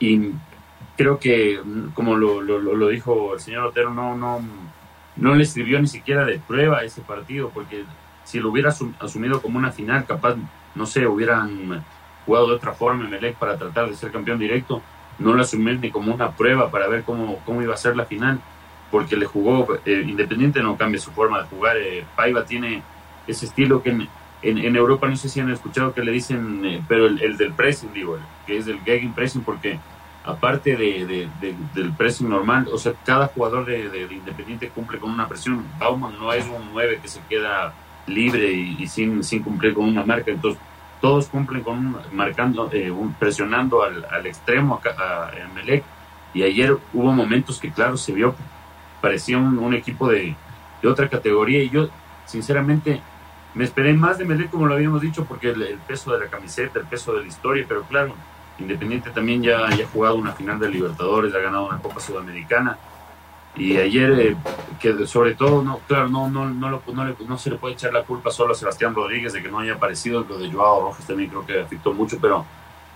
Y 0.00 0.32
creo 0.96 1.18
que, 1.18 1.60
como 1.94 2.16
lo, 2.16 2.40
lo, 2.42 2.88
dijo 2.88 3.34
el 3.34 3.40
señor 3.40 3.66
Otero, 3.66 3.94
no, 3.94 4.16
no, 4.16 4.40
no 5.16 5.34
le 5.34 5.44
sirvió 5.44 5.80
ni 5.80 5.86
siquiera 5.86 6.24
de 6.24 6.38
prueba 6.38 6.82
ese 6.82 7.02
partido, 7.02 7.50
porque 7.50 7.84
si 8.24 8.40
lo 8.40 8.50
hubiera 8.50 8.74
asumido 9.00 9.40
como 9.40 9.58
una 9.58 9.70
final, 9.70 10.04
capaz, 10.06 10.36
no 10.74 10.86
sé, 10.86 11.06
hubieran 11.06 11.84
jugado 12.26 12.48
de 12.48 12.54
otra 12.54 12.72
forma 12.72 13.08
Melec 13.08 13.36
para 13.36 13.56
tratar 13.56 13.88
de 13.88 13.96
ser 13.96 14.10
campeón 14.10 14.38
directo, 14.38 14.82
no 15.18 15.34
lo 15.34 15.42
asumió 15.42 15.72
ni 15.74 15.90
como 15.90 16.14
una 16.14 16.32
prueba 16.32 16.70
para 16.70 16.88
ver 16.88 17.04
cómo, 17.04 17.38
cómo 17.44 17.62
iba 17.62 17.74
a 17.74 17.78
ser 17.78 17.96
la 17.96 18.04
final, 18.04 18.40
porque 18.90 19.16
le 19.16 19.26
jugó, 19.26 19.66
eh, 19.84 20.04
Independiente 20.06 20.62
no 20.62 20.76
cambia 20.76 21.00
su 21.00 21.10
forma 21.10 21.42
de 21.42 21.48
jugar, 21.48 21.76
eh, 21.76 22.04
Paiva 22.16 22.44
tiene 22.44 22.82
ese 23.26 23.46
estilo 23.46 23.82
que 23.82 23.90
en, 23.90 24.08
en, 24.42 24.76
Europa 24.76 25.08
no 25.08 25.16
sé 25.16 25.28
si 25.28 25.40
han 25.40 25.50
escuchado 25.50 25.92
que 25.92 26.02
le 26.02 26.12
dicen, 26.12 26.64
eh, 26.64 26.82
pero 26.88 27.06
el, 27.06 27.36
del 27.36 27.52
pressing, 27.52 27.92
digo, 27.92 28.18
que 28.46 28.56
es 28.56 28.66
el 28.66 28.78
gaging 28.78 29.12
pressing, 29.12 29.42
porque 29.42 29.78
aparte 30.24 30.76
de, 30.76 31.28
del 31.74 31.92
pressing 31.92 32.28
normal, 32.28 32.68
o 32.72 32.78
sea, 32.78 32.92
cada 33.04 33.28
jugador 33.28 33.64
de, 33.66 34.08
Independiente 34.10 34.68
cumple 34.68 34.98
con 34.98 35.10
una 35.10 35.26
presión. 35.26 35.64
Bauman 35.78 36.18
no 36.18 36.32
es 36.32 36.44
un 36.46 36.70
9 36.72 37.00
que 37.02 37.08
se 37.08 37.20
queda 37.28 37.72
libre 38.06 38.52
y, 38.52 38.86
sin, 38.86 39.22
sin 39.24 39.42
cumplir 39.42 39.74
con 39.74 39.84
una 39.84 40.04
marca, 40.04 40.30
entonces 40.30 40.60
todos 41.00 41.26
cumplen 41.28 41.62
con 41.62 41.96
marcando, 42.12 42.68
eh, 42.72 42.92
presionando 43.18 43.82
al, 43.82 44.04
al 44.10 44.26
extremo 44.26 44.80
a, 44.84 45.28
a, 45.28 45.48
Melec. 45.54 45.84
Y 46.34 46.42
ayer 46.42 46.76
hubo 46.92 47.12
momentos 47.12 47.58
que, 47.58 47.70
claro, 47.70 47.96
se 47.96 48.12
vio, 48.12 48.34
parecía 49.00 49.38
un, 49.38 49.74
equipo 49.74 50.08
de, 50.08 50.34
de 50.82 50.88
otra 50.88 51.08
categoría. 51.08 51.62
Y 51.62 51.70
yo, 51.70 51.88
sinceramente, 52.26 53.00
me 53.54 53.64
esperé 53.64 53.92
más 53.92 54.18
de 54.18 54.24
Melec, 54.24 54.50
como 54.50 54.66
lo 54.66 54.74
habíamos 54.74 55.00
dicho, 55.00 55.24
porque 55.24 55.50
el, 55.50 55.78
peso 55.86 56.12
de 56.12 56.20
la 56.20 56.26
camiseta, 56.30 56.78
el 56.78 56.86
peso 56.86 57.12
de 57.12 57.22
la 57.22 57.26
historia, 57.26 57.64
pero 57.66 57.82
claro, 57.82 58.14
Independiente 58.58 59.10
también 59.10 59.40
ya, 59.40 59.66
ha 59.66 59.86
jugado 59.92 60.16
una 60.16 60.32
final 60.32 60.58
de 60.58 60.68
Libertadores, 60.68 61.32
ha 61.32 61.38
ganado 61.38 61.68
una 61.68 61.78
Copa 61.78 62.00
Sudamericana. 62.00 62.76
Y 63.54 63.76
ayer, 63.76 64.36
eh, 64.82 65.06
sobre 65.06 65.34
todo, 65.34 65.62
no, 65.62 65.78
claro, 65.86 66.08
no, 66.08 66.28
no, 66.28 66.48
no, 66.48 66.70
no, 66.70 67.16
no, 67.28 67.38
se 67.38 67.50
le 67.50 67.56
puede 67.56 67.74
echar 67.74 67.92
la 67.92 68.02
culpa 68.02 68.30
solo 68.30 68.52
a 68.52 68.56
Sebastián 68.56 68.94
Rodríguez 68.94 69.32
de 69.32 69.42
que 69.42 69.48
no 69.48 69.60
haya 69.60 69.74
aparecido. 69.74 70.26
Lo 70.28 70.38
de 70.38 70.50
Joao 70.50 70.82
Rojas 70.82 71.06
también 71.06 71.30
creo 71.30 71.46
que 71.46 71.60
afectó 71.60 71.92
mucho, 71.92 72.18
pero 72.20 72.44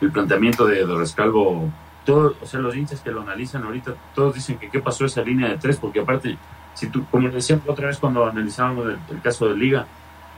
el 0.01 0.11
planteamiento 0.11 0.67
de 0.67 0.85
Rescalvo, 0.85 1.71
todos, 2.05 2.37
o 2.43 2.47
sea, 2.47 2.61
los 2.61 2.75
hinchas 2.75 3.01
que 3.01 3.11
lo 3.11 3.23
analizan 3.23 3.65
ahorita, 3.65 3.95
todos 4.15 4.35
dicen 4.35 4.59
que 4.59 4.71
qué 4.71 4.81
pasó 4.81 5.05
esa 5.05 5.23
línea 5.23 5.49
de 5.49 5.59
tres, 5.59 5.77
porque 5.77 6.01
aparte, 6.01 6.37
si 6.75 6.89
tú, 6.89 7.05
como 7.11 7.29
decía 7.29 7.61
otra 7.67 7.89
vez 7.89 7.99
cuando 7.99 8.25
analizábamos 8.25 8.87
el 9.11 9.21
caso 9.21 9.49
de 9.49 9.57
Liga, 9.57 9.87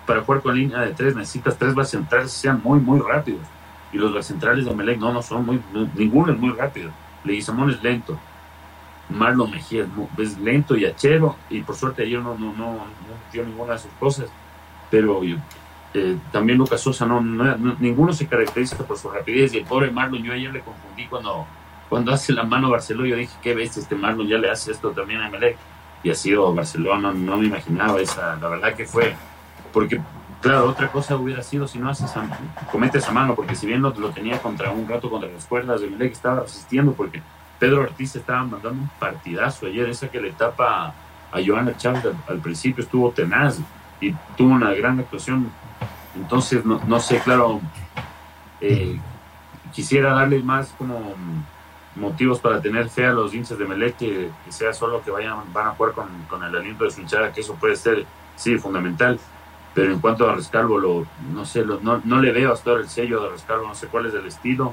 para 0.07 0.23
jugar 0.23 0.43
con 0.43 0.55
línea 0.55 0.81
de 0.81 0.93
tres 0.93 1.17
necesitas 1.17 1.57
tres 1.57 1.75
bases 1.75 1.93
centrales 1.93 2.33
que 2.33 2.39
sean 2.39 2.61
muy, 2.63 2.79
muy 2.79 3.01
rápidos. 3.01 3.41
Y 3.93 3.99
los 3.99 4.13
bases 4.13 4.29
centrales 4.29 4.65
de 4.65 4.75
Melec 4.75 4.99
no, 4.99 5.13
no 5.13 5.23
son 5.23 5.47
muy, 5.47 5.61
ninguno 5.95 6.33
es 6.33 6.39
muy 6.39 6.51
rápido. 6.51 6.91
Leguizamón 7.25 7.71
es 7.71 7.83
lento. 7.83 8.19
Marlon 9.09 9.51
Mejía 9.51 9.87
es, 10.19 10.39
lento 10.39 10.77
y 10.77 10.85
achero. 10.85 11.37
Y 11.49 11.63
por 11.63 11.77
suerte 11.77 12.03
ayer 12.03 12.21
no, 12.21 12.37
no, 12.37 12.53
no, 12.53 12.73
no 12.73 13.43
ninguna 13.45 13.75
de 13.75 13.79
sus 13.79 13.93
cosas. 13.93 14.27
Pero 14.91 15.21
eh, 15.95 16.17
también 16.33 16.59
Lucas 16.59 16.81
Sosa, 16.81 17.07
no, 17.07 17.21
ninguno 17.21 18.13
se 18.13 18.27
caracteriza 18.27 18.77
por 18.79 18.99
su 18.99 19.11
rapidez. 19.11 19.55
Y 19.55 19.59
el 19.59 19.65
pobre 19.65 19.91
Marlon, 19.91 20.23
yo 20.23 20.33
ayer 20.33 20.53
le 20.53 20.61
confundí 20.61 21.07
cuando, 21.07 21.47
cuando 21.89 22.13
hace 22.13 22.33
la 22.33 22.43
mano 22.43 22.71
Barcelona. 22.71 23.09
Yo 23.09 23.17
dije, 23.17 23.35
qué 23.43 23.55
ves, 23.55 23.77
este 23.77 23.95
Marlon 23.95 24.27
ya 24.27 24.39
le 24.39 24.51
hace 24.51 24.73
esto 24.73 24.91
también 24.91 25.23
a 25.23 25.31
Melec. 25.31 25.57
Y 26.03 26.11
ha 26.11 26.15
sido 26.15 26.55
Barcelona, 26.55 27.13
no, 27.13 27.15
no 27.15 27.37
me 27.39 27.47
imaginaba 27.47 28.01
esa. 28.01 28.37
La 28.37 28.49
verdad 28.49 28.75
que 28.75 28.85
fue 28.85 29.15
porque, 29.75 30.01
claro, 30.41 30.69
otra 30.69 30.91
cosa 30.93 31.17
hubiera 31.17 31.43
sido 31.43 31.67
si 31.67 31.79
no 31.79 31.91
haces 31.91 32.13
cometes 32.71 33.03
esa 33.03 33.13
mano, 33.13 33.35
porque 33.35 33.57
si 33.57 33.67
bien 33.67 33.83
lo, 33.83 33.91
lo 33.91 34.11
tenía 34.11 34.41
contra 34.41 34.71
un 34.71 34.89
rato 34.89 35.11
contra 35.11 35.29
las 35.29 35.45
cuerdas, 35.47 35.81
de 35.81 35.89
que 35.99 36.07
estaba 36.07 36.43
asistiendo, 36.43 36.93
porque 36.93 37.21
Pedro 37.59 37.83
Ortiz 37.83 38.15
estaba 38.15 38.45
mandando 38.45 38.83
un 38.83 38.91
partidazo 39.01 39.67
ayer, 39.67 39.89
esa 39.89 40.09
que 40.09 40.21
le 40.21 40.31
tapa 40.31 40.95
a 41.33 41.41
Joana 41.45 41.77
Chávez 41.77 42.05
al, 42.29 42.39
principio 42.39 42.85
estuvo 42.85 43.11
tenaz 43.11 43.59
y 44.01 44.13
tuvo 44.37 44.55
una 44.55 44.73
gran 44.73 45.01
actuación. 45.01 45.51
Entonces, 46.17 46.65
no, 46.65 46.81
no 46.87 47.01
sé, 47.01 47.19
claro, 47.21 47.61
eh, 48.61 48.99
quisiera 49.73 50.15
darle 50.15 50.43
más 50.43 50.75
como 50.79 51.15
motivos 51.97 52.41
para 52.41 52.61
tener 52.61 52.89
fe 52.89 53.07
a 53.07 53.13
los 53.13 53.35
hinchas 53.35 53.59
de 53.59 53.67
Melec 53.67 53.97
que, 53.97 54.31
sea 54.49 54.73
solo 54.73 55.03
que 55.03 55.11
vayan 55.11 55.53
van 55.53 55.69
a 55.69 55.71
jugar 55.71 55.93
con, 55.93 56.09
con 56.29 56.43
el 56.43 56.55
aliento 56.55 56.85
de 56.85 56.91
su 56.91 57.01
hinchada, 57.01 57.33
que 57.33 57.41
eso 57.41 57.55
puede 57.55 57.77
ser, 57.77 58.05
sí, 58.37 58.59
fundamental 58.59 59.19
pero 59.75 59.93
en 59.93 59.99
cuanto 59.99 60.31
a 60.31 60.35
Rescalvo, 60.35 60.79
lo, 60.79 61.05
no 61.33 61.45
sé, 61.45 61.65
lo, 61.65 61.81
no, 61.81 62.01
no, 62.05 62.21
le 62.21 62.31
veo 62.31 62.53
hasta 62.53 62.71
ahora 62.71 62.83
el 62.85 62.89
sello 62.89 63.21
de 63.23 63.31
Rescalvo, 63.31 63.67
no 63.67 63.75
sé 63.75 63.89
cuál 63.89 64.07
es 64.07 64.15
el 64.15 64.25
estilo, 64.25 64.73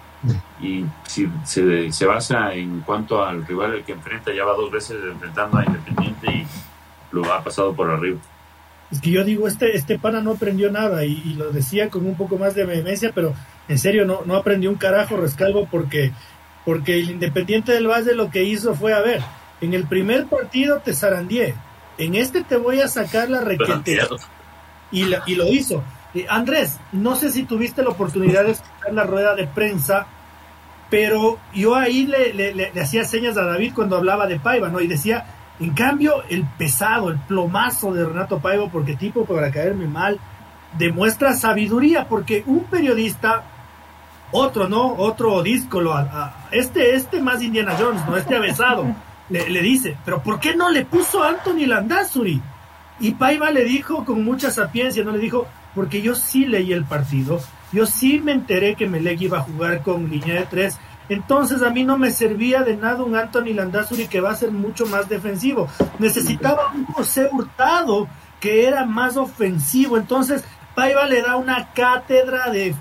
y 0.62 0.86
si 1.08 1.28
se, 1.44 1.92
se, 1.92 2.06
basa 2.06 2.54
en 2.54 2.82
cuanto 2.82 3.26
al 3.26 3.46
rival 3.46 3.84
que 3.84 3.94
enfrenta, 3.94 4.32
ya 4.32 4.46
va 4.46 4.54
dos 4.54 4.70
veces 4.70 4.98
enfrentando 5.04 5.58
a 5.58 5.66
Independiente 5.66 6.32
y 6.32 6.48
lo 7.12 7.34
ha 7.34 7.44
pasado 7.44 7.74
por 7.74 7.90
arriba. 7.90 8.20
Es 8.92 9.00
que 9.00 9.12
yo 9.12 9.24
digo, 9.24 9.48
este, 9.48 9.76
este 9.76 9.98
pana 9.98 10.22
no 10.22 10.32
aprendió 10.32 10.72
nada, 10.72 11.06
y, 11.06 11.34
lo 11.36 11.52
decía 11.52 11.90
con 11.90 12.06
un 12.06 12.16
poco 12.16 12.38
más 12.38 12.56
de 12.56 12.66
vehemencia, 12.66 13.12
pero 13.16 13.34
en 13.68 13.80
serio, 13.80 14.06
no, 14.06 14.22
no 14.26 14.36
aprendió 14.36 14.70
un 14.70 14.76
carajo 14.76 15.16
Rescalvo 15.16 15.68
porque, 15.72 16.12
porque 16.66 17.00
el 17.00 17.12
Independiente 17.12 17.72
del 17.72 17.88
Valle 17.88 18.14
lo 18.14 18.30
que 18.30 18.44
hizo 18.44 18.76
fue, 18.76 18.94
a 18.94 19.00
ver, 19.00 19.22
en 19.62 19.74
el 19.74 19.88
primer 19.88 20.26
partido 20.26 20.80
te 20.80 20.94
zarandié, 20.94 21.56
en 21.98 22.16
este 22.16 22.44
te 22.44 22.58
voy 22.58 22.82
a 22.82 22.88
sacar 22.88 23.30
la 23.30 23.42
requete 23.42 24.00
y, 24.92 25.06
y 25.26 25.36
lo 25.36 25.48
hizo. 25.48 25.84
Eh, 26.14 26.26
Andrés, 26.30 26.78
no 26.92 27.16
sé 27.16 27.32
si 27.32 27.44
tuviste 27.44 27.84
la 27.84 27.90
oportunidad 27.90 28.44
de 28.44 28.52
escuchar 28.52 28.94
la 28.94 29.04
rueda 29.04 29.36
de 29.36 29.48
prensa, 29.48 30.08
pero 30.90 31.40
yo 31.54 31.76
ahí 31.76 32.06
le, 32.06 32.34
le, 32.34 32.82
hacía 32.82 33.06
señas 33.06 33.38
a 33.38 33.46
David 33.46 33.74
cuando 33.74 33.96
hablaba 33.96 34.28
de 34.28 34.40
Paiva, 34.40 34.68
¿no? 34.68 34.82
Y 34.82 34.88
decía, 34.88 35.26
en 35.62 35.74
cambio, 35.76 36.24
el 36.28 36.44
pesado, 36.58 37.12
el 37.12 37.20
plomazo 37.20 37.94
de 37.94 38.04
Renato 38.04 38.40
Paiva, 38.40 38.68
porque 38.72 38.96
tipo, 38.96 39.26
para 39.26 39.52
caerme 39.52 39.88
mal, 39.88 40.20
demuestra 40.76 41.36
sabiduría, 41.36 42.08
porque 42.08 42.44
un 42.48 42.64
periodista, 42.64 43.44
otro, 44.32 44.68
¿no? 44.68 44.96
Otro 44.96 45.44
disco, 45.44 45.80
este, 46.52 46.96
este 46.96 47.22
más 47.22 47.44
Indiana 47.44 47.76
Jones, 47.80 48.04
¿no? 48.08 48.18
Este 48.18 48.38
avesado, 48.38 48.88
le, 49.30 49.52
le 49.52 49.62
dice, 49.62 49.96
pero 50.04 50.24
¿por 50.24 50.40
qué 50.40 50.56
no 50.56 50.72
le 50.72 50.84
puso 50.84 51.24
Anthony 51.24 51.68
Landazuri? 51.68 52.42
Y 53.00 53.12
Paiva 53.12 53.52
le 53.52 53.64
dijo 53.64 54.04
con 54.04 54.24
mucha 54.24 54.50
sapiencia, 54.50 55.04
no 55.04 55.12
le 55.12 55.20
dijo, 55.20 55.48
porque 55.76 56.02
yo 56.02 56.16
sí 56.16 56.46
leí 56.46 56.74
el 56.74 56.86
partido, 56.86 57.40
yo 57.72 57.86
sí 57.86 58.20
me 58.20 58.32
enteré 58.32 58.76
que 58.76 58.88
Melec 58.88 59.22
iba 59.22 59.38
a 59.38 59.44
jugar 59.44 59.84
con 59.84 60.10
línea 60.10 60.40
de 60.40 60.46
tres, 60.48 60.80
entonces 61.14 61.62
a 61.62 61.70
mí 61.70 61.84
no 61.84 61.98
me 61.98 62.12
servía 62.12 62.64
de 62.64 62.76
nada 62.76 63.04
un 63.04 63.16
Anthony 63.16 63.54
Landazuri 63.54 64.08
que 64.08 64.22
va 64.22 64.32
a 64.32 64.36
ser 64.36 64.52
mucho 64.52 64.86
más 64.86 65.10
defensivo. 65.10 65.68
Necesitaba 66.00 66.72
un 66.74 66.86
José 66.86 67.30
Hurtado 67.32 68.08
que 68.40 68.68
era 68.68 68.86
más 68.86 69.18
ofensivo. 69.18 69.98
Entonces 69.98 70.44
Paiva 70.76 71.06
le 71.06 71.22
da 71.22 71.36
una 71.36 71.74
cátedra 71.74 72.50
de, 72.50 72.74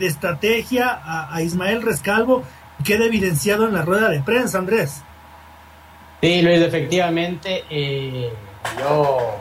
estrategia 0.00 1.00
a, 1.04 1.40
Ismael 1.42 1.82
Rescalvo, 1.82 2.42
queda 2.84 3.04
evidenciado 3.04 3.66
en 3.66 3.74
la 3.74 3.82
rueda 3.82 4.08
de 4.10 4.20
prensa, 4.20 4.58
Andrés. 4.58 5.02
Sí, 6.20 6.42
Luis, 6.42 6.60
efectivamente. 6.60 7.64
Eh 7.70 8.32
yo 8.78 9.40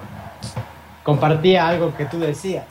compartía 1.04 1.68
algo 1.68 1.96
que 1.96 2.06
tú 2.06 2.20
decías. 2.20 2.66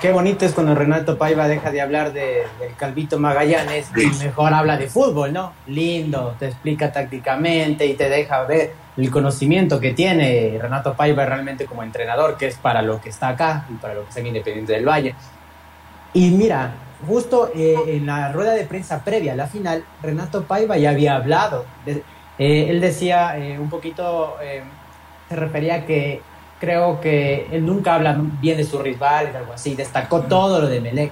Qué 0.00 0.12
bonito 0.12 0.44
es 0.46 0.52
cuando 0.52 0.74
Renato 0.74 1.18
Paiva 1.18 1.46
deja 1.46 1.70
de 1.70 1.80
hablar 1.80 2.12
de, 2.12 2.42
del 2.58 2.74
Calvito 2.76 3.18
Magallanes 3.18 3.90
y 3.96 4.06
mejor 4.24 4.54
habla 4.54 4.76
de 4.76 4.88
fútbol, 4.88 5.32
¿no? 5.32 5.52
Lindo, 5.66 6.34
te 6.38 6.46
explica 6.46 6.90
tácticamente 6.90 7.86
y 7.86 7.94
te 7.94 8.08
deja 8.08 8.44
ver 8.44 8.72
el 8.96 9.10
conocimiento 9.10 9.80
que 9.80 9.92
tiene 9.92 10.58
Renato 10.60 10.94
Paiva 10.94 11.24
realmente 11.24 11.66
como 11.66 11.82
entrenador, 11.82 12.36
que 12.36 12.46
es 12.46 12.56
para 12.56 12.82
lo 12.82 13.00
que 13.00 13.10
está 13.10 13.28
acá 13.28 13.66
y 13.70 13.74
para 13.74 13.94
lo 13.94 14.02
que 14.02 14.08
está 14.08 14.20
en 14.20 14.28
Independiente 14.28 14.72
del 14.72 14.86
Valle. 14.86 15.14
Y 16.14 16.30
mira, 16.30 16.74
justo 17.06 17.50
eh, 17.54 17.76
en 17.86 18.06
la 18.06 18.32
rueda 18.32 18.52
de 18.52 18.64
prensa 18.64 19.02
previa 19.04 19.32
a 19.32 19.36
la 19.36 19.46
final, 19.46 19.84
Renato 20.02 20.44
Paiva 20.44 20.76
ya 20.76 20.90
había 20.90 21.16
hablado. 21.16 21.64
Eh, 21.86 22.66
él 22.68 22.80
decía 22.80 23.38
eh, 23.38 23.58
un 23.58 23.68
poquito 23.68 24.36
se 25.28 25.36
refería 25.36 25.76
a 25.76 25.86
que 25.86 26.20
creo 26.62 27.00
que 27.00 27.48
él 27.50 27.66
nunca 27.66 27.96
habla 27.96 28.16
bien 28.40 28.56
de 28.56 28.62
sus 28.62 28.80
rivales, 28.80 29.34
algo 29.34 29.52
así, 29.52 29.74
destacó 29.74 30.20
todo 30.20 30.60
lo 30.60 30.68
de 30.68 30.80
Melec. 30.80 31.10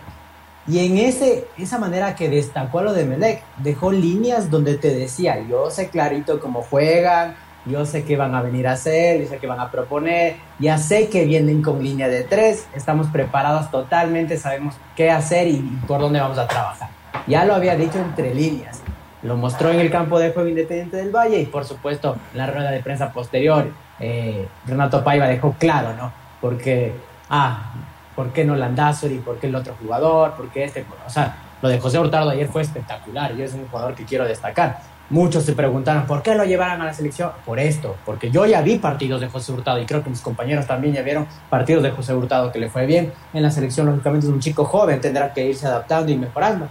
Y 0.68 0.86
en 0.86 0.96
ese, 0.96 1.48
esa 1.58 1.76
manera 1.76 2.14
que 2.14 2.28
destacó 2.28 2.82
lo 2.82 2.92
de 2.92 3.04
Melec, 3.04 3.42
dejó 3.56 3.90
líneas 3.90 4.48
donde 4.48 4.78
te 4.78 4.94
decía, 4.94 5.44
yo 5.48 5.68
sé 5.72 5.88
clarito 5.88 6.38
cómo 6.38 6.62
juegan, 6.62 7.34
yo 7.66 7.84
sé 7.84 8.04
qué 8.04 8.16
van 8.16 8.36
a 8.36 8.42
venir 8.42 8.68
a 8.68 8.74
hacer, 8.74 9.20
yo 9.20 9.28
sé 9.28 9.38
qué 9.38 9.48
van 9.48 9.58
a 9.58 9.72
proponer, 9.72 10.36
ya 10.60 10.78
sé 10.78 11.08
que 11.08 11.24
vienen 11.24 11.62
con 11.62 11.82
línea 11.82 12.06
de 12.06 12.22
tres, 12.22 12.68
estamos 12.76 13.08
preparados 13.08 13.72
totalmente, 13.72 14.36
sabemos 14.36 14.76
qué 14.94 15.10
hacer 15.10 15.48
y 15.48 15.56
por 15.88 16.00
dónde 16.00 16.20
vamos 16.20 16.38
a 16.38 16.46
trabajar. 16.46 16.90
Ya 17.26 17.44
lo 17.44 17.56
había 17.56 17.74
dicho 17.74 17.98
entre 17.98 18.32
líneas, 18.36 18.82
lo 19.24 19.36
mostró 19.36 19.70
en 19.72 19.80
el 19.80 19.90
campo 19.90 20.20
de 20.20 20.30
juego 20.30 20.48
independiente 20.48 20.98
del 20.98 21.10
Valle 21.10 21.40
y 21.40 21.46
por 21.46 21.64
supuesto 21.64 22.16
en 22.30 22.38
la 22.38 22.46
rueda 22.46 22.70
de 22.70 22.84
prensa 22.84 23.10
posterior 23.12 23.66
eh, 24.00 24.48
Renato 24.66 25.04
Paiva 25.04 25.26
dejó 25.26 25.54
claro, 25.58 25.94
¿no? 25.94 26.10
Porque, 26.40 26.94
ah, 27.28 27.74
¿por 28.16 28.32
qué 28.32 28.44
no 28.44 28.56
Landazuri? 28.56 29.18
¿Por 29.18 29.38
qué 29.38 29.46
el 29.48 29.54
otro 29.54 29.76
jugador? 29.80 30.32
¿Por 30.34 30.48
qué 30.48 30.64
este? 30.64 30.84
O 31.06 31.10
sea, 31.10 31.36
Lo 31.62 31.68
de 31.68 31.78
José 31.78 31.98
Hurtado 31.98 32.30
ayer 32.30 32.48
fue 32.48 32.62
espectacular 32.62 33.32
y 33.36 33.42
es 33.42 33.52
un 33.52 33.68
jugador 33.68 33.94
que 33.94 34.04
quiero 34.04 34.24
destacar. 34.24 34.78
Muchos 35.10 35.44
se 35.44 35.52
preguntaron 35.52 36.06
por 36.06 36.22
qué 36.22 36.34
lo 36.34 36.44
llevaron 36.44 36.80
a 36.80 36.86
la 36.86 36.94
selección. 36.94 37.32
Por 37.44 37.58
esto, 37.58 37.96
porque 38.06 38.30
yo 38.30 38.46
ya 38.46 38.62
vi 38.62 38.78
partidos 38.78 39.20
de 39.20 39.28
José 39.28 39.52
Hurtado 39.52 39.78
y 39.78 39.84
creo 39.84 40.02
que 40.02 40.08
mis 40.08 40.22
compañeros 40.22 40.66
también 40.66 40.94
ya 40.94 41.02
vieron 41.02 41.26
partidos 41.50 41.82
de 41.82 41.90
José 41.90 42.14
Hurtado 42.14 42.50
que 42.50 42.60
le 42.60 42.70
fue 42.70 42.86
bien 42.86 43.12
en 43.34 43.42
la 43.42 43.50
selección. 43.50 43.86
Lógicamente 43.86 44.26
es 44.26 44.32
un 44.32 44.40
chico 44.40 44.64
joven, 44.64 45.00
tendrá 45.00 45.34
que 45.34 45.44
irse 45.44 45.66
adaptando 45.66 46.10
y 46.10 46.16
mejorando. 46.16 46.68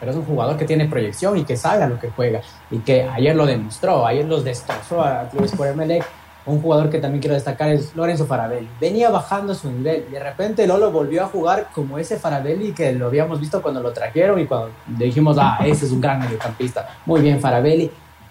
Pero 0.00 0.12
es 0.12 0.18
un 0.18 0.24
jugador 0.24 0.56
que 0.56 0.64
tiene 0.64 0.86
proyección 0.86 1.38
y 1.38 1.44
que 1.44 1.56
sabe 1.56 1.88
lo 1.88 1.98
que 1.98 2.10
juega 2.10 2.40
y 2.70 2.78
que 2.80 3.04
ayer 3.04 3.34
lo 3.34 3.46
demostró, 3.46 4.06
ayer 4.06 4.26
los 4.26 4.44
destrozó 4.44 5.02
a 5.02 5.28
Clubes 5.30 5.52
por 5.52 5.66
Emelec 5.66 6.04
un 6.48 6.62
jugador 6.62 6.90
que 6.90 6.98
también 6.98 7.20
quiero 7.20 7.34
destacar 7.34 7.68
es 7.70 7.94
Lorenzo 7.94 8.26
Farabelli. 8.26 8.68
Venía 8.80 9.10
bajando 9.10 9.54
su 9.54 9.70
nivel 9.70 10.06
y 10.08 10.12
de 10.12 10.20
repente 10.20 10.66
Lolo 10.66 10.90
volvió 10.90 11.24
a 11.24 11.26
jugar 11.26 11.68
como 11.74 11.98
ese 11.98 12.18
Farabelli 12.18 12.72
que 12.72 12.92
lo 12.92 13.06
habíamos 13.06 13.40
visto 13.40 13.60
cuando 13.62 13.80
lo 13.80 13.92
trajeron 13.92 14.40
y 14.40 14.46
cuando 14.46 14.70
dijimos, 14.86 15.36
ah, 15.40 15.58
ese 15.64 15.86
es 15.86 15.92
un 15.92 16.00
gran 16.00 16.20
mediocampista. 16.20 16.96
Muy 17.06 17.20
bien, 17.20 17.40
Farabelli. 17.40 17.90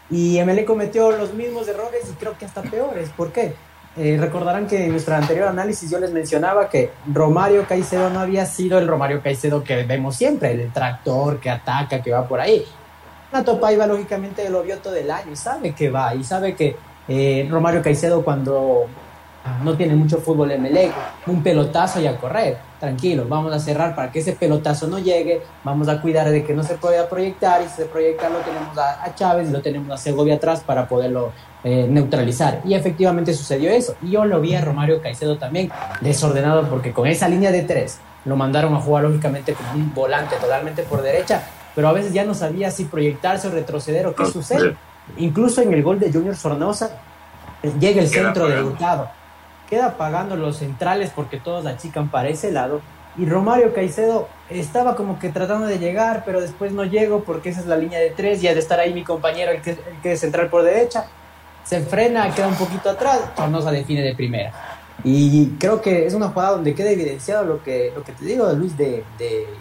Y 0.10 0.42
ML 0.42 0.66
cometió 0.66 1.12
los 1.12 1.34
mismos 1.34 1.68
errores 1.68 2.10
y 2.10 2.14
creo 2.14 2.38
que 2.38 2.46
hasta 2.46 2.62
peores. 2.62 3.10
¿Por 3.16 3.32
qué? 3.32 3.54
Eh, 3.98 4.16
recordarán 4.20 4.68
que 4.68 4.86
en 4.86 4.92
nuestro 4.92 5.16
anterior 5.16 5.48
análisis 5.48 5.90
yo 5.90 6.00
les 6.00 6.12
mencionaba 6.12 6.70
que 6.70 6.92
Romario 7.12 7.66
Caicedo 7.68 8.10
no 8.12 8.20
había 8.20 8.46
sido 8.46 8.78
el 8.78 8.88
Romario 8.88 9.22
Caicedo 9.24 9.64
que 9.64 9.84
vemos 9.84 10.16
siempre, 10.16 10.52
el 10.52 10.72
tractor 10.72 11.40
que 11.40 11.50
ataca, 11.50 12.02
que 12.02 12.12
va 12.12 12.28
por 12.28 12.40
ahí. 12.40 12.64
Nato 13.34 13.60
Paiva 13.60 13.88
lógicamente 13.88 14.48
lo 14.50 14.64
vio 14.64 14.78
todo 14.78 14.96
el 14.96 15.10
año 15.10 15.32
y 15.32 15.36
sabe 15.36 15.74
que 15.74 15.90
va 15.90 16.14
y 16.16 16.24
sabe 16.24 16.56
que 16.56 16.76
eh, 17.08 17.48
Romario 17.50 17.82
Caicedo 17.82 18.24
cuando 18.24 18.88
no 19.64 19.76
tiene 19.76 19.96
mucho 19.96 20.18
fútbol 20.18 20.52
en 20.52 20.62
Melec, 20.62 20.92
un 21.26 21.42
pelotazo 21.42 22.02
y 22.02 22.08
a 22.08 22.18
correr. 22.18 22.58
Tranquilo, 22.80 23.26
vamos 23.28 23.54
a 23.54 23.60
cerrar 23.60 23.96
para 23.96 24.12
que 24.12 24.20
ese 24.20 24.34
pelotazo 24.34 24.88
no 24.88 25.00
llegue, 25.00 25.42
vamos 25.64 25.88
a 25.88 26.00
cuidar 26.00 26.30
de 26.30 26.44
que 26.44 26.54
no 26.54 26.64
se 26.64 26.76
pueda 26.76 27.10
proyectar 27.10 27.62
y 27.62 27.70
si 27.70 27.78
se 27.78 27.86
proyecta 27.86 28.30
lo 28.30 28.40
tenemos 28.40 28.78
a, 28.78 29.16
Chávez 29.16 29.50
y 29.50 29.52
lo 29.52 29.62
tenemos 29.62 29.90
a 29.92 29.98
Segovia 29.98 30.36
atrás 30.36 30.62
para 30.66 30.88
poderlo 30.88 31.32
eh, 31.64 31.88
neutralizar. 31.90 32.62
Y 32.66 32.76
efectivamente 32.76 33.34
sucedió 33.34 33.72
eso. 33.72 33.96
Y 34.04 34.12
yo 34.12 34.26
lo 34.26 34.40
vi 34.42 34.54
a 34.54 34.62
Romario 34.62 35.02
Caicedo 35.02 35.38
también 35.38 35.72
desordenado 36.02 36.70
porque 36.70 36.92
con 36.92 37.08
esa 37.08 37.28
línea 37.28 37.52
de 37.52 37.64
tres 37.64 38.00
lo 38.26 38.36
mandaron 38.36 38.76
a 38.76 38.80
jugar 38.80 39.04
lógicamente 39.04 39.54
como 39.54 39.72
un 39.74 39.94
volante 39.94 40.36
totalmente 40.36 40.84
por 40.84 41.02
derecha, 41.02 41.42
pero 41.74 41.88
a 41.88 41.94
veces 41.94 42.14
ya 42.14 42.26
no 42.26 42.34
sabía 42.34 42.70
si 42.72 42.86
proyectarse 42.86 43.48
o 43.48 43.52
retroceder 43.52 44.06
o 44.06 44.14
qué 44.14 44.26
sucede. 44.26 44.76
Incluso 45.18 45.62
en 45.62 45.74
el 45.74 45.84
gol 45.84 46.00
de 46.00 46.12
Junior 46.12 46.36
Sornosa 46.36 46.98
eh, 47.64 47.72
llega 47.80 48.02
el 48.02 48.08
centro 48.08 48.48
de 48.48 48.62
Hurtado. 48.62 49.10
Queda 49.70 49.98
pagando 49.98 50.36
los 50.36 50.58
centrales 50.58 51.12
porque 51.16 51.38
todos 51.38 51.66
achican 51.66 52.10
para 52.10 52.30
ese 52.30 52.52
lado. 52.52 52.82
Y 53.18 53.26
Romario 53.26 53.74
Caicedo 53.74 54.28
estaba 54.50 54.96
como 54.96 55.18
que 55.18 55.30
tratando 55.30 55.66
de 55.66 55.80
llegar, 55.80 56.24
pero 56.26 56.40
después 56.40 56.72
no 56.72 56.84
llego 56.84 57.24
porque 57.24 57.50
esa 57.50 57.62
es 57.62 57.66
la 57.66 57.76
línea 57.76 58.00
de 58.00 58.12
tres 58.12 58.44
y 58.44 58.48
ha 58.48 58.54
de 58.54 58.60
estar 58.60 58.80
ahí 58.80 58.94
mi 58.94 59.04
compañero, 59.04 59.52
el 59.52 59.62
que, 59.62 59.72
el 59.72 60.02
que 60.04 60.12
es 60.14 60.20
central 60.20 60.50
por 60.50 60.64
derecha. 60.64 61.06
Se 61.64 61.82
frena, 61.82 62.34
queda 62.34 62.48
un 62.48 62.56
poquito 62.56 62.90
atrás, 62.90 63.20
Sornosa 63.36 63.72
define 63.72 64.02
de 64.02 64.16
primera. 64.16 64.77
Y 65.10 65.56
creo 65.58 65.82
que 65.82 66.06
es 66.06 66.14
una 66.14 66.28
jugada 66.28 66.52
donde 66.52 66.76
queda 66.76 66.92
evidenciado 66.92 67.46
lo 67.46 67.64
que, 67.64 67.94
lo 67.96 68.04
que 68.04 68.12
te 68.12 68.26
digo 68.26 68.46
de 68.46 68.58
Luis 68.58 68.76
de, 68.76 69.06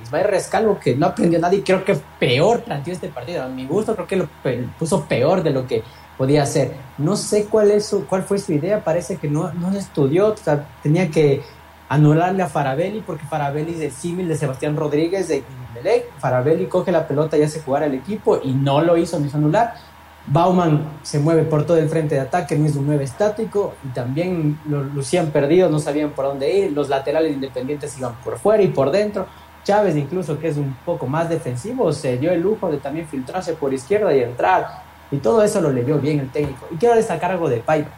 Ismael 0.03 0.27
Rescalvo, 0.27 0.81
que 0.81 0.97
no 0.97 1.07
aprendió 1.07 1.39
nadie. 1.39 1.63
Creo 1.63 1.85
que 1.85 1.97
peor 2.19 2.65
planteó 2.65 2.93
este 2.93 3.07
partido. 3.07 3.45
A 3.45 3.49
mi 3.49 3.65
gusto, 3.65 3.95
creo 3.95 4.09
que 4.09 4.17
lo 4.17 4.29
puso 4.77 5.05
peor 5.05 5.45
de 5.45 5.51
lo 5.51 5.65
que 5.65 5.85
podía 6.19 6.43
hacer. 6.43 6.73
No 6.99 7.15
sé 7.15 7.45
cuál, 7.45 7.71
es 7.71 7.87
su, 7.87 8.07
cuál 8.07 8.25
fue 8.25 8.41
su 8.41 8.55
idea. 8.55 8.83
Parece 8.83 9.19
que 9.19 9.29
no, 9.29 9.53
no 9.53 9.71
estudió. 9.71 10.35
tenía 10.83 11.13
que 11.13 11.43
anularle 11.89 12.43
a 12.43 12.49
Farabelli, 12.49 13.03
porque 13.03 13.25
Farabelli 13.27 13.75
es 13.75 13.81
el 13.83 13.93
símil 13.93 14.27
de 14.27 14.37
Sebastián 14.37 14.77
Rodríguez 14.77 15.29
de 15.29 15.45
Melec. 15.75 16.11
Farabelli 16.19 16.67
coge 16.67 16.91
la 16.91 17.07
pelota 17.07 17.39
y 17.39 17.43
hace 17.43 17.61
jugar 17.61 17.85
al 17.85 17.95
equipo 17.95 18.41
y 18.43 18.53
no 18.53 18.81
lo 18.81 18.97
hizo, 18.97 19.21
no 19.21 19.27
hizo 19.27 19.37
anular. 19.37 19.75
Bauman 20.29 20.99
se 21.03 21.21
mueve 21.21 21.45
por 21.45 21.65
todo 21.65 21.77
el 21.77 21.89
frente 21.89 22.17
de 22.17 22.21
ataque, 22.23 22.59
no 22.59 22.67
es 22.67 22.75
un 22.75 22.87
9 22.87 23.05
estático 23.05 23.75
y 23.85 23.89
también 23.89 24.59
lo 24.69 24.83
lucían 24.83 25.31
perdidos, 25.31 25.71
no 25.71 25.79
sabían 25.79 26.11
por 26.11 26.25
dónde 26.25 26.53
ir. 26.53 26.73
Los 26.73 26.89
laterales 26.89 27.33
independientes 27.33 27.97
iban 27.97 28.15
por 28.25 28.39
fuera 28.39 28.63
y 28.63 28.69
por 28.69 28.91
dentro. 28.91 29.27
Chávez, 29.63 29.97
incluso 29.97 30.39
que 30.39 30.49
es 30.49 30.57
un 30.57 30.77
poco 30.85 31.07
más 31.07 31.29
defensivo, 31.29 31.93
se 31.93 32.19
dio 32.19 32.33
el 32.33 32.41
lujo 32.41 32.71
de 32.71 32.79
también 32.79 33.07
filtrarse 33.07 33.55
por 33.55 33.73
izquierda 33.73 34.15
y 34.15 34.23
entrar. 34.23 34.83
Y 35.11 35.19
todo 35.19 35.43
eso 35.43 35.61
lo 35.61 35.71
leyó 35.71 35.99
bien 35.99 36.19
el 36.19 36.31
técnico. 36.31 36.67
Y 36.73 36.77
quiero 36.77 36.97
destacar 36.97 37.31
algo 37.31 37.49
de 37.49 37.59
Paiva. 37.59 37.89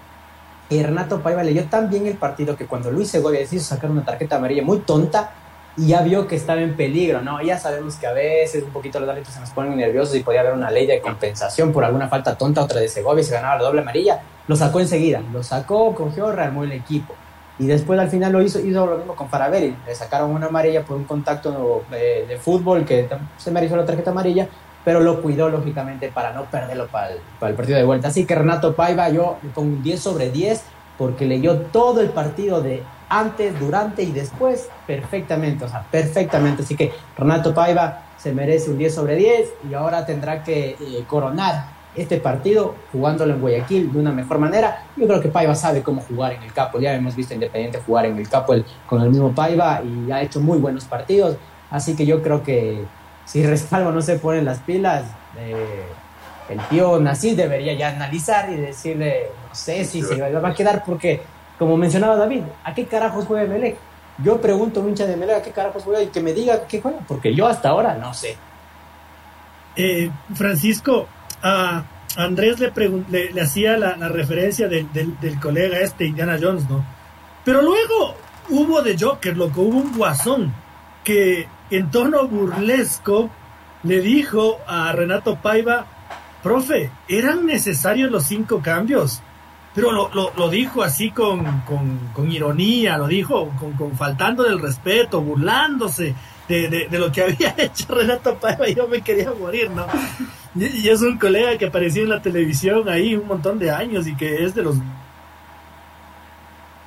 Y 0.68 0.82
Renato 0.82 1.20
Paiva 1.20 1.42
leyó 1.42 1.64
tan 1.64 1.88
bien 1.88 2.06
el 2.06 2.16
partido 2.16 2.56
que 2.56 2.66
cuando 2.66 2.90
Luis 2.90 3.08
Segovia 3.08 3.40
decidió 3.40 3.62
sacar 3.64 3.90
una 3.90 4.04
tarjeta 4.04 4.36
amarilla 4.36 4.62
muy 4.62 4.80
tonta, 4.80 5.30
y 5.78 5.86
ya 5.86 6.02
vio 6.02 6.26
que 6.26 6.34
estaba 6.34 6.60
en 6.60 6.74
peligro, 6.74 7.22
¿no? 7.22 7.40
Ya 7.40 7.56
sabemos 7.56 7.94
que 7.94 8.06
a 8.08 8.12
veces 8.12 8.64
un 8.64 8.70
poquito 8.70 8.98
los 8.98 9.08
árbitros 9.08 9.32
se 9.32 9.40
nos 9.40 9.50
ponen 9.50 9.76
nerviosos 9.76 10.16
y 10.16 10.24
podía 10.24 10.40
haber 10.40 10.54
una 10.54 10.72
ley 10.72 10.86
de 10.86 11.00
compensación 11.00 11.72
por 11.72 11.84
alguna 11.84 12.08
falta 12.08 12.36
tonta, 12.36 12.62
otra 12.62 12.80
de 12.80 12.88
Segovia 12.88 13.22
se 13.22 13.32
ganaba 13.32 13.58
la 13.58 13.62
doble 13.62 13.82
amarilla. 13.82 14.20
Lo 14.48 14.56
sacó 14.56 14.80
enseguida, 14.80 15.22
lo 15.32 15.42
sacó, 15.44 15.94
cogió, 15.94 16.32
rearmó 16.32 16.64
el 16.64 16.72
equipo. 16.72 17.14
Y 17.60 17.66
después 17.66 17.98
al 18.00 18.08
final 18.08 18.32
lo 18.32 18.42
hizo, 18.42 18.58
hizo 18.58 18.86
lo 18.86 18.98
mismo 18.98 19.14
con 19.14 19.28
Farabelli. 19.28 19.76
Le 19.86 19.94
sacaron 19.94 20.30
una 20.30 20.46
amarilla 20.46 20.82
por 20.82 20.96
un 20.96 21.04
contacto 21.04 21.84
de, 21.90 22.38
fútbol 22.40 22.84
que 22.84 23.08
se 23.36 23.50
mereció 23.52 23.76
la 23.76 23.86
tarjeta 23.86 24.10
amarilla, 24.10 24.48
pero 24.84 24.98
lo 25.00 25.22
cuidó 25.22 25.48
lógicamente 25.48 26.08
para 26.08 26.32
no 26.32 26.44
perderlo 26.46 26.88
para 26.88 27.12
el, 27.12 27.18
para 27.38 27.50
el 27.50 27.56
partido 27.56 27.78
de 27.78 27.84
vuelta. 27.84 28.08
Así 28.08 28.24
que 28.24 28.34
Renato 28.34 28.74
Paiva, 28.74 29.10
yo 29.10 29.38
le 29.44 29.50
pongo 29.50 29.68
un 29.68 29.82
10 29.82 30.00
sobre 30.00 30.30
10 30.30 30.60
porque 30.96 31.24
leyó 31.24 31.56
todo 31.56 32.00
el 32.00 32.08
partido 32.08 32.62
de 32.62 32.82
antes, 33.08 33.58
durante 33.58 34.02
y 34.02 34.12
después 34.12 34.68
perfectamente, 34.86 35.64
o 35.64 35.68
sea, 35.68 35.84
perfectamente. 35.90 36.62
Así 36.62 36.76
que 36.76 36.92
Renato 37.16 37.54
Paiva 37.54 38.02
se 38.16 38.32
merece 38.32 38.70
un 38.70 38.78
10 38.78 38.94
sobre 38.94 39.16
10 39.16 39.48
y 39.70 39.74
ahora 39.74 40.04
tendrá 40.04 40.42
que 40.42 40.70
eh, 40.70 41.04
coronar 41.06 41.78
este 41.96 42.18
partido 42.18 42.74
jugándolo 42.92 43.34
en 43.34 43.40
Guayaquil 43.40 43.92
de 43.92 43.98
una 43.98 44.12
mejor 44.12 44.38
manera. 44.38 44.84
Yo 44.96 45.06
creo 45.06 45.20
que 45.20 45.28
Paiva 45.28 45.54
sabe 45.54 45.82
cómo 45.82 46.02
jugar 46.02 46.32
en 46.32 46.42
el 46.42 46.52
capo. 46.52 46.78
Ya 46.78 46.94
hemos 46.94 47.16
visto 47.16 47.34
Independiente 47.34 47.80
jugar 47.84 48.06
en 48.06 48.16
el 48.18 48.28
capo 48.28 48.54
con 48.86 49.02
el 49.02 49.10
mismo 49.10 49.34
Paiva 49.34 49.82
y 49.82 50.10
ha 50.10 50.22
hecho 50.22 50.40
muy 50.40 50.58
buenos 50.58 50.84
partidos. 50.84 51.36
Así 51.70 51.96
que 51.96 52.06
yo 52.06 52.22
creo 52.22 52.42
que 52.42 52.84
si 53.24 53.44
Respalvo 53.44 53.90
no 53.90 54.00
se 54.00 54.18
pone 54.18 54.42
las 54.42 54.58
pilas, 54.60 55.04
eh, 55.36 55.84
el 56.48 56.58
tío 56.68 56.98
Nasís 56.98 57.36
debería 57.36 57.74
ya 57.74 57.88
analizar 57.88 58.50
y 58.50 58.56
decirle, 58.56 59.26
no 59.48 59.54
sé 59.54 59.84
si 59.84 60.02
se 60.02 60.18
va 60.20 60.48
a 60.48 60.54
quedar 60.54 60.82
porque 60.84 61.20
como 61.58 61.76
mencionaba 61.76 62.16
David, 62.16 62.42
¿a 62.64 62.74
qué 62.74 62.86
carajos 62.86 63.24
juega 63.26 63.46
Melec? 63.46 63.76
Yo 64.22 64.40
pregunto 64.40 64.80
a 64.80 64.82
un 64.82 64.90
hincha 64.90 65.06
de 65.06 65.16
Melec 65.16 65.36
a 65.36 65.42
qué 65.42 65.50
carajos 65.50 65.82
juega 65.84 66.02
y 66.02 66.08
que 66.08 66.20
me 66.20 66.32
diga 66.32 66.66
qué 66.66 66.80
juega, 66.80 66.98
porque 67.06 67.34
yo 67.34 67.46
hasta 67.46 67.70
ahora 67.70 67.94
no 67.94 68.14
sé. 68.14 68.36
Eh, 69.76 70.10
Francisco, 70.34 71.06
a 71.42 71.84
Andrés 72.16 72.58
le, 72.58 73.32
le, 73.32 73.40
hacía 73.40 73.76
la, 73.76 73.94
referencia 74.08 74.66
del, 74.68 74.88
colega 75.40 75.78
este, 75.80 76.06
Indiana 76.06 76.38
Jones, 76.40 76.68
¿no? 76.68 76.84
Pero 77.44 77.62
luego 77.62 78.16
hubo 78.50 78.82
de 78.82 78.96
Joker, 78.98 79.36
loco, 79.36 79.62
hubo 79.62 79.78
un 79.78 79.96
guasón 79.96 80.52
que 81.04 81.46
en 81.70 81.90
tono 81.90 82.26
burlesco 82.26 83.30
le 83.82 84.00
dijo 84.00 84.58
a 84.66 84.90
Renato 84.92 85.36
Paiva, 85.36 85.86
profe, 86.42 86.90
¿eran 87.08 87.46
necesarios 87.46 88.10
los 88.10 88.24
cinco 88.24 88.60
cambios? 88.62 89.22
Pero 89.78 90.10
lo, 90.36 90.50
dijo 90.50 90.82
así 90.82 91.10
con, 91.10 91.62
con, 92.12 92.32
ironía, 92.32 92.98
lo 92.98 93.06
dijo 93.06 93.50
con, 93.78 93.96
faltando 93.96 94.42
del 94.42 94.60
respeto, 94.60 95.20
burlándose 95.20 96.14
de, 96.48 96.88
lo 96.90 97.12
que 97.12 97.22
había 97.24 97.54
hecho 97.56 97.94
Renato 97.94 98.36
Paiva 98.38 98.68
y 98.68 98.74
yo 98.74 98.88
me 98.88 99.02
quería 99.02 99.32
morir, 99.32 99.70
¿no? 99.70 99.86
Y, 100.56 100.88
es 100.88 101.00
un 101.02 101.16
colega 101.18 101.56
que 101.56 101.66
apareció 101.66 102.02
en 102.02 102.08
la 102.08 102.20
televisión 102.20 102.88
ahí 102.88 103.14
un 103.14 103.28
montón 103.28 103.58
de 103.58 103.70
años 103.70 104.06
y 104.08 104.16
que 104.16 104.44
es 104.44 104.54
de 104.54 104.62
los 104.62 104.76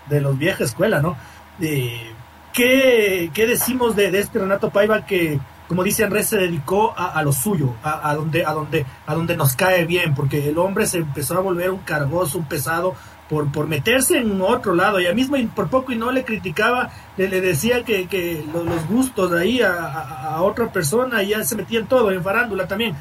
de 0.10 0.20
los 0.20 0.38
vieja 0.38 0.66
escuela, 0.66 1.02
¿no? 1.02 1.16
Eh, 1.62 2.12
¿qué, 2.52 3.32
¿qué, 3.34 3.48
decimos 3.48 3.96
de, 3.96 4.12
de 4.12 4.20
este 4.20 4.40
Renato 4.40 4.70
Paiva 4.70 5.06
que 5.06 5.40
como 5.72 5.86
dice 5.86 6.04
Andrés, 6.04 6.28
se 6.28 6.38
dedicó 6.38 6.94
a, 6.98 7.24
lo 7.24 7.32
suyo, 7.32 7.76
a, 7.82 8.14
donde, 8.14 8.46
a, 8.46 8.52
donde, 8.52 8.86
a 9.06 9.16
donde 9.16 9.38
nos 9.38 9.56
cae 9.56 9.86
bien, 9.86 10.14
porque 10.14 10.50
el 10.50 10.58
hombre 10.58 10.86
se 10.86 10.98
empezó 10.98 11.38
a 11.38 11.40
volver 11.40 11.72
un 11.72 11.80
cargoso, 11.80 12.40
un 12.40 12.44
pesado, 12.44 12.94
por, 13.30 13.50
por 13.54 13.68
meterse 13.68 14.18
en 14.18 14.42
otro 14.42 14.76
lado. 14.76 15.00
Y 15.00 15.08
a 15.08 15.14
mismo 15.14 15.38
por 15.56 15.70
poco 15.70 15.94
y 15.94 15.96
no 15.96 16.12
le 16.12 16.26
criticaba, 16.26 16.90
le, 17.16 17.30
decía 17.40 17.86
que, 17.86 18.10
que 18.10 18.44
los, 18.54 18.86
gustos 18.90 19.32
de 19.32 19.40
ahí 19.40 19.62
a, 19.62 20.34
a, 20.36 20.42
otra 20.42 20.74
persona, 20.74 21.24
y 21.24 21.30
ya 21.30 21.42
se 21.46 21.56
metía 21.56 21.80
en 21.80 21.88
todo, 21.88 22.12
en 22.12 22.22
farándula 22.22 22.68
también. 22.68 22.98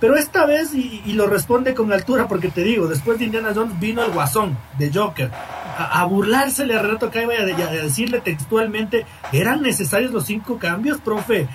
Pero 0.00 0.16
esta 0.16 0.46
vez, 0.46 0.74
y, 0.74 1.12
lo 1.12 1.26
responde 1.26 1.74
con 1.74 1.92
altura, 1.92 2.26
porque 2.26 2.48
te 2.48 2.62
digo, 2.62 2.86
después 2.86 3.18
de 3.18 3.26
Indiana 3.26 3.52
Jones 3.54 3.80
vino 3.80 4.02
el 4.02 4.10
guasón 4.10 4.58
de 4.78 4.90
Joker, 4.92 5.30
a, 5.30 6.04
burlársele 6.04 6.74
a 6.74 6.82
Renato 6.82 7.10
Caiba 7.10 7.34
y 7.34 7.62
a, 7.62 7.66
decirle 7.70 8.20
textualmente, 8.20 9.06
¿eran 9.30 9.60
necesarios 9.60 10.10
los 10.10 10.24
cinco 10.24 10.58
cambios, 10.58 10.98
profe? 11.00 11.48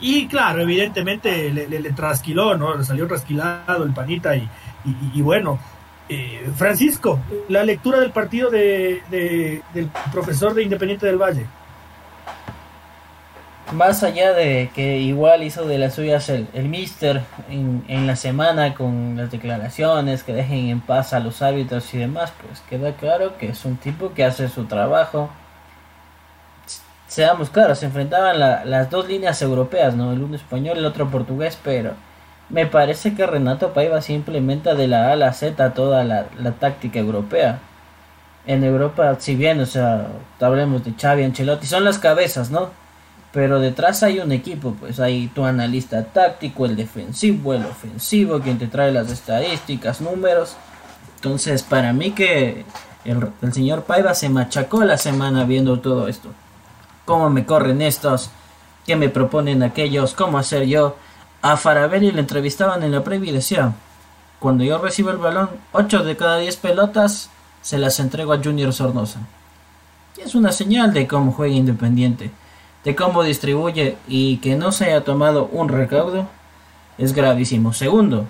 Y 0.00 0.26
claro, 0.28 0.62
evidentemente 0.62 1.50
le, 1.50 1.68
le, 1.68 1.92
trasquiló, 1.92 2.56
¿no? 2.56 2.74
Le 2.76 2.84
salió 2.84 3.06
trasquilado 3.06 3.84
el 3.84 3.92
panita 3.92 4.34
y, 4.34 4.48
y, 5.14 5.20
bueno. 5.22 5.58
Eh, 6.12 6.50
Francisco, 6.56 7.20
la 7.48 7.62
lectura 7.62 8.00
del 8.00 8.10
partido 8.10 8.50
de, 8.50 9.00
del 9.10 9.90
profesor 10.10 10.54
de 10.54 10.64
Independiente 10.64 11.06
del 11.06 11.18
Valle. 11.18 11.46
más 13.72 14.02
allá 14.02 14.32
de 14.32 14.70
que 14.74 14.98
igual 14.98 15.44
hizo 15.44 15.66
de 15.66 15.78
las 15.78 15.94
suyas 15.94 16.28
el, 16.28 16.48
el 16.52 16.68
mister 16.68 17.22
en, 17.48 17.84
en, 17.86 18.08
la 18.08 18.16
semana 18.16 18.74
con 18.74 19.16
las 19.16 19.30
declaraciones, 19.30 20.24
que 20.24 20.32
dejen 20.32 20.68
en 20.68 20.80
paz 20.80 21.12
a 21.12 21.20
los 21.20 21.42
árbitros 21.42 21.94
y 21.94 21.98
demás, 21.98 22.32
pues 22.44 22.60
queda 22.68 22.96
claro 22.96 23.38
que 23.38 23.50
es 23.50 23.64
un 23.64 23.76
tipo 23.76 24.12
que 24.12 24.24
hace 24.24 24.48
su 24.48 24.64
trabajo. 24.64 25.30
Seamos 27.10 27.50
claros, 27.50 27.80
se 27.80 27.86
enfrentaban 27.86 28.38
la, 28.38 28.64
las 28.64 28.88
dos 28.88 29.08
líneas 29.08 29.42
europeas, 29.42 29.96
¿no? 29.96 30.12
El 30.12 30.22
uno 30.22 30.36
español 30.36 30.76
y 30.76 30.78
el 30.78 30.86
otro 30.86 31.10
portugués, 31.10 31.58
pero 31.60 31.94
me 32.50 32.66
parece 32.66 33.16
que 33.16 33.26
Renato 33.26 33.72
Paiva 33.72 34.00
se 34.00 34.12
implementa 34.12 34.76
de 34.76 34.86
la 34.86 35.10
A 35.10 35.16
la 35.16 35.32
Z 35.32 35.74
toda 35.74 36.04
la, 36.04 36.26
la 36.38 36.52
táctica 36.52 37.00
europea. 37.00 37.58
En 38.46 38.62
Europa, 38.62 39.16
si 39.18 39.34
bien, 39.34 39.58
o 39.58 39.66
sea, 39.66 40.06
hablemos 40.40 40.84
de 40.84 40.94
Xavi, 40.94 41.24
Ancelotti, 41.24 41.66
son 41.66 41.82
las 41.82 41.98
cabezas, 41.98 42.52
¿no? 42.52 42.70
Pero 43.32 43.58
detrás 43.58 44.04
hay 44.04 44.20
un 44.20 44.30
equipo, 44.30 44.76
pues 44.78 45.00
hay 45.00 45.26
tu 45.34 45.44
analista 45.44 46.04
táctico, 46.04 46.64
el 46.64 46.76
defensivo, 46.76 47.54
el 47.54 47.64
ofensivo, 47.66 48.38
quien 48.38 48.56
te 48.56 48.68
trae 48.68 48.92
las 48.92 49.10
estadísticas, 49.10 50.00
números. 50.00 50.56
Entonces, 51.16 51.64
para 51.64 51.92
mí 51.92 52.12
que 52.12 52.64
el, 53.04 53.30
el 53.42 53.52
señor 53.52 53.82
Paiva 53.82 54.14
se 54.14 54.28
machacó 54.28 54.84
la 54.84 54.96
semana 54.96 55.42
viendo 55.42 55.80
todo 55.80 56.06
esto. 56.06 56.28
Cómo 57.10 57.28
me 57.28 57.44
corren 57.44 57.82
estos, 57.82 58.30
qué 58.86 58.94
me 58.94 59.08
proponen 59.08 59.64
aquellos, 59.64 60.14
cómo 60.14 60.38
hacer 60.38 60.66
yo. 60.66 60.94
A 61.42 61.56
Farabelli 61.56 62.12
le 62.12 62.20
entrevistaban 62.20 62.84
en 62.84 62.92
la 62.92 63.02
previa 63.02 63.30
y 63.30 63.34
decía, 63.34 63.72
cuando 64.38 64.62
yo 64.62 64.78
recibo 64.78 65.10
el 65.10 65.16
balón, 65.16 65.50
8 65.72 66.04
de 66.04 66.16
cada 66.16 66.38
10 66.38 66.56
pelotas 66.58 67.30
se 67.62 67.78
las 67.78 67.98
entrego 67.98 68.32
a 68.32 68.38
Junior 68.40 68.72
Sornosa. 68.72 69.18
Es 70.16 70.36
una 70.36 70.52
señal 70.52 70.92
de 70.92 71.08
cómo 71.08 71.32
juega 71.32 71.54
Independiente 71.54 72.30
de 72.84 72.94
cómo 72.94 73.24
distribuye 73.24 73.96
y 74.06 74.36
que 74.36 74.54
no 74.54 74.72
se 74.72 74.86
haya 74.86 75.02
tomado 75.04 75.48
un 75.52 75.68
recaudo 75.68 76.28
es 76.98 77.12
gravísimo. 77.12 77.72
Segundo, 77.72 78.26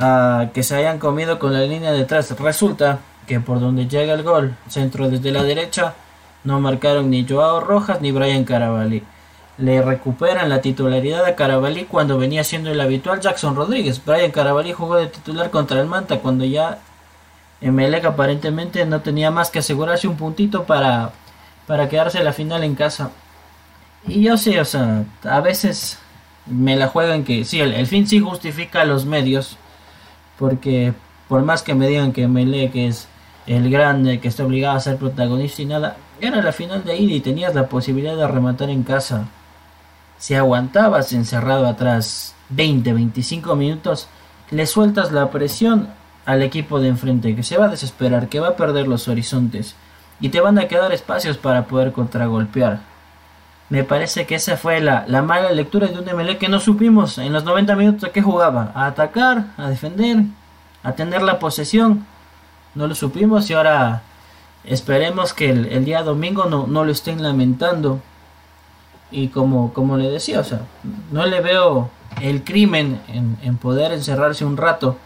uh, 0.00 0.52
que 0.52 0.62
se 0.62 0.76
hayan 0.76 1.00
comido 1.00 1.40
con 1.40 1.52
la 1.52 1.62
línea 1.62 1.90
detrás. 1.90 2.30
Resulta 2.38 3.00
que 3.26 3.40
por 3.40 3.60
donde 3.60 3.88
llega 3.88 4.14
el 4.14 4.22
gol, 4.22 4.56
centro 4.68 5.08
desde 5.08 5.32
la 5.32 5.42
derecha, 5.42 5.94
no 6.44 6.60
marcaron 6.60 7.10
ni 7.10 7.26
Joao 7.26 7.60
Rojas 7.60 8.00
ni 8.00 8.12
Brian 8.12 8.44
Caravalli. 8.44 9.02
Le 9.56 9.82
recuperan 9.82 10.48
la 10.48 10.60
titularidad 10.60 11.24
a 11.24 11.36
Caravalli 11.36 11.84
cuando 11.84 12.18
venía 12.18 12.44
siendo 12.44 12.70
el 12.70 12.80
habitual 12.80 13.20
Jackson 13.20 13.56
Rodríguez. 13.56 14.04
Brian 14.04 14.30
Caravalli 14.30 14.72
jugó 14.72 14.96
de 14.96 15.06
titular 15.06 15.50
contra 15.50 15.80
el 15.80 15.86
Manta 15.86 16.18
cuando 16.18 16.44
ya 16.44 16.78
Emelec 17.60 18.04
aparentemente 18.04 18.84
no 18.84 19.00
tenía 19.00 19.30
más 19.30 19.50
que 19.50 19.60
asegurarse 19.60 20.08
un 20.08 20.16
puntito 20.16 20.64
para 20.64 21.12
para 21.66 21.88
quedarse 21.88 22.22
la 22.22 22.32
final 22.32 22.64
en 22.64 22.74
casa. 22.74 23.10
Y 24.06 24.22
yo 24.22 24.36
sé, 24.36 24.60
o 24.60 24.64
sea, 24.64 25.04
a 25.24 25.40
veces 25.40 25.98
me 26.46 26.76
la 26.76 26.88
juegan 26.88 27.24
que 27.24 27.44
sí, 27.44 27.60
el, 27.60 27.86
fin 27.86 28.06
sí 28.06 28.20
justifica 28.20 28.84
los 28.84 29.06
medios, 29.06 29.56
porque 30.38 30.92
por 31.28 31.42
más 31.42 31.62
que 31.62 31.74
me 31.74 31.88
digan 31.88 32.12
que 32.12 32.28
que 32.72 32.86
es 32.88 33.08
el 33.46 33.70
grande, 33.70 34.20
que 34.20 34.28
está 34.28 34.44
obligado 34.44 34.76
a 34.76 34.80
ser 34.80 34.98
protagonista 34.98 35.62
y 35.62 35.66
nada, 35.66 35.96
era 36.20 36.42
la 36.42 36.52
final 36.52 36.84
de 36.84 36.96
ida 36.96 37.14
y 37.14 37.20
tenías 37.20 37.54
la 37.54 37.68
posibilidad 37.68 38.16
de 38.16 38.26
rematar 38.26 38.70
en 38.70 38.82
casa. 38.82 39.26
Si 40.18 40.34
aguantabas 40.34 41.12
encerrado 41.12 41.66
atrás 41.66 42.34
20, 42.50 42.92
25 42.92 43.56
minutos, 43.56 44.08
le 44.50 44.66
sueltas 44.66 45.12
la 45.12 45.30
presión 45.30 45.88
al 46.26 46.42
equipo 46.42 46.80
de 46.80 46.88
enfrente, 46.88 47.36
que 47.36 47.42
se 47.42 47.58
va 47.58 47.66
a 47.66 47.70
desesperar, 47.70 48.28
que 48.28 48.40
va 48.40 48.48
a 48.48 48.56
perder 48.56 48.88
los 48.88 49.08
horizontes 49.08 49.74
y 50.20 50.30
te 50.30 50.40
van 50.40 50.58
a 50.58 50.68
quedar 50.68 50.92
espacios 50.92 51.36
para 51.36 51.64
poder 51.64 51.92
contragolpear. 51.92 52.80
Me 53.68 53.82
parece 53.82 54.26
que 54.26 54.36
esa 54.36 54.56
fue 54.56 54.80
la, 54.80 55.04
la 55.08 55.22
mala 55.22 55.50
lectura 55.52 55.88
de 55.88 55.98
un 55.98 56.04
MLE 56.04 56.38
que 56.38 56.48
no 56.48 56.60
supimos 56.60 57.18
en 57.18 57.32
los 57.32 57.44
90 57.44 57.74
minutos 57.76 58.10
que 58.10 58.22
jugaba. 58.22 58.72
A 58.74 58.86
atacar, 58.86 59.46
a 59.56 59.68
defender, 59.68 60.24
a 60.82 60.92
tener 60.92 61.22
la 61.22 61.38
posesión. 61.38 62.06
No 62.74 62.86
lo 62.86 62.94
supimos 62.94 63.48
y 63.50 63.54
ahora 63.54 64.02
esperemos 64.64 65.32
que 65.32 65.50
el, 65.50 65.84
día 65.84 66.02
domingo 66.02 66.46
no, 66.46 66.66
no, 66.66 66.84
lo 66.84 66.92
estén 66.92 67.22
lamentando. 67.22 68.00
Y 69.10 69.28
como, 69.28 69.72
como 69.72 69.96
le 69.96 70.10
decía, 70.10 70.40
o 70.40 70.44
sea, 70.44 70.62
no 71.12 71.26
le 71.26 71.40
veo 71.40 71.90
el 72.20 72.42
crimen 72.42 73.00
en, 73.08 73.36
en 73.42 73.56
poder 73.56 73.92
encerrarse 73.92 74.44
un 74.44 74.56
rato. 74.56 74.96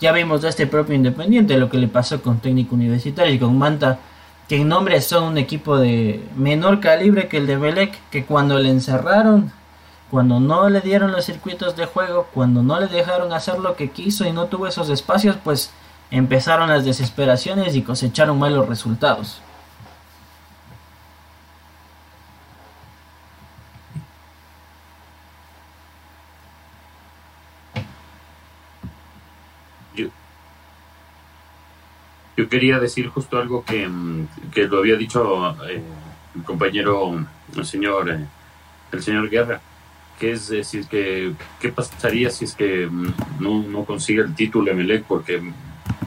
Ya 0.00 0.12
vimos 0.12 0.42
de 0.42 0.48
este 0.48 0.66
propio 0.66 0.96
Independiente 0.96 1.56
lo 1.56 1.70
que 1.70 1.78
le 1.78 1.86
pasó 1.86 2.20
con 2.22 2.38
técnico 2.38 2.74
universitario 2.74 3.32
y 3.32 3.38
con 3.38 3.56
Manta 3.56 4.00
que 4.48 4.56
en 4.60 4.68
nombre 4.68 5.00
son 5.00 5.24
un 5.24 5.38
equipo 5.38 5.78
de 5.78 6.22
menor 6.36 6.80
calibre 6.80 7.28
que 7.28 7.38
el 7.38 7.46
de 7.46 7.56
Belek, 7.56 7.98
que 8.10 8.24
cuando 8.24 8.58
le 8.58 8.68
encerraron, 8.68 9.52
cuando 10.10 10.40
no 10.40 10.68
le 10.68 10.82
dieron 10.82 11.12
los 11.12 11.24
circuitos 11.24 11.74
de 11.74 11.86
juego, 11.86 12.28
cuando 12.34 12.62
no 12.62 12.78
le 12.78 12.86
dejaron 12.88 13.32
hacer 13.32 13.58
lo 13.58 13.76
que 13.76 13.90
quiso 13.90 14.26
y 14.26 14.32
no 14.32 14.46
tuvo 14.46 14.66
esos 14.66 14.90
espacios, 14.90 15.36
pues 15.42 15.70
empezaron 16.12 16.68
las 16.68 16.84
desesperaciones 16.84 17.74
y 17.74 17.82
cosecharon 17.82 18.38
malos 18.38 18.68
resultados. 18.68 19.40
Yo 32.36 32.48
quería 32.48 32.78
decir 32.78 33.08
justo 33.08 33.38
algo 33.38 33.64
que, 33.64 33.86
mm, 33.88 34.26
que 34.52 34.66
lo 34.66 34.78
había 34.78 34.96
dicho 34.96 35.50
eh, 35.68 35.82
el 36.34 36.42
compañero, 36.42 37.26
el 37.56 37.64
señor, 37.64 38.10
eh, 38.10 38.26
el 38.90 39.02
señor 39.02 39.30
Guerra, 39.30 39.60
que 40.18 40.32
es 40.32 40.48
decir, 40.48 40.86
que 40.88 41.32
qué 41.60 41.70
pasaría 41.70 42.30
si 42.30 42.44
es 42.46 42.54
que 42.54 42.86
mm, 42.86 43.14
no, 43.40 43.62
no 43.62 43.84
consigue 43.84 44.22
el 44.22 44.34
título 44.34 44.70
Emelec, 44.70 45.04
porque 45.04 45.42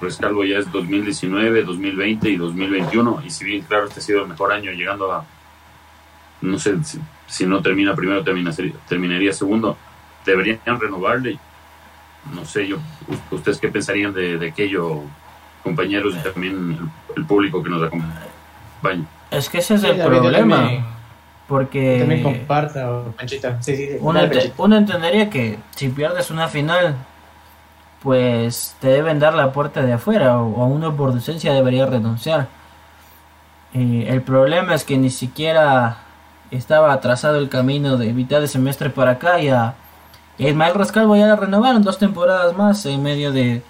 pues 0.05 0.17
Calvo 0.17 0.43
ya 0.43 0.59
es 0.59 0.71
2019, 0.71 1.63
2020 1.63 2.29
y 2.29 2.37
2021, 2.37 3.23
y 3.25 3.29
si 3.29 3.45
bien 3.45 3.61
claro 3.63 3.87
este 3.87 3.99
ha 3.99 4.03
sido 4.03 4.21
el 4.23 4.29
mejor 4.29 4.51
año 4.51 4.71
llegando 4.71 5.11
a, 5.11 5.25
no 6.41 6.59
sé, 6.59 6.75
si, 7.27 7.45
no 7.45 7.61
termina 7.61 7.95
primero, 7.95 8.23
termina, 8.23 8.51
terminaría 8.87 9.33
segundo, 9.33 9.77
deberían 10.25 10.59
renovarle. 10.79 11.37
No 12.33 12.43
sé, 12.45 12.67
yo, 12.67 12.77
¿ustedes 13.29 13.59
qué 13.59 13.69
pensarían 13.69 14.13
de, 14.13 14.37
de 14.37 14.49
aquello? 14.49 15.03
compañeros 15.65 16.13
y 16.15 16.19
también 16.19 16.77
el, 17.17 17.25
público 17.25 17.61
que 17.63 17.69
nos 17.71 17.83
acompaña. 17.83 19.05
Es 19.31 19.49
que 19.49 19.57
ese 19.57 19.73
es 19.73 19.83
el 19.83 19.99
problema. 19.99 20.69
porque 21.47 21.97
también 21.99 22.21
comparta, 22.21 23.03
Panchita. 23.17 23.61
Sí, 23.61 23.75
sí, 23.75 23.89
uno, 23.99 24.77
entendería 24.77 25.29
que 25.29 25.57
si 25.75 25.89
pierdes 25.89 26.29
una 26.29 26.47
final, 26.47 26.95
pues 28.05 28.75
te 28.79 28.89
deben 28.89 29.17
dar 29.17 29.33
la 29.33 29.51
puerta 29.51 29.81
de 29.81 29.93
afuera 29.93 30.39
o, 30.39 30.61
a 30.61 30.67
uno 30.67 30.95
por 30.95 31.11
decencia 31.11 31.53
debería 31.53 31.87
renunciar. 31.87 32.49
el 33.73 34.21
problema 34.21 34.75
es 34.75 34.83
que 34.83 34.95
ni 34.95 35.09
siquiera 35.09 35.97
estaba 36.51 36.93
atrasado 36.93 37.39
el 37.39 37.49
camino 37.49 37.97
de 37.97 38.13
mitad 38.13 38.41
de 38.41 38.47
semestre 38.47 38.91
para 38.91 39.13
acá 39.13 39.39
y 39.39 39.49
a 39.49 39.73
Ismael 40.37 40.75
Rascalvo 40.75 41.15
ya 41.15 41.25
la 41.25 41.35
renovaron 41.35 41.81
dos 41.81 41.97
temporadas 41.97 42.55
más 42.55 42.85
en 42.85 43.01
medio 43.01 43.31
de 43.31 43.63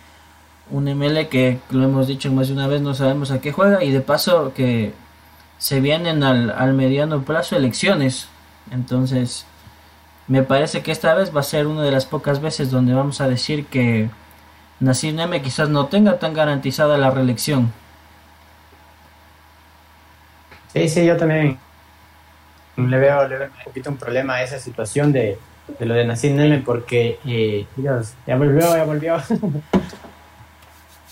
un 0.69 0.83
ML 0.83 1.29
que 1.29 1.61
lo 1.69 1.85
hemos 1.85 2.07
dicho 2.07 2.29
más 2.29 2.49
de 2.49 2.55
una 2.55 2.67
vez, 2.67 2.81
no 2.81 2.93
sabemos 2.93 3.31
a 3.31 3.39
qué 3.39 3.53
juega 3.53 3.85
y 3.85 3.91
de 3.91 4.01
paso 4.01 4.51
que 4.53 4.93
se 5.59 5.79
vienen 5.79 6.23
al, 6.23 6.49
al 6.51 6.73
mediano 6.73 7.21
plazo 7.21 7.55
elecciones. 7.55 8.27
Entonces, 8.69 9.45
me 10.27 10.43
parece 10.43 10.83
que 10.83 10.91
esta 10.91 11.13
vez 11.13 11.33
va 11.33 11.39
a 11.39 11.43
ser 11.43 11.67
una 11.67 11.83
de 11.83 11.91
las 11.91 12.05
pocas 12.05 12.41
veces 12.41 12.69
donde 12.69 12.93
vamos 12.93 13.21
a 13.21 13.29
decir 13.29 13.67
que 13.67 14.09
Nasir 14.79 15.13
Neme 15.13 15.41
quizás 15.41 15.69
no 15.69 15.87
tenga 15.87 16.19
tan 16.19 16.33
garantizada 16.33 16.97
la 16.97 17.11
reelección. 17.11 17.71
Sí, 20.73 20.89
sí, 20.89 21.05
yo 21.05 21.15
también 21.15 21.57
le 22.75 22.97
veo, 22.97 23.27
le 23.27 23.37
veo 23.37 23.47
un 23.47 23.63
poquito 23.63 23.89
un 23.89 23.97
problema 23.97 24.35
a 24.35 24.43
esa 24.43 24.59
situación 24.59 25.13
de, 25.13 25.37
de 25.79 25.85
lo 25.85 25.93
de 25.93 26.05
Nasir 26.05 26.33
Neme 26.33 26.59
porque, 26.59 27.19
eh, 27.25 27.65
Dios, 27.75 28.13
ya 28.27 28.35
volvió, 28.35 28.75
ya 28.75 28.83
volvió. 28.83 29.17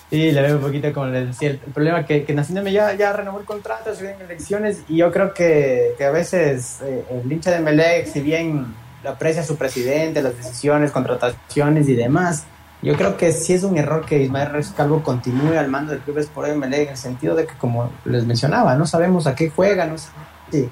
Sí, 0.09 0.31
le 0.31 0.43
veo 0.43 0.57
un 0.57 0.61
poquito 0.61 0.93
como 0.93 1.07
le 1.07 1.25
decía. 1.25 1.49
El, 1.49 1.57
problema 1.57 2.05
que, 2.05 2.23
que 2.23 2.35
ya, 2.71 2.93
ya 2.93 3.13
renovó 3.13 3.39
el 3.39 3.45
contrato, 3.45 3.95
se 3.95 4.03
vienen 4.03 4.21
elecciones 4.21 4.83
y 4.87 4.97
yo 4.97 5.11
creo 5.11 5.33
que, 5.33 5.95
que 5.97 6.05
a 6.05 6.11
veces 6.11 6.81
eh, 6.83 7.03
el 7.09 7.31
hincha 7.31 7.49
de 7.49 7.59
Melec, 7.59 8.05
si 8.05 8.21
bien 8.21 8.75
aprecia 9.03 9.41
su 9.41 9.57
presidente, 9.57 10.21
las 10.21 10.37
decisiones, 10.37 10.91
contrataciones 10.91 11.89
y 11.89 11.95
demás, 11.95 12.45
yo 12.83 12.95
creo 12.97 13.15
que 13.15 13.31
sí 13.31 13.53
es 13.53 13.63
un 13.63 13.77
error 13.77 14.05
que 14.05 14.21
Ismael 14.21 14.51
Rescalvo 14.51 15.01
continúe 15.01 15.57
al 15.57 15.69
mando 15.69 15.93
del 15.93 16.01
Club 16.01 16.17
Sport 16.19 16.55
Melec 16.55 16.83
en 16.83 16.89
el 16.89 16.97
sentido 16.97 17.33
de 17.33 17.47
que, 17.47 17.53
como 17.55 17.89
les 18.03 18.25
mencionaba, 18.25 18.75
no 18.75 18.85
sabemos 18.85 19.25
a 19.25 19.35
qué 19.35 19.49
juega, 19.49 19.85
no 19.85 19.97
sabemos 19.97 20.27
si, 20.51 20.69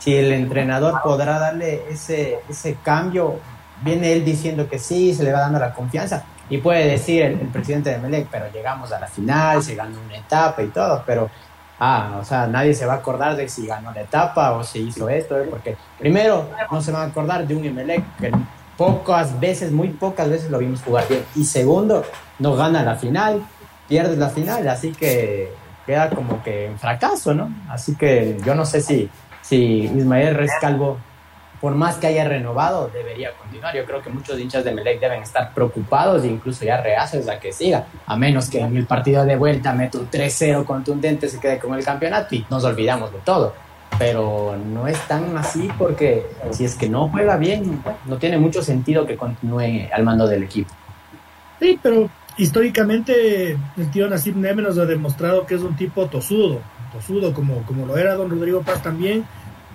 si 0.00 0.16
el 0.16 0.32
entrenador 0.32 1.00
podrá 1.02 1.38
darle 1.38 1.84
ese, 1.88 2.40
ese 2.48 2.76
cambio. 2.82 3.36
Viene 3.82 4.12
él 4.12 4.24
diciendo 4.24 4.68
que 4.68 4.78
sí, 4.78 5.14
se 5.14 5.22
le 5.22 5.32
va 5.32 5.40
dando 5.40 5.60
la 5.60 5.72
confianza 5.72 6.24
y 6.50 6.58
puede 6.58 6.86
decir 6.86 7.22
el, 7.22 7.38
presidente 7.48 7.90
de 7.90 7.98
Melec, 7.98 8.26
pero 8.30 8.50
llegamos 8.52 8.92
a 8.92 8.98
la 9.00 9.06
final, 9.06 9.62
se 9.62 9.74
ganó 9.74 9.98
una 10.04 10.16
etapa 10.16 10.62
y 10.62 10.68
todo, 10.68 11.02
pero 11.06 11.30
ah, 11.78 12.18
o 12.20 12.24
sea, 12.24 12.46
nadie 12.46 12.74
se 12.74 12.86
va 12.86 12.94
a 12.94 12.96
acordar 12.96 13.36
de 13.36 13.48
si 13.48 13.66
ganó 13.66 13.92
la 13.92 14.02
etapa 14.02 14.52
o 14.52 14.64
si 14.64 14.80
hizo 14.80 15.08
esto, 15.08 15.40
¿eh? 15.40 15.46
porque 15.48 15.76
primero 15.98 16.48
no 16.70 16.82
se 16.82 16.92
van 16.92 17.02
a 17.02 17.04
acordar 17.06 17.46
de 17.46 17.54
un 17.54 17.64
Emelec 17.64 18.04
que 18.18 18.32
pocas 18.76 19.38
veces, 19.38 19.72
muy 19.72 19.88
pocas 19.88 20.28
veces 20.28 20.50
lo 20.50 20.58
vimos 20.58 20.82
jugar 20.82 21.06
bien, 21.08 21.24
y 21.34 21.44
segundo, 21.44 22.04
no 22.38 22.56
gana 22.56 22.82
la 22.82 22.96
final, 22.96 23.42
pierde 23.88 24.16
la 24.16 24.28
final, 24.28 24.66
así 24.68 24.92
que 24.92 25.52
queda 25.86 26.10
como 26.10 26.42
que 26.42 26.66
en 26.66 26.78
fracaso, 26.78 27.34
¿no? 27.34 27.50
Así 27.68 27.94
que 27.96 28.38
yo 28.44 28.54
no 28.54 28.64
sé 28.64 28.80
si, 28.80 29.08
si 29.42 29.84
Ismael 29.84 30.34
Rescalvo 30.34 30.98
por 31.62 31.76
más 31.76 31.94
que 31.94 32.08
haya 32.08 32.24
renovado, 32.24 32.90
debería 32.92 33.30
continuar. 33.34 33.72
Yo 33.76 33.84
creo 33.84 34.02
que 34.02 34.10
muchos 34.10 34.36
hinchas 34.36 34.64
de 34.64 34.74
Melec 34.74 34.98
deben 34.98 35.22
estar 35.22 35.54
preocupados 35.54 36.24
e 36.24 36.26
incluso 36.26 36.64
ya 36.64 36.80
reacios 36.80 37.28
a 37.28 37.38
que 37.38 37.52
siga, 37.52 37.86
a 38.04 38.16
menos 38.16 38.50
que 38.50 38.58
en 38.58 38.76
el 38.76 38.84
partido 38.84 39.24
de 39.24 39.36
vuelta 39.36 39.72
meta 39.72 39.98
un 39.98 40.10
3-0 40.10 40.64
contundente, 40.64 41.28
se 41.28 41.38
quede 41.38 41.60
con 41.60 41.72
el 41.74 41.84
campeonato 41.84 42.34
y 42.34 42.44
nos 42.50 42.64
olvidamos 42.64 43.12
de 43.12 43.20
todo. 43.20 43.54
Pero 43.98 44.56
no 44.56 44.86
es 44.86 44.98
tan 45.06 45.36
así 45.36 45.68
porque 45.78 46.26
si 46.50 46.64
es 46.64 46.74
que 46.74 46.88
no 46.88 47.08
juega 47.08 47.36
bien, 47.36 47.82
no 48.06 48.16
tiene 48.16 48.38
mucho 48.38 48.62
sentido 48.62 49.06
que 49.06 49.16
continúe 49.16 49.88
al 49.92 50.02
mando 50.02 50.26
del 50.26 50.44
equipo. 50.44 50.72
Sí, 51.60 51.78
pero 51.82 52.10
históricamente 52.36 53.56
el 53.76 53.90
tío 53.92 54.08
Nasib 54.08 54.36
Neme 54.36 54.62
nos 54.62 54.78
ha 54.78 54.86
demostrado 54.86 55.46
que 55.46 55.54
es 55.54 55.60
un 55.60 55.76
tipo 55.76 56.06
tosudo, 56.06 56.60
tosudo 56.92 57.32
como, 57.32 57.62
como 57.62 57.86
lo 57.86 57.96
era 57.96 58.14
don 58.14 58.30
Rodrigo 58.30 58.62
Paz 58.62 58.82
también 58.82 59.24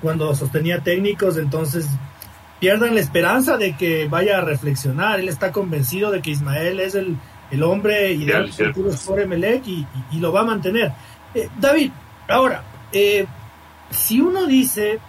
cuando 0.02 0.34
sostenía 0.36 0.80
técnicos, 0.80 1.38
entonces 1.38 1.88
pierdan 2.60 2.96
la 2.96 3.02
para 3.02 3.58
de 3.58 3.76
que 3.76 4.08
vaya 4.08 4.40
a 4.40 4.42
reflexionar. 4.42 5.20
Él 5.20 5.30
está 5.30 5.52
convencido 5.52 6.12
de 6.12 6.22
que 6.22 6.32
Ismael 6.32 6.80
es 6.80 6.96
el, 6.96 7.18
el 7.52 7.64
hombre 7.64 8.14
ideal 8.14 8.50
por 9.06 9.20
Emelec 9.20 9.68
y, 9.68 9.86
y, 10.12 10.20
lo 10.20 10.32
va 10.32 10.42
a 10.42 10.46
mantener. 10.46 10.92
Eh, 11.34 11.50
David, 11.60 11.92
ahora, 12.28 12.64
eh, 12.92 13.26
si 13.90 14.22
uno 14.22 14.46
dice 14.46 15.00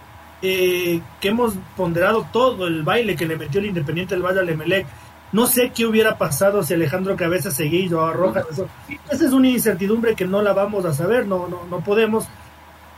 eh, 0.41 1.01
que 1.19 1.27
hemos 1.29 1.55
ponderado 1.75 2.27
todo 2.31 2.67
el 2.67 2.83
baile 2.83 3.15
que 3.15 3.25
le 3.25 3.37
metió 3.37 3.59
el 3.59 3.67
Independiente 3.67 4.15
del 4.15 4.23
Valle 4.23 4.39
al 4.39 4.49
Emelec, 4.49 4.87
no 5.31 5.45
sé 5.45 5.71
qué 5.75 5.85
hubiera 5.85 6.17
pasado 6.17 6.63
si 6.63 6.73
Alejandro 6.73 7.15
Cabeza 7.15 7.51
seguía 7.51 7.95
o 7.95 8.01
a 8.01 8.13
Rojas. 8.13 8.45
Esa 9.11 9.25
es 9.25 9.31
una 9.31 9.49
incertidumbre 9.49 10.15
que 10.15 10.25
no 10.25 10.41
la 10.41 10.53
vamos 10.53 10.85
a 10.85 10.93
saber, 10.93 11.27
no, 11.27 11.47
no, 11.47 11.65
no 11.69 11.79
podemos 11.81 12.27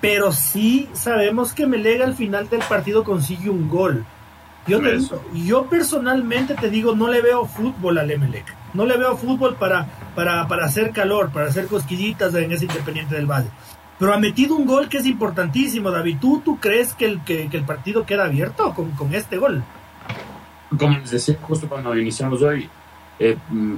pero 0.01 0.31
sí 0.31 0.89
sabemos 0.93 1.53
que 1.53 1.67
Melega 1.67 2.05
al 2.05 2.15
final 2.15 2.49
del 2.49 2.61
partido 2.61 3.03
consigue 3.03 3.49
un 3.49 3.69
gol. 3.69 4.03
Yo, 4.67 4.79
yo 5.33 5.65
personalmente 5.67 6.55
te 6.55 6.69
digo, 6.69 6.95
no 6.95 7.07
le 7.07 7.21
veo 7.21 7.45
fútbol 7.45 7.99
al 7.99 8.11
Emelec. 8.11 8.45
No 8.73 8.85
le 8.85 8.97
veo 8.97 9.15
fútbol 9.15 9.55
para, 9.55 9.87
para, 10.15 10.47
para 10.47 10.65
hacer 10.65 10.91
calor, 10.91 11.31
para 11.31 11.47
hacer 11.47 11.67
cosquillitas 11.67 12.33
en 12.33 12.51
ese 12.51 12.65
Independiente 12.65 13.15
del 13.15 13.27
Valle. 13.27 13.49
Pero 14.01 14.15
ha 14.15 14.17
metido 14.17 14.55
un 14.55 14.65
gol 14.65 14.89
que 14.89 14.97
es 14.97 15.05
importantísimo, 15.05 15.91
David. 15.91 16.17
¿Tú, 16.19 16.41
tú 16.43 16.59
crees 16.59 16.95
que 16.95 17.05
el, 17.05 17.23
que, 17.23 17.47
el 17.51 17.63
partido 17.63 18.03
queda 18.03 18.25
abierto 18.25 18.73
con, 18.73 18.89
con, 18.93 19.13
este 19.13 19.37
gol? 19.37 19.63
Como 20.75 20.97
les 20.97 21.11
decía 21.11 21.37
justo 21.39 21.69
cuando 21.69 21.95
iniciamos 21.95 22.41
hoy, 22.41 22.67
eh, 23.19 23.37
mm, 23.47 23.75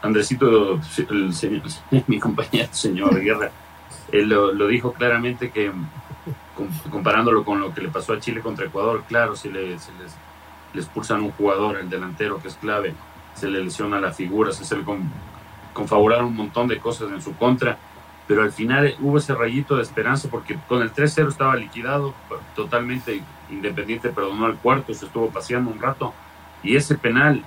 Andresito, 0.00 0.80
el 1.10 1.34
señor, 1.34 1.64
mi 2.06 2.18
compañero, 2.18 2.68
señor 2.70 3.20
Guerra, 3.20 3.50
él 4.10 4.30
lo, 4.30 4.66
dijo 4.68 4.94
claramente 4.94 5.50
que 5.50 5.70
comparándolo 6.90 7.44
con 7.44 7.60
lo 7.60 7.74
que 7.74 7.82
le 7.82 7.88
pasó 7.88 8.14
a 8.14 8.20
Chile 8.20 8.40
contra 8.40 8.64
Ecuador, 8.64 9.04
claro, 9.06 9.36
si 9.36 9.50
le, 9.50 9.72
les, 9.72 9.90
expulsan 10.74 11.20
un 11.20 11.32
jugador, 11.32 11.76
el 11.76 11.90
delantero 11.90 12.40
que 12.40 12.48
es 12.48 12.54
clave, 12.54 12.94
se 13.34 13.50
le 13.50 13.62
lesiona 13.62 14.00
la 14.00 14.12
figura, 14.12 14.50
se, 14.50 14.74
le 14.74 14.82
confabularon 15.74 16.28
un 16.28 16.36
montón 16.36 16.68
de 16.68 16.78
cosas 16.78 17.10
en 17.12 17.20
su 17.20 17.36
contra, 17.36 17.76
pero 18.26 18.42
al 18.42 18.52
final 18.52 18.94
hubo 19.00 19.18
ese 19.18 19.34
rayito 19.34 19.76
de 19.76 19.82
esperanza 19.82 20.28
porque 20.30 20.56
con 20.68 20.82
el 20.82 20.92
3-0 20.92 21.28
estaba 21.28 21.56
liquidado, 21.56 22.14
totalmente 22.54 23.22
independiente, 23.50 24.10
perdonó 24.10 24.46
al 24.46 24.56
cuarto, 24.56 24.94
se 24.94 25.06
estuvo 25.06 25.28
paseando 25.30 25.70
un 25.70 25.80
rato, 25.80 26.14
y 26.62 26.76
ese 26.76 26.96
penal, 26.96 27.42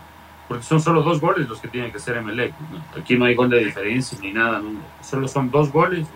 porque 0.47 0.63
son 0.63 0.81
solo 0.81 1.01
dos 1.01 1.19
goles 1.21 1.47
los 1.47 1.59
que 1.59 1.67
tienen 1.67 1.91
que 1.91 1.99
ser 1.99 2.17
Emelec, 2.17 2.53
aquí 2.99 3.17
no 3.17 3.25
hay 3.25 3.35
gol 3.35 3.49
de 3.49 3.63
diferencia 3.63 4.17
ni 4.21 4.31
nada, 4.31 4.61
solo 5.01 5.27
son 5.27 5.49
dos 5.49 5.71
goles 5.71 6.07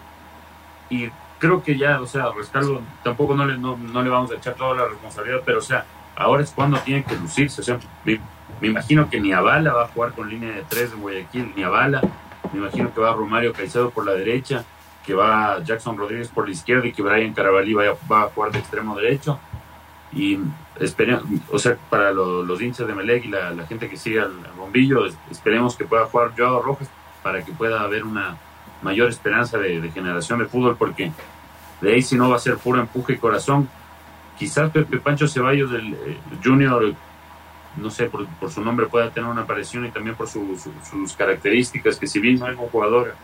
y 0.89 1.09
creo 1.39 1.63
que 1.63 1.77
ya, 1.77 1.99
o 1.99 2.05
sea, 2.05 2.31
Rescalvo 2.35 2.81
tampoco 3.03 3.35
no 3.35 3.45
le, 3.45 3.57
no, 3.57 3.77
le 3.77 4.09
vamos 4.09 4.31
a 4.31 4.35
echar 4.35 4.53
toda 4.53 4.75
la 4.75 4.85
responsabilidad, 4.85 5.41
pero 5.45 5.59
o 5.59 5.61
sea, 5.61 5.85
ahora 6.15 6.43
es 6.43 6.51
cuando 6.51 6.77
tiene 6.79 7.03
que 7.03 7.15
lucirse. 7.15 7.61
O 7.61 7.63
sea, 7.63 7.79
me, 8.03 8.19
imagino 8.61 9.09
que 9.09 9.19
ni 9.19 9.31
Avala 9.31 9.73
va 9.73 9.85
a 9.85 9.87
jugar 9.87 10.11
con 10.11 10.29
línea 10.29 10.51
de 10.51 10.63
tres 10.67 10.91
en 10.91 11.01
Guayaquil, 11.01 11.53
ni 11.55 11.63
Avala. 11.63 12.01
Me 12.53 12.59
imagino 12.59 12.93
que 12.93 13.01
va 13.01 13.13
Romario 13.13 13.53
Caicedo 13.53 13.89
por 13.89 14.05
la 14.05 14.13
derecha, 14.13 14.65
que 15.05 15.13
va 15.13 15.63
Jackson 15.63 15.97
Rodríguez 15.97 16.29
por 16.29 16.45
la 16.45 16.51
izquierda 16.51 16.87
y 16.87 16.91
que 16.91 17.01
Brian 17.01 17.33
Carabalí 17.33 17.73
va, 17.73 17.91
a 17.91 18.29
jugar 18.29 18.51
de 18.51 18.59
extremo 18.59 18.95
derecho. 18.95 19.39
Y 20.11 20.39
esperemos, 20.79 21.23
o 21.51 21.59
sea, 21.59 21.77
para 21.89 22.11
los 22.11 22.61
hinchas 22.61 22.87
de 22.87 22.95
Melec 22.95 23.25
y 23.25 23.27
la, 23.29 23.65
gente 23.67 23.89
que 23.89 23.97
sigue 23.97 24.19
al, 24.19 24.33
bombillo, 24.57 25.05
esperemos 25.29 25.75
que 25.75 25.85
pueda 25.85 26.05
jugar 26.05 26.33
Joao 26.37 26.61
Rojas 26.61 26.89
para 27.21 27.43
que 27.43 27.51
pueda 27.51 27.81
haber 27.81 28.03
una, 28.03 28.37
mayor 28.81 29.09
esperanza 29.09 29.57
de, 29.57 29.91
generación 29.91 30.39
de 30.39 30.45
fútbol, 30.45 30.75
porque 30.77 31.11
de 31.81 31.93
ahí 31.93 32.01
si 32.01 32.15
no 32.15 32.29
va 32.29 32.37
a 32.37 32.39
ser 32.39 32.57
puro 32.57 32.79
empuje 32.79 33.13
y 33.13 33.17
corazón. 33.17 33.69
Quizás 34.37 34.71
Pepe 34.71 34.99
Pancho 34.99 35.27
Ceballos 35.27 35.69
del 35.69 35.93
eh, 35.93 36.17
Junior, 36.41 36.93
no 37.79 37.89
sé, 37.89 38.09
por, 38.09 38.27
su 38.49 38.61
nombre 38.61 38.87
pueda 38.87 39.09
tener 39.09 39.29
una 39.29 39.41
aparición 39.41 39.85
y 39.85 39.91
también 39.91 40.15
por 40.15 40.27
sus 40.27 41.13
características, 41.17 41.97
que 41.97 42.07
si 42.07 42.19
bien 42.19 42.39
no 42.39 42.47
es 42.47 42.57
un 42.57 42.67
jugador 42.67 43.15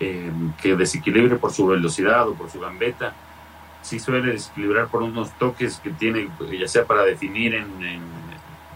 eh, 0.00 0.30
que 0.60 0.76
desequilibre 0.76 1.36
por 1.36 1.52
su 1.52 1.66
velocidad 1.66 2.28
o 2.28 2.34
por 2.34 2.50
su 2.50 2.60
gambeta, 2.60 3.14
sí 3.82 3.98
suele 3.98 4.32
desequilibrar 4.32 4.88
por 4.88 5.02
unos 5.02 5.30
toques 5.38 5.78
que 5.78 5.90
tiene, 5.90 6.28
ya 6.58 6.68
sea 6.68 6.84
para 6.84 7.02
definir 7.02 7.64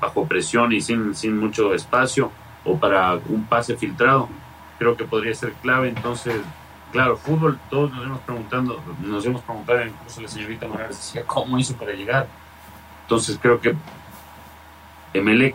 bajo 0.00 0.26
presión 0.26 0.72
y 0.72 0.80
sin, 0.80 1.14
sin 1.14 1.36
mucho 1.36 1.74
espacio, 1.74 2.30
o 2.64 2.78
para 2.78 3.14
un 3.28 3.44
pase 3.46 3.76
filtrado 3.76 4.28
creo 4.78 4.96
que 4.96 5.04
podría 5.04 5.34
ser 5.34 5.52
clave. 5.54 5.88
Entonces, 5.88 6.40
claro, 6.90 7.16
fútbol, 7.16 7.58
todos 7.68 7.92
nos 7.92 8.04
hemos 8.04 8.20
preguntando, 8.20 8.82
nos 9.02 9.24
hemos 9.26 9.42
preguntado, 9.42 9.84
incluso 9.84 10.22
la 10.22 10.28
señorita 10.28 10.66
Morales 10.66 10.96
decía, 10.96 11.22
¿cómo 11.26 11.58
hizo 11.58 11.74
para 11.74 11.92
llegar? 11.92 12.26
Entonces, 13.02 13.38
creo 13.40 13.60
que 13.60 13.74
Emelec, 15.14 15.54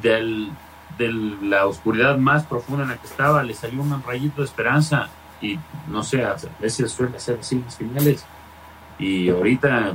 del, 0.00 0.50
de 0.98 1.12
la 1.42 1.66
oscuridad 1.66 2.18
más 2.18 2.44
profunda 2.44 2.84
en 2.84 2.90
la 2.90 2.96
que 2.96 3.06
estaba, 3.06 3.42
le 3.42 3.54
salió 3.54 3.82
un 3.82 4.02
rayito 4.02 4.40
de 4.40 4.46
esperanza 4.46 5.08
y 5.40 5.58
no 5.88 6.02
sé, 6.02 6.24
a 6.24 6.36
veces 6.60 6.90
suele 6.90 7.18
ser 7.18 7.38
así 7.40 7.60
las 7.64 7.76
finales. 7.76 8.24
Y 8.98 9.28
ahorita, 9.28 9.92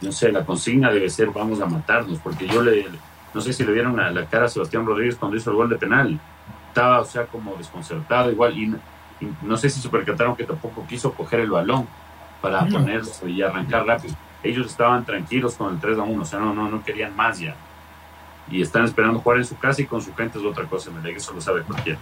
no 0.00 0.12
sé, 0.12 0.32
la 0.32 0.44
consigna 0.44 0.90
debe 0.90 1.10
ser 1.10 1.30
vamos 1.30 1.60
a 1.60 1.66
matarnos, 1.66 2.18
porque 2.20 2.46
yo 2.46 2.62
le, 2.62 2.86
no 3.34 3.40
sé 3.40 3.52
si 3.52 3.64
le 3.64 3.72
vieron 3.72 3.96
la 3.96 4.26
cara 4.26 4.46
a 4.46 4.48
Sebastián 4.48 4.86
Rodríguez 4.86 5.16
cuando 5.16 5.36
hizo 5.36 5.50
el 5.50 5.56
gol 5.56 5.68
de 5.68 5.76
penal 5.76 6.18
estaba, 6.68 7.00
o 7.00 7.04
sea, 7.04 7.26
como 7.26 7.56
desconcertado 7.56 8.30
igual, 8.30 8.56
y, 8.56 8.74
no 9.42 9.56
sé 9.56 9.68
si 9.68 9.80
se 9.80 9.88
percataron 9.88 10.36
que 10.36 10.44
tampoco 10.44 10.86
quiso 10.86 11.12
coger 11.12 11.40
el 11.40 11.50
balón 11.50 11.88
para 12.40 12.64
ponerse 12.66 13.28
y 13.28 13.42
arrancar 13.42 13.84
rápido. 13.84 14.14
Ellos 14.44 14.68
estaban 14.68 15.04
tranquilos 15.04 15.56
con 15.56 15.74
el 15.74 15.80
3 15.80 15.98
a 15.98 16.02
1, 16.02 16.22
o 16.22 16.24
sea, 16.24 16.38
no, 16.38 16.54
no, 16.54 16.68
no 16.68 16.84
querían 16.84 17.16
más 17.16 17.40
ya. 17.40 17.56
Y 18.50 18.62
están 18.62 18.84
esperando 18.84 19.20
jugar 19.20 19.38
en 19.38 19.44
su 19.44 19.58
casa 19.58 19.82
y 19.82 19.86
con 19.86 20.00
su 20.00 20.14
gente 20.14 20.38
es 20.38 20.44
otra 20.44 20.64
cosa, 20.64 20.90
me 20.90 21.10
eso 21.10 21.32
lo 21.32 21.40
sabe 21.40 21.62
cualquiera. 21.62 21.98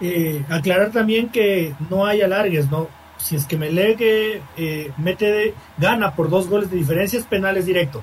Eh, 0.00 0.44
aclarar 0.50 0.90
también 0.90 1.28
que 1.28 1.74
no 1.88 2.04
hay 2.04 2.22
alargues, 2.22 2.70
¿no? 2.70 2.88
Si 3.18 3.36
es 3.36 3.46
que 3.46 3.56
Melegue 3.56 4.42
eh, 4.56 4.90
mete, 4.96 5.54
gana 5.78 6.14
por 6.14 6.28
dos 6.28 6.48
goles 6.48 6.70
de 6.70 6.76
diferencia, 6.76 7.18
es 7.18 7.24
penales 7.24 7.66
directo. 7.66 8.02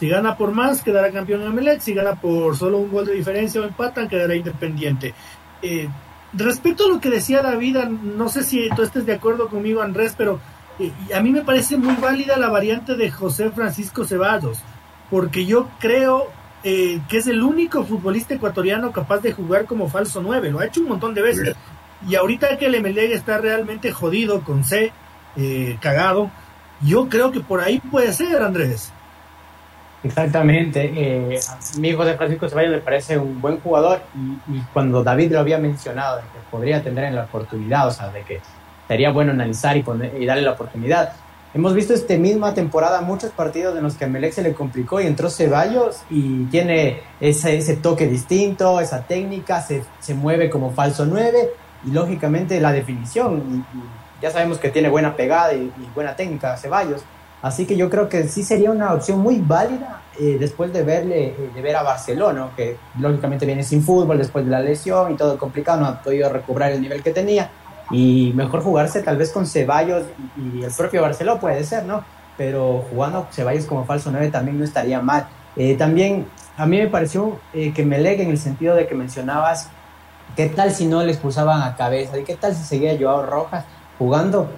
Si 0.00 0.08
gana 0.08 0.36
por 0.36 0.52
más, 0.52 0.82
quedará 0.82 1.10
campeón 1.10 1.42
en 1.42 1.48
Emelec. 1.48 1.80
Si 1.80 1.92
gana 1.92 2.14
por 2.14 2.56
solo 2.56 2.78
un 2.78 2.90
gol 2.90 3.04
de 3.04 3.12
diferencia 3.12 3.60
o 3.60 3.64
empatan, 3.64 4.08
quedará 4.08 4.34
independiente. 4.34 5.12
Eh, 5.60 5.88
respecto 6.32 6.86
a 6.86 6.88
lo 6.88 7.00
que 7.00 7.10
decía 7.10 7.42
David, 7.42 7.76
no 7.76 8.30
sé 8.30 8.42
si 8.42 8.70
tú 8.70 8.82
estés 8.82 9.04
de 9.04 9.12
acuerdo 9.12 9.48
conmigo, 9.48 9.82
Andrés, 9.82 10.14
pero 10.16 10.40
eh, 10.78 10.90
a 11.14 11.20
mí 11.20 11.30
me 11.30 11.42
parece 11.42 11.76
muy 11.76 11.94
válida 11.96 12.38
la 12.38 12.48
variante 12.48 12.94
de 12.94 13.10
José 13.10 13.50
Francisco 13.50 14.06
Ceballos, 14.06 14.58
porque 15.10 15.44
yo 15.44 15.68
creo 15.78 16.28
eh, 16.62 17.00
que 17.08 17.18
es 17.18 17.26
el 17.26 17.42
único 17.42 17.84
futbolista 17.84 18.34
ecuatoriano 18.34 18.92
capaz 18.92 19.18
de 19.18 19.32
jugar 19.32 19.64
como 19.66 19.88
falso 19.88 20.20
9. 20.22 20.50
Lo 20.50 20.60
ha 20.60 20.66
hecho 20.66 20.80
un 20.80 20.88
montón 20.88 21.14
de 21.14 21.22
veces. 21.22 21.56
Y 22.08 22.14
ahorita 22.14 22.56
que 22.56 22.66
el 22.66 22.74
Emelec 22.74 23.12
está 23.12 23.38
realmente 23.38 23.92
jodido 23.92 24.40
con 24.42 24.64
C, 24.64 24.92
cagado, 25.80 26.30
yo 26.82 27.08
creo 27.08 27.30
que 27.30 27.40
por 27.40 27.60
ahí 27.60 27.78
puede 27.78 28.12
ser, 28.12 28.42
Andrés. 28.42 28.92
Exactamente. 30.02 30.92
Eh, 30.94 31.40
mi 31.78 31.88
hijo 31.88 32.04
de 32.04 32.14
Francisco 32.14 32.48
Ceballos 32.48 32.72
me 32.72 32.80
parece 32.80 33.18
un 33.18 33.40
buen 33.40 33.60
jugador 33.60 34.00
y, 34.48 34.60
cuando 34.72 35.04
David 35.04 35.32
lo 35.32 35.40
había 35.40 35.58
mencionado, 35.58 36.16
de 36.16 36.22
que 36.22 36.38
podría 36.50 36.82
tener 36.82 37.12
la 37.12 37.24
oportunidad, 37.24 37.88
o 37.88 37.90
sea, 37.90 38.08
de 38.08 38.22
que 38.22 38.40
sería 38.88 39.10
bueno 39.10 39.32
analizar 39.32 39.76
y, 39.76 39.84
y 40.18 40.26
darle 40.26 40.42
la 40.42 40.52
oportunidad. 40.52 41.12
Hemos 41.52 41.74
visto 41.74 41.92
esta 41.92 42.14
misma 42.16 42.54
temporada 42.54 43.00
muchos 43.00 43.32
partidos 43.32 43.76
en 43.76 43.82
los 43.82 43.96
que 43.96 44.04
a 44.04 44.08
Melec 44.08 44.32
se 44.32 44.42
le 44.42 44.52
complicó 44.54 45.00
y 45.00 45.06
entró 45.06 45.28
Ceballos 45.28 45.96
y 46.08 46.44
tiene 46.44 47.00
ese, 47.20 47.56
ese 47.56 47.76
toque 47.76 48.06
distinto, 48.06 48.78
esa 48.78 49.02
técnica, 49.02 49.60
se, 49.60 49.82
se 49.98 50.14
mueve 50.14 50.48
como 50.48 50.70
falso 50.70 51.06
9 51.06 51.50
y 51.86 51.90
lógicamente 51.90 52.60
la 52.60 52.72
definición. 52.72 53.66
ya 54.22 54.30
sabemos 54.30 54.58
que 54.58 54.68
tiene 54.68 54.88
buena 54.88 55.16
pegada 55.16 55.52
y, 55.52 55.72
buena 55.92 56.14
técnica 56.14 56.56
Ceballos. 56.56 57.02
Así 57.42 57.66
que 57.66 57.76
yo 57.76 57.90
creo 57.90 58.08
que 58.08 58.28
sí 58.28 58.44
sería 58.44 58.70
una 58.70 58.92
opción 58.92 59.18
muy 59.18 59.40
válida 59.40 60.02
eh, 60.20 60.36
después 60.38 60.72
de 60.72 60.84
verle, 60.84 61.28
eh, 61.28 61.50
de 61.52 61.62
ver 61.62 61.74
a 61.74 61.82
Barcelona, 61.82 62.50
que 62.54 62.76
lógicamente 62.98 63.44
viene 63.44 63.64
sin 63.64 63.82
fútbol 63.82 64.18
después 64.18 64.44
de 64.44 64.52
la 64.52 64.60
lesión 64.60 65.10
y 65.12 65.16
todo 65.16 65.36
complicado, 65.36 65.80
no 65.80 65.86
ha 65.86 66.00
podido 66.02 66.28
recuperar 66.28 66.70
el 66.72 66.80
nivel 66.82 67.02
que 67.02 67.10
tenía. 67.10 67.50
Y 67.90 68.32
mejor 68.34 68.62
jugarse 68.62 69.02
tal 69.02 69.16
vez 69.16 69.30
con 69.32 69.46
Ceballos 69.46 70.04
y, 70.36 70.62
el 70.62 70.72
propio 70.72 71.02
Barcelona 71.02 71.40
puede 71.40 71.64
ser, 71.64 71.84
¿no? 71.84 72.04
Pero 72.36 72.84
jugando 72.90 73.26
Ceballos 73.32 73.66
como 73.66 73.84
falso 73.84 74.10
9 74.10 74.28
también 74.28 74.58
no 74.58 74.64
estaría 74.64 75.00
mal. 75.00 75.28
Eh, 75.56 75.74
también 75.74 76.26
a 76.56 76.66
mí 76.66 76.78
me 76.78 76.86
pareció 76.86 77.38
que 77.52 77.84
me 77.84 77.98
legue 77.98 78.22
en 78.22 78.30
el 78.30 78.38
sentido 78.38 78.74
de 78.76 78.86
que 78.86 78.94
mencionabas, 78.94 79.68
¿qué 80.36 80.46
tal 80.46 80.72
si 80.72 80.86
no 80.86 81.02
le 81.02 81.12
expulsaban 81.12 81.62
a 81.62 81.76
cabeza? 81.76 82.18
¿Y 82.18 82.24
qué 82.24 82.36
tal 82.36 82.54
si 82.54 82.62
seguía 82.62 82.96
Joao 82.98 83.26
Rojas 83.26 83.64
jugando? 83.98 84.48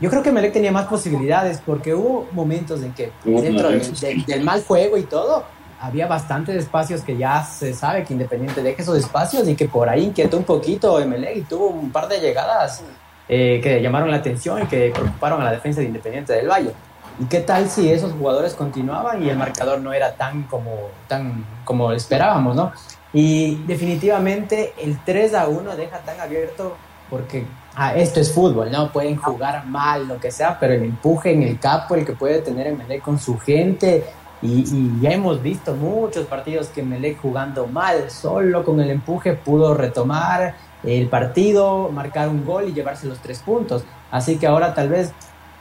Yo 0.00 0.08
creo 0.08 0.22
que 0.22 0.32
Melec 0.32 0.52
tenía 0.52 0.72
más 0.72 0.86
posibilidades 0.86 1.60
porque 1.64 1.94
hubo 1.94 2.26
momentos 2.32 2.82
en 2.82 2.92
que 2.94 3.12
dentro 3.24 3.68
del 3.70 4.42
mal 4.42 4.64
juego 4.64 4.96
y 4.96 5.02
todo, 5.02 5.44
había 5.80 6.06
bastantes 6.06 6.56
espacios 6.56 7.00
que 7.00 7.16
ya 7.16 7.42
se 7.42 7.72
sabe 7.72 8.04
que 8.04 8.12
Independiente 8.12 8.62
deje 8.62 8.82
esos 8.82 8.98
espacios 8.98 9.48
y 9.48 9.56
que 9.56 9.66
por 9.66 9.88
ahí 9.88 10.04
inquietó 10.04 10.36
un 10.36 10.44
poquito 10.44 11.04
Melec 11.06 11.38
y 11.38 11.42
tuvo 11.42 11.68
un 11.68 11.90
par 11.90 12.06
de 12.06 12.20
llegadas 12.20 12.82
eh, 13.28 13.60
que 13.62 13.80
llamaron 13.80 14.10
la 14.10 14.18
atención 14.18 14.62
y 14.62 14.66
que 14.66 14.90
preocuparon 14.94 15.40
a 15.40 15.44
la 15.44 15.52
defensa 15.52 15.80
de 15.80 15.86
Independiente 15.86 16.34
del 16.34 16.48
Valle. 16.48 16.72
¿Y 17.18 17.24
qué 17.24 17.40
tal 17.40 17.68
si 17.68 17.90
esos 17.90 18.12
jugadores 18.12 18.54
continuaban 18.54 19.22
y 19.22 19.30
el 19.30 19.36
marcador 19.36 19.80
no 19.80 19.92
era 19.92 20.14
tan 20.14 20.44
como, 20.44 20.72
tan 21.08 21.44
como 21.64 21.92
esperábamos, 21.92 22.56
¿no? 22.56 22.72
Y 23.12 23.56
definitivamente 23.66 24.74
el 24.78 24.98
3 25.04 25.34
a 25.34 25.48
1 25.48 25.76
deja 25.76 25.98
tan 25.98 26.20
abierto 26.20 26.76
porque 27.08 27.44
ah, 27.74 27.94
esto 27.94 28.20
es 28.20 28.32
fútbol, 28.32 28.70
¿no? 28.70 28.92
Pueden 28.92 29.16
jugar 29.16 29.66
mal, 29.66 30.06
lo 30.06 30.20
que 30.20 30.30
sea, 30.30 30.58
pero 30.58 30.74
el 30.74 30.82
empuje 30.82 31.32
en 31.32 31.42
el 31.42 31.58
capo, 31.58 31.94
el 31.94 32.04
que 32.04 32.12
puede 32.12 32.40
tener 32.40 32.74
Melec 32.74 33.02
con 33.02 33.18
su 33.18 33.38
gente, 33.38 34.04
y, 34.42 35.00
ya 35.00 35.10
hemos 35.10 35.42
visto 35.42 35.74
muchos 35.74 36.26
partidos 36.26 36.68
que 36.68 36.82
Melec 36.82 37.20
jugando 37.20 37.66
mal, 37.66 38.10
solo 38.10 38.64
con 38.64 38.80
el 38.80 38.90
empuje 38.90 39.34
pudo 39.34 39.74
retomar 39.74 40.54
el 40.82 41.08
partido, 41.08 41.90
marcar 41.90 42.28
un 42.28 42.44
gol 42.44 42.68
y 42.68 42.72
llevarse 42.72 43.06
los 43.06 43.18
tres 43.18 43.40
puntos. 43.40 43.84
Así 44.10 44.38
que 44.38 44.46
ahora 44.46 44.72
tal 44.74 44.88
vez, 44.88 45.12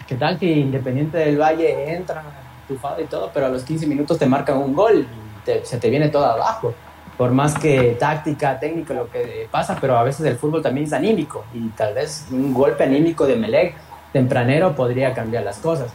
¿qué 0.07 0.15
tal 0.15 0.39
que 0.39 0.45
Independiente 0.45 1.17
del 1.17 1.39
Valle 1.39 1.93
entra 1.93 2.23
y 2.69 3.03
todo, 3.05 3.32
pero 3.34 3.47
a 3.47 3.49
los 3.49 3.63
15 3.63 3.88
minutos 3.88 4.17
te 4.17 4.25
marcan 4.25 4.57
un 4.57 4.73
gol 4.73 5.05
y 5.45 5.65
se 5.65 5.77
te 5.77 5.89
viene 5.89 6.09
todo 6.09 6.25
abajo? 6.25 6.73
por 7.19 7.32
más 7.32 7.53
que 7.59 7.97
táctica, 7.99 8.57
técnico, 8.61 8.93
lo 8.93 9.09
que 9.09 9.49
pasa, 9.51 9.77
pero 9.82 9.97
a 9.97 10.03
veces 10.03 10.25
el 10.25 10.38
fútbol 10.38 10.61
también 10.61 10.88
es 10.88 10.93
anímico 10.93 11.43
y 11.53 11.67
tal 11.71 11.93
vez 11.93 12.25
un 12.32 12.53
golpe 12.53 12.86
anímico 12.86 13.27
de 13.27 13.36
Melec 13.36 13.75
tempranero 14.13 14.73
podría 14.73 15.13
cambiar 15.13 15.43
las 15.43 15.57
cosas. 15.57 15.91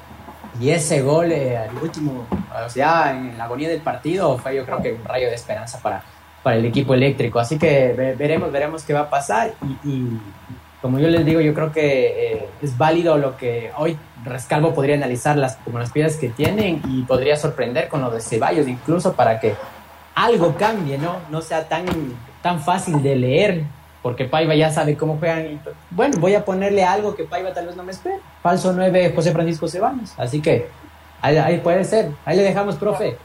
Y 0.61 0.71
ese 0.71 1.03
gol 1.03 1.33
eh, 1.33 1.57
al 1.57 1.77
último, 1.83 2.27
o 2.65 2.69
sea, 2.69 3.11
en 3.11 3.37
la 3.37 3.45
agonía 3.45 3.69
del 3.69 3.81
partido, 3.81 4.39
fue 4.39 4.57
yo 4.57 4.65
creo 4.65 4.81
que 4.81 4.93
un 4.93 5.05
rayo 5.05 5.29
de 5.29 5.35
esperanza 5.35 5.81
para, 5.81 6.03
para 6.43 6.57
el 6.57 6.65
equipo 6.65 6.95
eléctrico. 6.95 7.41
Así 7.41 7.59
que 7.59 7.93
veremos, 8.17 8.53
veremos 8.53 8.85
qué 8.85 8.93
va 8.93 9.01
a 9.01 9.11
pasar. 9.11 9.53
Y, 9.85 10.09
como 10.81 10.99
yo 10.99 11.09
les 11.09 11.25
digo, 11.25 11.41
yo 11.41 11.55
creo 11.55 11.73
que 11.73 12.35
eh, 12.35 12.49
es 12.61 12.77
válido 12.77 13.17
lo 13.17 13.39
que 13.39 13.71
hoy 13.79 13.97
Rescalvo 14.23 14.73
podría 14.73 14.97
analizar 14.97 15.37
las, 15.37 15.57
como 15.57 15.79
las 15.79 15.91
piezas 15.91 16.19
que 16.19 16.29
tienen 16.29 16.81
y 16.89 17.03
podría 17.03 17.37
sorprender 17.37 17.89
con 17.89 18.01
lo 18.01 18.11
de 18.11 18.21
Ceballos, 18.21 18.69
incluso 18.69 19.13
para 19.13 19.41
que 19.41 19.55
algo 20.15 20.55
cambie, 20.57 20.97
¿no? 20.99 21.17
No 21.31 21.43
sea 21.43 21.69
tan, 21.69 21.85
tan 22.43 22.61
fácil 22.61 23.03
de 23.03 23.17
leer, 23.17 23.65
porque 24.05 24.27
Paiva 24.27 24.55
ya 24.55 24.71
sabe 24.71 24.99
cómo 24.99 25.17
juegan. 25.17 25.63
bueno, 25.91 26.19
voy 26.19 26.35
a 26.35 26.45
ponerle 26.45 26.85
algo 26.85 27.17
que 27.17 27.25
Paiva 27.25 27.55
tal 27.55 27.69
vez 27.69 27.75
no 27.75 27.83
me 27.83 27.93
espere. 27.93 28.17
Falso 28.43 28.71
9, 28.71 29.15
José 29.17 29.33
Francisco 29.33 29.67
Ceballos. 29.67 30.13
Así 30.19 30.43
que 30.43 30.69
ahí, 31.23 31.59
puede 31.65 31.85
ser. 31.85 32.11
Ahí 32.27 32.37
le 32.37 32.43
dejamos, 32.43 32.77
profe. 32.77 33.17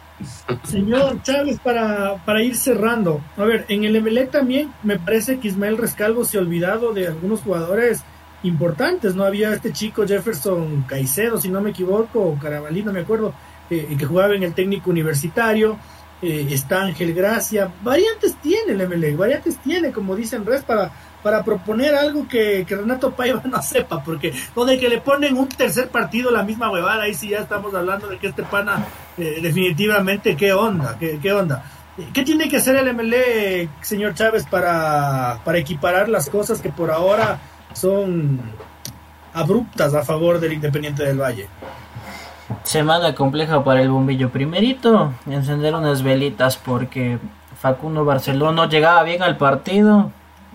Señor 0.64 1.22
Chávez, 1.22 1.60
para, 1.62 2.16
para 2.24 2.42
ir 2.42 2.56
cerrando, 2.56 3.20
a 3.36 3.44
ver, 3.44 3.66
en 3.68 3.84
el 3.84 4.00
MLE 4.00 4.26
también 4.28 4.72
me 4.82 4.98
parece 4.98 5.38
que 5.38 5.48
Ismael 5.48 5.76
Rescalvo 5.76 6.24
se 6.24 6.38
ha 6.38 6.40
olvidado 6.40 6.94
de 6.94 7.08
algunos 7.08 7.42
jugadores 7.42 8.02
importantes, 8.42 9.14
¿no? 9.14 9.24
Había 9.24 9.52
este 9.52 9.70
chico 9.70 10.06
Jefferson 10.06 10.86
Caicedo, 10.88 11.36
si 11.36 11.50
no 11.50 11.60
me 11.60 11.70
equivoco, 11.70 12.20
o 12.22 12.38
Carabalí, 12.38 12.82
no 12.82 12.94
me 12.94 13.00
acuerdo, 13.00 13.34
eh, 13.68 13.94
que 13.98 14.06
jugaba 14.06 14.34
en 14.34 14.44
el 14.44 14.54
técnico 14.54 14.88
universitario 14.88 15.76
eh, 16.22 16.46
está 16.50 16.82
Ángel 16.82 17.12
Gracia, 17.14 17.68
variantes 17.82 18.36
tiene 18.36 18.72
el 18.72 18.88
MLE, 18.88 19.16
variantes 19.16 19.58
tiene, 19.58 19.90
como 19.90 20.14
dicen 20.14 20.46
Res, 20.46 20.62
para, 20.62 20.92
para 21.20 21.42
proponer 21.42 21.96
algo 21.96 22.28
que, 22.28 22.64
Renato 22.68 23.10
Paiva 23.10 23.42
no 23.44 23.60
sepa, 23.60 24.04
porque 24.04 24.32
donde 24.54 24.78
que 24.78 24.88
le 24.88 25.00
ponen 25.00 25.36
un 25.36 25.48
tercer 25.48 25.88
partido 25.88 26.30
la 26.30 26.44
misma 26.44 26.70
huevada, 26.70 27.02
ahí 27.02 27.14
sí 27.14 27.30
ya 27.30 27.38
estamos 27.38 27.74
hablando 27.74 28.06
de 28.06 28.18
que 28.18 28.28
este 28.28 28.44
pana 28.44 28.86
eh, 29.18 29.40
definitivamente, 29.42 30.36
¿qué 30.36 30.52
onda? 30.52 30.96
¿Qué, 30.96 31.18
¿Qué 31.20 31.32
onda? 31.32 31.64
¿Qué 32.14 32.22
tiene 32.22 32.48
que 32.48 32.58
hacer 32.58 32.76
el 32.76 32.94
MLE, 32.94 33.68
señor 33.80 34.14
Chávez, 34.14 34.46
para, 34.46 35.40
para 35.44 35.58
equiparar 35.58 36.08
las 36.08 36.30
cosas 36.30 36.60
que 36.60 36.70
por 36.70 36.92
ahora 36.92 37.40
son 37.74 38.40
abruptas 39.34 39.92
a 39.92 40.02
favor 40.02 40.38
del 40.38 40.52
Independiente 40.52 41.02
del 41.02 41.20
Valle? 41.20 41.48
Semana 42.64 43.14
compleja 43.14 43.62
para 43.64 43.82
el 43.82 43.90
bombillo. 43.90 44.30
Primerito, 44.30 45.12
encender 45.26 45.74
unas 45.74 46.02
velitas 46.02 46.56
porque 46.56 47.18
Facundo 47.60 48.04
Barcelona 48.04 48.68
llegaba 48.68 49.02
bien 49.02 49.22
al 49.22 49.36
partido. 49.36 50.10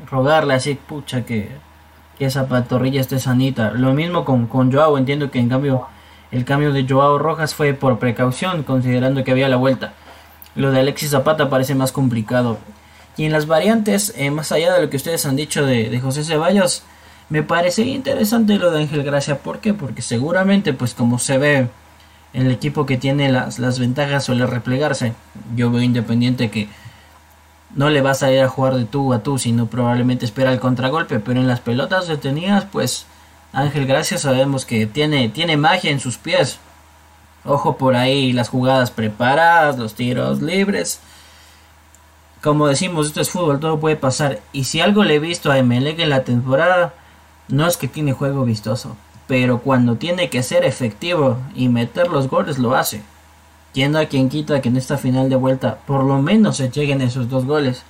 Rogarle 0.10 0.54
así, 0.54 0.76
pucha, 0.76 1.26
que, 1.26 1.50
que 2.18 2.26
esa 2.26 2.48
patorrilla 2.48 3.02
esté 3.02 3.20
sanita. 3.20 3.72
Lo 3.72 3.94
mismo 3.94 4.26
con, 4.26 4.48
con 4.48 4.72
Joao. 4.72 4.98
Entiendo 4.98 5.32
que 5.32 5.40
en 5.40 5.50
cambio 5.50 5.88
el 6.32 6.44
cambio 6.46 6.74
de 6.74 6.86
Joao 6.88 7.18
Rojas 7.18 7.56
fue 7.56 7.74
por 7.74 8.00
precaución, 8.00 8.64
considerando 8.64 9.24
que 9.24 9.32
había 9.32 9.48
la 9.48 9.56
vuelta. 9.56 9.94
Lo 10.56 10.72
de 10.72 10.80
Alexis 10.80 11.12
Zapata 11.12 11.50
parece 11.50 11.76
más 11.76 11.92
complicado. 11.92 12.58
Y 13.16 13.26
en 13.26 13.32
las 13.32 13.48
variantes, 13.48 14.14
eh, 14.18 14.30
más 14.30 14.52
allá 14.52 14.74
de 14.74 14.82
lo 14.82 14.90
que 14.90 14.98
ustedes 14.98 15.26
han 15.26 15.36
dicho 15.36 15.66
de, 15.66 15.90
de 15.90 16.00
José 16.00 16.24
Ceballos, 16.24 16.84
me 17.30 17.44
parece 17.44 17.84
interesante 17.84 18.56
lo 18.58 18.72
de 18.72 18.82
Ángel 18.82 19.04
Gracia. 19.04 19.40
¿Por 19.40 19.60
qué? 19.60 19.74
Porque 19.74 20.02
seguramente, 20.02 20.74
pues 20.74 20.94
como 20.94 21.20
se 21.20 21.38
ve 21.38 21.70
el 22.34 22.52
equipo 22.52 22.86
que 22.86 22.98
tiene 22.98 23.32
las, 23.32 23.60
las 23.60 23.80
ventajas 23.80 24.26
suele 24.26 24.46
replegarse. 24.46 25.14
Yo 25.56 25.72
veo 25.72 25.82
Independiente 25.82 26.52
que 26.52 26.70
no 27.76 27.90
le 27.90 28.02
vas 28.02 28.24
a 28.24 28.32
ir 28.32 28.42
a 28.42 28.50
jugar 28.50 28.76
de 28.76 28.86
tú 28.86 29.14
a 29.14 29.24
tú, 29.24 29.38
sino 29.38 29.68
probablemente 29.68 30.26
espera 30.26 30.52
el 30.52 30.60
contragolpe. 30.60 31.20
Pero 31.20 31.40
en 31.40 31.48
las 31.48 31.60
pelotas 31.60 32.08
detenidas, 32.08 32.66
pues 32.66 33.06
Ángel 33.54 33.88
Gracia 33.88 34.18
sabemos 34.18 34.66
que 34.66 34.86
tiene, 34.88 35.30
tiene 35.30 35.58
magia 35.58 35.92
en 35.92 36.00
sus 36.00 36.18
pies. 36.18 36.60
Ojo 37.46 37.78
por 37.78 37.96
ahí, 37.96 38.34
las 38.34 38.50
jugadas 38.50 38.92
preparadas, 38.92 39.78
los 39.78 39.96
tiros 39.96 40.42
libres. 40.42 41.00
Como 42.44 42.68
decimos, 42.68 43.08
esto 43.08 43.22
es 43.22 43.30
fútbol, 43.30 43.60
todo 43.60 43.80
puede 43.80 43.96
pasar. 43.96 44.42
Y 44.54 44.66
si 44.66 44.82
algo 44.82 45.04
le 45.04 45.16
he 45.16 45.20
visto 45.20 45.52
a 45.52 45.58
Emelec 45.58 46.00
en 46.00 46.10
la 46.10 46.24
temporada, 46.24 46.94
no 47.48 47.68
es 47.68 47.78
que 47.78 47.88
tiene 47.88 48.14
juego 48.14 48.44
vistoso 48.44 48.96
pero 49.28 49.60
cuando 49.60 49.98
tiene 49.98 50.30
que 50.30 50.42
ser 50.42 50.64
efectivo 50.64 51.38
y 51.54 51.70
meter 51.70 52.08
los 52.08 52.30
goles 52.30 52.58
lo 52.58 52.76
hace. 52.76 53.02
Quien 53.74 53.96
a 53.96 54.06
quien 54.06 54.30
quita 54.30 54.62
que 54.62 54.70
en 54.70 54.78
esta 54.78 54.98
final 54.98 55.30
de 55.30 55.36
vuelta 55.36 55.80
por 55.86 56.04
lo 56.04 56.22
menos 56.22 56.58
se 56.58 56.70
lleguen 56.70 57.02
esos 57.02 57.30
dos 57.30 57.46
goles. 57.46 57.84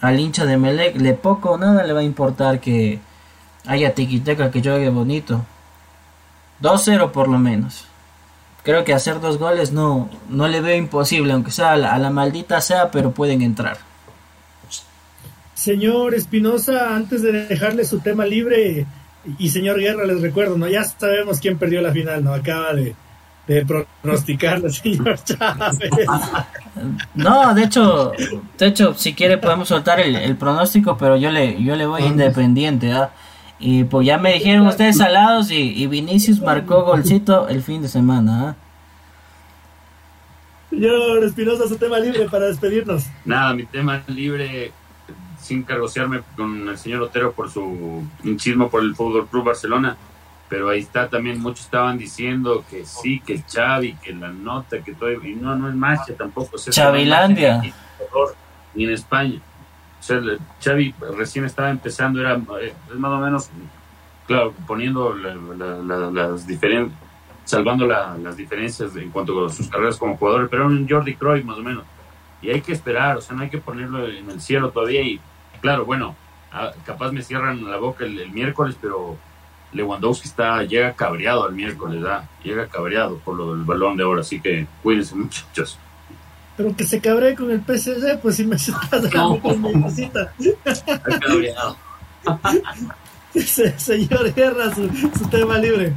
Al 0.00 0.20
hincha 0.20 0.44
de 0.44 0.58
Melec 0.58 0.96
le 1.00 1.14
poco 1.14 1.52
o 1.52 1.58
nada 1.58 1.82
le 1.82 1.92
va 1.92 2.00
a 2.00 2.04
importar 2.04 2.60
que 2.60 3.00
haya 3.66 3.94
tiquiteca 3.94 4.50
que 4.50 4.62
juegue 4.62 4.90
bonito. 4.90 5.44
2-0 6.60 7.10
por 7.10 7.28
lo 7.28 7.38
menos. 7.38 7.86
Creo 8.62 8.84
que 8.84 8.94
hacer 8.94 9.20
dos 9.20 9.38
goles 9.38 9.72
no, 9.72 10.08
no 10.28 10.46
le 10.46 10.60
veo 10.60 10.76
imposible, 10.76 11.32
aunque 11.32 11.50
sea 11.50 11.72
a 11.72 11.76
la, 11.76 11.94
a 11.94 11.98
la 11.98 12.10
maldita 12.10 12.60
sea, 12.60 12.92
pero 12.92 13.10
pueden 13.10 13.42
entrar. 13.42 13.78
Señor 15.54 16.14
Espinosa, 16.14 16.94
antes 16.94 17.22
de 17.22 17.46
dejarle 17.46 17.84
su 17.84 18.00
tema 18.00 18.24
libre, 18.24 18.86
y 19.38 19.48
señor 19.50 19.78
Guerra, 19.78 20.04
les 20.04 20.20
recuerdo, 20.20 20.56
¿no? 20.56 20.68
Ya 20.68 20.84
sabemos 20.84 21.40
quién 21.40 21.58
perdió 21.58 21.80
la 21.80 21.92
final, 21.92 22.24
¿no? 22.24 22.32
Acaba 22.32 22.72
de, 22.74 22.94
de 23.46 23.66
pronosticarlo, 23.66 24.70
señor 24.70 25.22
Chávez. 25.22 25.90
No, 27.14 27.54
de 27.54 27.64
hecho, 27.64 28.12
de 28.56 28.66
hecho, 28.66 28.94
si 28.94 29.12
quiere 29.12 29.36
podemos 29.36 29.68
soltar 29.68 30.00
el, 30.00 30.36
pronóstico, 30.36 30.96
pero 30.96 31.16
yo 31.16 31.30
le, 31.30 31.62
yo 31.62 31.76
le 31.76 31.84
voy 31.84 32.02
independiente, 32.02 32.90
¿ah? 32.92 33.10
Y 33.58 33.84
pues 33.84 34.06
ya 34.06 34.16
me 34.16 34.32
dijeron 34.32 34.66
ustedes 34.66 34.96
salados 34.96 35.50
y, 35.50 35.74
y 35.74 35.86
Vinicius 35.86 36.40
marcó 36.40 36.82
golcito 36.84 37.46
el 37.48 37.62
fin 37.62 37.82
de 37.82 37.88
semana, 37.88 38.48
¿ah? 38.48 38.56
Señor 40.70 41.22
Espinosa, 41.22 41.68
su 41.68 41.76
tema 41.76 41.98
libre 41.98 42.26
para 42.30 42.46
despedirnos. 42.46 43.04
Nada, 43.26 43.52
mi 43.52 43.66
tema 43.66 44.02
libre 44.06 44.72
sin 45.52 45.64
cargosearme 45.64 46.22
con 46.34 46.66
el 46.66 46.78
señor 46.78 47.02
Otero 47.02 47.32
por 47.32 47.50
su 47.50 48.02
hinchismo 48.24 48.70
por 48.70 48.82
el 48.82 48.94
Fútbol 48.94 49.26
Club 49.26 49.44
Barcelona, 49.44 49.98
pero 50.48 50.70
ahí 50.70 50.80
está 50.80 51.10
también, 51.10 51.40
muchos 51.40 51.66
estaban 51.66 51.98
diciendo 51.98 52.64
que 52.70 52.86
sí, 52.86 53.20
que 53.20 53.42
Xavi, 53.42 53.94
que 54.02 54.14
la 54.14 54.30
nota, 54.30 54.82
que 54.82 54.94
todo, 54.94 55.12
y 55.12 55.34
no, 55.34 55.54
no 55.54 55.68
es 55.68 55.74
magia 55.74 56.16
tampoco. 56.16 56.56
Chavilandia. 56.56 57.62
Ni 58.74 58.84
en 58.84 58.90
España. 58.90 59.40
O 60.00 60.02
sea, 60.02 60.20
Xavi 60.64 60.94
recién 61.18 61.44
estaba 61.44 61.68
empezando, 61.68 62.18
era 62.18 62.34
es 62.34 62.98
más 62.98 63.12
o 63.12 63.18
menos 63.18 63.50
claro, 64.26 64.54
poniendo 64.66 65.14
las 65.14 66.46
diferencias, 66.46 66.98
salvando 67.44 67.86
las 67.86 68.36
diferencias 68.38 68.96
en 68.96 69.10
cuanto 69.10 69.44
a 69.44 69.50
sus 69.50 69.68
carreras 69.68 69.98
como 69.98 70.16
jugadores, 70.16 70.48
pero 70.50 70.66
un 70.66 70.88
Jordi 70.88 71.14
Croy 71.14 71.44
más 71.44 71.58
o 71.58 71.62
menos. 71.62 71.84
Y 72.40 72.48
hay 72.48 72.62
que 72.62 72.72
esperar, 72.72 73.18
o 73.18 73.20
sea, 73.20 73.36
no 73.36 73.42
hay 73.42 73.50
que 73.50 73.58
ponerlo 73.58 74.08
en 74.08 74.30
el 74.30 74.40
cielo 74.40 74.70
todavía. 74.70 75.02
Y 75.02 75.20
claro, 75.62 75.86
bueno, 75.86 76.14
capaz 76.84 77.12
me 77.12 77.22
cierran 77.22 77.64
la 77.70 77.78
boca 77.78 78.04
el, 78.04 78.30
miércoles, 78.30 78.76
pero 78.80 79.16
Lewandowski 79.72 80.28
está, 80.28 80.62
llega 80.64 80.92
cabreado 80.92 81.44
al 81.44 81.54
miércoles, 81.54 82.04
llega 82.44 82.66
cabreado 82.66 83.16
por 83.18 83.36
lo 83.36 83.54
del 83.54 83.64
balón 83.64 83.96
de 83.96 84.04
oro, 84.04 84.20
así 84.20 84.40
que 84.40 84.66
cuídense 84.82 85.14
muchachos. 85.14 85.78
Pero 86.56 86.76
que 86.76 86.84
se 86.84 87.00
cabree 87.00 87.34
con 87.34 87.50
el 87.50 87.60
PSG, 87.60 88.20
pues 88.20 88.36
si 88.36 88.44
me 88.44 88.56
estás 88.56 89.14
no. 89.14 89.40
mi 89.56 89.72
visita. 89.84 90.34
Señor 93.78 94.34
Guerra, 94.34 94.74
su, 94.74 94.88
tema 95.30 95.56
libre. 95.56 95.94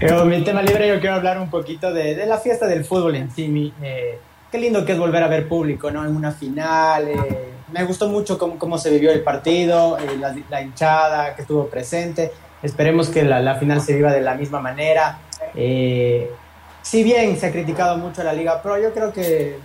Yo, 0.00 0.24
mi 0.24 0.42
tema 0.42 0.62
libre, 0.62 0.88
yo 0.88 0.98
quiero 0.98 1.16
hablar 1.16 1.38
un 1.38 1.50
poquito 1.50 1.92
de, 1.92 2.24
la 2.24 2.38
fiesta 2.38 2.66
del 2.66 2.86
fútbol 2.86 3.16
en 3.16 3.30
sí. 3.30 3.74
Eh, 3.82 4.18
qué 4.50 4.58
lindo 4.58 4.86
que 4.86 4.92
es 4.92 4.98
volver 4.98 5.22
a 5.22 5.28
ver 5.28 5.46
público, 5.46 5.90
¿no? 5.90 6.02
En 6.06 6.16
una 6.16 6.32
final. 6.32 7.08
Eh, 7.08 7.55
me 7.72 7.84
gustó 7.84 8.08
mucho 8.08 8.38
cómo, 8.38 8.58
cómo, 8.58 8.78
se 8.78 8.90
vivió 8.90 9.10
el 9.12 9.22
partido, 9.22 9.98
eh, 9.98 10.18
la, 10.50 10.62
hinchada 10.62 11.34
que 11.34 11.42
estuvo 11.42 11.66
presente. 11.66 12.32
Esperemos 12.62 13.08
que 13.08 13.22
la, 13.22 13.40
la, 13.40 13.56
final 13.56 13.80
se 13.80 13.94
viva 13.94 14.12
de 14.12 14.20
la 14.20 14.34
misma 14.34 14.60
manera. 14.60 15.18
si 15.54 17.02
bien 17.02 17.36
se 17.38 17.46
ha 17.46 17.52
criticado 17.52 17.98
mucho 17.98 18.22
a 18.22 18.24
la 18.24 18.32
Liga 18.32 18.62
Pro, 18.62 18.80
yo 18.80 18.92
creo 18.92 19.12
que 19.12 19.58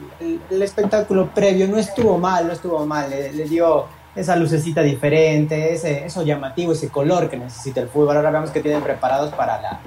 el, 0.49 0.61
espectáculo 0.61 1.29
previo 1.33 1.67
no 1.67 1.77
estuvo 1.77 2.17
mal, 2.17 2.47
no 2.47 2.53
estuvo 2.53 2.85
mal. 2.85 3.09
le 3.09 3.43
dio 3.45 3.87
esa 4.15 4.35
lucecita 4.35 4.81
diferente, 4.81 5.73
ese, 5.73 6.05
eso 6.05 6.23
llamativo, 6.23 6.73
ese 6.73 6.89
color 6.89 7.29
que 7.29 7.37
necesita 7.37 7.81
el 7.81 7.87
fútbol. 7.87 8.17
Ahora 8.17 8.31
vemos 8.31 8.51
que 8.51 8.61
tienen 8.61 8.81
preparados 8.81 9.33
para 9.33 9.61
la, 9.61 9.79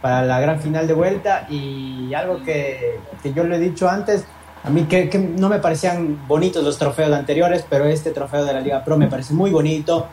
para 0.00 0.22
la 0.22 0.40
gran 0.40 0.60
final 0.60 0.86
de 0.86 0.94
vuelta 0.94 1.46
y 1.50 2.12
algo 2.14 2.42
que, 2.42 2.98
que 3.22 3.32
yo 3.32 3.44
le 3.44 3.56
he 3.56 3.58
dicho 3.58 3.88
antes, 3.88 4.24
a 4.66 4.70
mí 4.70 4.84
que, 4.84 5.08
no 5.18 5.48
me 5.48 5.58
parecían 5.60 6.26
bonitos 6.26 6.62
los 6.64 6.76
trofeos 6.76 7.12
anteriores, 7.12 7.64
pero 7.68 7.84
este 7.84 8.10
trofeo 8.10 8.44
de 8.44 8.52
la 8.52 8.60
Liga 8.60 8.84
Pro 8.84 8.96
me 8.96 9.06
parece 9.06 9.32
muy 9.32 9.50
bonito. 9.50 10.06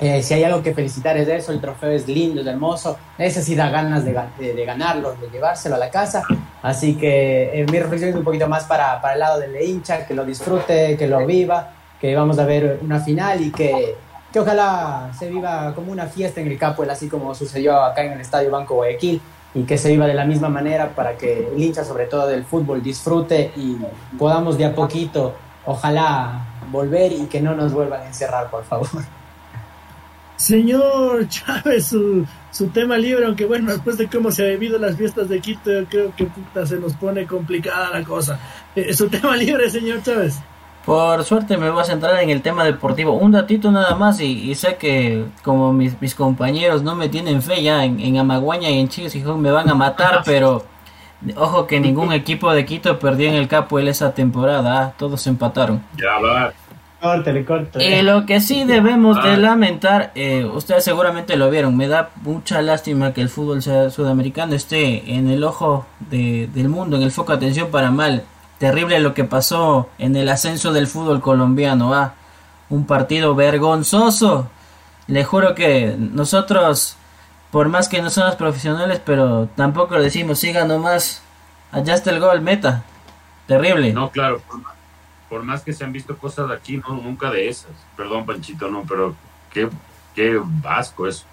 Eh, 0.00 0.22
si 0.22 0.34
hay 0.34 0.44
algo 0.44 0.62
que 0.62 0.72
felicitar 0.72 1.16
es 1.16 1.26
eso, 1.26 1.50
el 1.50 1.60
trofeo 1.60 1.90
es 1.90 2.06
lindo, 2.06 2.40
es 2.40 2.46
hermoso, 2.46 2.96
ese 3.18 3.42
sí 3.42 3.56
da 3.56 3.68
ganas 3.68 4.04
de, 4.04 4.14
de, 4.38 4.64
ganarlo, 4.64 5.14
de 5.14 5.28
llevárselo 5.28 5.74
a 5.74 5.78
la 5.78 5.90
casa. 5.90 6.22
Así 6.62 6.94
que 6.94 7.60
eh, 7.60 7.66
mi 7.70 7.80
reflexión 7.80 8.10
es 8.10 8.16
un 8.16 8.22
poquito 8.22 8.48
más 8.48 8.64
para, 8.64 9.00
para 9.00 9.14
el 9.14 9.20
lado 9.20 9.40
del 9.40 9.60
hincha, 9.60 10.06
que 10.06 10.14
lo 10.14 10.24
disfrute, 10.24 10.96
que 10.96 11.08
lo 11.08 11.26
viva 11.26 11.72
que 12.00 12.14
vamos 12.14 12.38
a 12.38 12.44
ver 12.44 12.78
una 12.82 13.00
final 13.00 13.40
y 13.40 13.50
que, 13.50 13.96
que 14.32 14.40
ojalá 14.40 15.10
se 15.18 15.28
viva 15.28 15.72
como 15.74 15.92
una 15.92 16.06
fiesta 16.06 16.40
en 16.40 16.48
el 16.48 16.58
Capuel, 16.58 16.90
así 16.90 17.08
como 17.08 17.34
sucedió 17.34 17.82
acá 17.82 18.04
en 18.04 18.12
el 18.12 18.20
Estadio 18.20 18.50
Banco 18.50 18.74
Guayaquil, 18.74 19.20
y 19.54 19.62
que 19.62 19.78
se 19.78 19.90
viva 19.90 20.06
de 20.06 20.14
la 20.14 20.24
misma 20.24 20.48
manera 20.48 20.94
para 20.94 21.16
que 21.16 21.48
el 21.48 21.62
hincha, 21.62 21.84
sobre 21.84 22.06
todo 22.06 22.26
del 22.26 22.44
fútbol, 22.44 22.82
disfrute 22.82 23.52
y 23.56 23.76
podamos 24.18 24.58
de 24.58 24.66
a 24.66 24.74
poquito, 24.74 25.34
ojalá, 25.64 26.46
volver 26.70 27.12
y 27.12 27.26
que 27.26 27.40
no 27.40 27.54
nos 27.54 27.72
vuelvan 27.72 28.02
a 28.02 28.06
encerrar, 28.06 28.50
por 28.50 28.64
favor. 28.64 28.88
Señor 30.36 31.28
Chávez, 31.28 31.86
su, 31.86 32.68
tema 32.68 32.96
libre, 32.96 33.26
aunque 33.26 33.44
bueno, 33.44 33.72
después 33.72 33.98
de 33.98 34.06
cómo 34.06 34.30
se 34.30 34.44
ha 34.44 34.50
vivido 34.50 34.78
las 34.78 34.96
fiestas 34.96 35.28
de 35.28 35.40
Quito, 35.40 35.70
creo 35.88 36.14
que 36.14 36.26
puta, 36.26 36.64
se 36.64 36.76
nos 36.76 36.94
pone 36.94 37.26
complicada 37.26 37.90
la 37.90 38.04
cosa. 38.04 38.38
Eh, 38.76 38.94
su 38.94 39.08
tema 39.08 39.36
libre, 39.36 39.68
señor 39.68 40.00
Chávez. 40.02 40.38
Por 40.88 41.22
suerte 41.22 41.58
me 41.58 41.68
voy 41.68 41.82
a 41.82 41.84
centrar 41.84 42.18
en 42.22 42.30
el 42.30 42.40
tema 42.40 42.64
deportivo. 42.64 43.12
Un 43.12 43.30
datito 43.30 43.70
nada 43.70 43.94
más 43.94 44.22
y, 44.22 44.54
sé 44.54 44.76
que 44.76 45.26
como 45.44 45.70
mis, 45.74 46.00
mis, 46.00 46.14
compañeros 46.14 46.82
no 46.82 46.94
me 46.94 47.10
tienen 47.10 47.42
fe 47.42 47.62
ya 47.62 47.84
en, 47.84 48.16
Amaguaña 48.16 48.70
y 48.70 48.80
en 48.80 48.88
Chile 48.88 49.10
me 49.36 49.50
van 49.50 49.68
a 49.68 49.74
matar, 49.74 50.22
pero 50.24 50.64
ojo 51.36 51.66
que 51.66 51.78
ningún 51.78 52.14
equipo 52.14 52.50
de 52.54 52.64
Quito 52.64 52.98
perdió 52.98 53.28
en 53.28 53.34
el 53.34 53.48
Capo 53.48 53.78
esa 53.80 54.14
temporada. 54.14 54.80
¿ah? 54.80 54.92
Todos 54.96 55.26
empataron. 55.26 55.84
Ya 55.98 56.18
va. 56.26 56.54
Córtale, 57.02 57.44
córtale. 57.44 57.98
Eh, 57.98 58.02
lo 58.02 58.24
que 58.24 58.40
sí 58.40 58.64
debemos 58.64 59.22
de 59.22 59.36
lamentar, 59.36 60.10
eh, 60.14 60.46
ustedes 60.46 60.84
seguramente 60.84 61.36
lo 61.36 61.50
vieron, 61.50 61.76
me 61.76 61.86
da 61.86 62.12
mucha 62.22 62.62
lástima 62.62 63.12
que 63.12 63.20
el 63.20 63.28
fútbol 63.28 63.60
sudamericano 63.60 64.54
esté 64.54 65.12
en 65.14 65.28
el 65.28 65.44
ojo 65.44 65.84
del 66.08 66.70
mundo, 66.70 66.96
en 66.96 67.02
el 67.02 67.10
foco 67.10 67.32
de 67.32 67.36
atención 67.36 67.68
para 67.70 67.90
mal 67.90 68.24
terrible 68.58 69.00
lo 69.00 69.14
que 69.14 69.24
pasó 69.24 69.88
en 69.98 70.16
el 70.16 70.28
ascenso 70.28 70.72
del 70.72 70.86
fútbol 70.86 71.20
colombiano. 71.20 71.94
Ah, 71.94 72.14
un 72.68 72.86
partido 72.86 73.34
vergonzoso. 73.34 74.50
Le 75.06 75.24
juro 75.24 75.54
que 75.54 75.96
nosotros, 75.98 76.96
por 77.50 77.68
más 77.68 77.88
que 77.88 78.02
no 78.02 78.10
somos 78.10 78.36
profesionales, 78.36 79.00
pero 79.04 79.48
tampoco 79.56 79.96
lo 79.96 80.02
decimos, 80.02 80.38
siga 80.38 80.64
nomás. 80.64 81.22
Allá 81.72 81.94
está 81.94 82.10
el 82.10 82.20
gol, 82.20 82.40
meta. 82.40 82.84
Terrible. 83.46 83.92
No, 83.92 84.10
claro. 84.10 84.42
Por 85.28 85.42
más, 85.42 85.62
que 85.62 85.72
se 85.72 85.84
han 85.84 85.92
visto 85.92 86.16
cosas 86.16 86.48
de 86.48 86.54
aquí, 86.54 86.78
no, 86.78 86.94
nunca 86.94 87.30
de 87.30 87.48
esas. 87.48 87.70
Perdón, 87.96 88.24
Panchito, 88.24 88.68
no, 88.68 88.84
pero 88.88 89.14
qué, 89.52 89.68
qué 90.14 90.40
vasco 90.42 91.06
eso. 91.06 91.24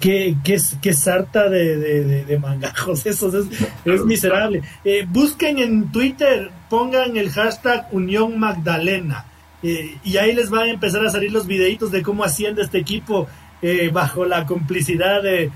Qué, 0.00 0.36
qué, 0.44 0.92
sarta 0.92 1.48
de, 1.48 2.24
de, 2.24 2.38
mangajos 2.38 3.06
esos, 3.06 3.32
es, 3.32 4.04
miserable. 4.04 4.62
Eh, 4.84 5.06
busquen 5.08 5.58
en 5.58 5.90
Twitter, 5.90 6.50
pongan 6.68 7.16
el 7.16 7.30
hashtag 7.30 7.88
Unión 7.90 8.38
Magdalena 8.38 9.24
eh, 9.62 9.96
y 10.04 10.18
ahí 10.18 10.34
les 10.34 10.50
van 10.50 10.64
a 10.64 10.72
empezar 10.72 11.06
a 11.06 11.10
salir 11.10 11.32
los 11.32 11.46
videitos 11.46 11.90
de 11.90 12.02
cómo 12.02 12.22
asciende 12.22 12.60
este 12.60 12.78
equipo 12.78 13.28
eh, 13.62 13.88
bajo 13.90 14.26
la 14.26 14.44
complicidad 14.44 15.22
de, 15.22 15.50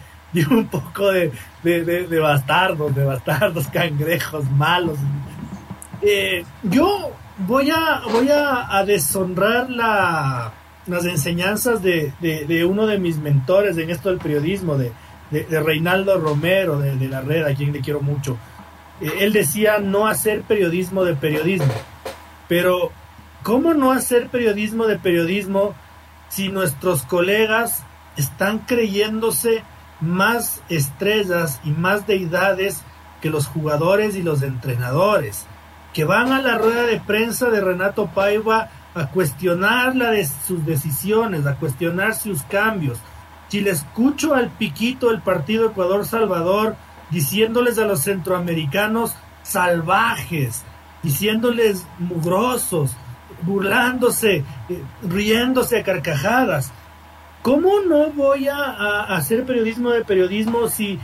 un 0.51 0.67
poco 0.69 1.13
de, 1.13 1.31
de, 1.63 2.19
bastardos, 2.19 2.95
de 2.95 3.05
bastardos, 3.05 3.67
cangrejos 3.73 4.51
malos. 4.53 4.97
yo 6.63 7.13
voy 7.47 7.69
a, 7.69 8.01
voy 8.11 8.29
a 8.31 8.83
deshonrar 8.87 9.69
la 9.69 10.55
las 10.87 11.05
enseñanzas 11.05 11.83
de, 11.83 12.13
de, 12.21 12.65
uno 12.65 12.87
de 12.87 12.99
mis 12.99 13.19
mentores 13.19 13.77
en 13.79 13.91
esto 13.91 14.11
del 14.11 14.19
periodismo, 14.19 14.77
de, 14.77 14.93
de 15.31 15.61
Reinaldo 15.61 16.19
Romero, 16.19 16.79
de, 16.79 17.09
la 17.09 17.21
red, 17.21 17.45
a 17.45 17.55
quien 17.55 17.73
le 17.73 17.81
quiero 17.81 18.01
mucho. 18.01 18.39
Eh, 19.01 19.11
él 19.21 19.33
decía 19.33 19.79
no 19.79 20.07
hacer 20.07 20.43
periodismo 20.43 21.05
de 21.05 21.17
periodismo. 21.17 21.73
Pero, 22.49 22.93
¿cómo 23.43 23.75
no 23.75 23.91
hacer 23.93 24.29
periodismo 24.29 24.87
de 24.87 24.99
periodismo 24.99 25.75
si 26.29 26.49
nuestros 26.49 27.03
colegas 27.03 27.83
están 28.17 28.61
creyéndose 28.61 29.63
más 30.01 30.63
estrellas 30.69 31.61
y 31.65 31.71
más 31.71 32.07
deidades 32.07 32.83
que 33.21 33.31
los 33.31 33.47
jugadores 33.49 34.15
y 34.15 34.23
los 34.23 34.43
entrenadores? 34.43 35.47
Que 35.93 36.05
van 36.05 36.33
a 36.33 36.41
la 36.41 36.59
rueda 36.59 36.85
de 36.85 37.01
prensa 37.01 37.51
de 37.51 37.61
Renato 37.61 38.07
Paiva 38.07 38.71
a 38.97 39.09
cuestionar 39.09 39.93
de 39.93 40.27
sus 40.27 40.65
decisiones, 40.65 41.47
a 41.47 41.57
cuestionar 41.57 42.15
sus 42.15 42.43
cambios. 42.43 42.99
Si 43.49 43.61
le 43.61 43.71
escucho 43.71 44.35
al 44.35 44.49
piquito 44.49 45.11
del 45.11 45.21
partido 45.21 45.67
Ecuador-Salvador 45.67 46.77
diciéndoles 47.11 47.79
a 47.79 47.85
los 47.85 48.01
centroamericanos 48.01 49.15
salvajes, 49.43 50.65
diciéndoles 51.03 51.87
mugrosos, 51.99 52.97
burlándose, 53.43 54.45
eh, 54.69 54.83
riéndose 55.03 55.79
a 55.79 55.83
carcajadas. 55.83 56.73
¿Cómo 57.43 57.81
no 57.81 58.11
voy 58.11 58.49
a, 58.49 59.03
hacer 59.05 59.45
periodismo 59.45 59.91
de 59.91 60.05
periodismo 60.05 60.69
si 60.69 60.99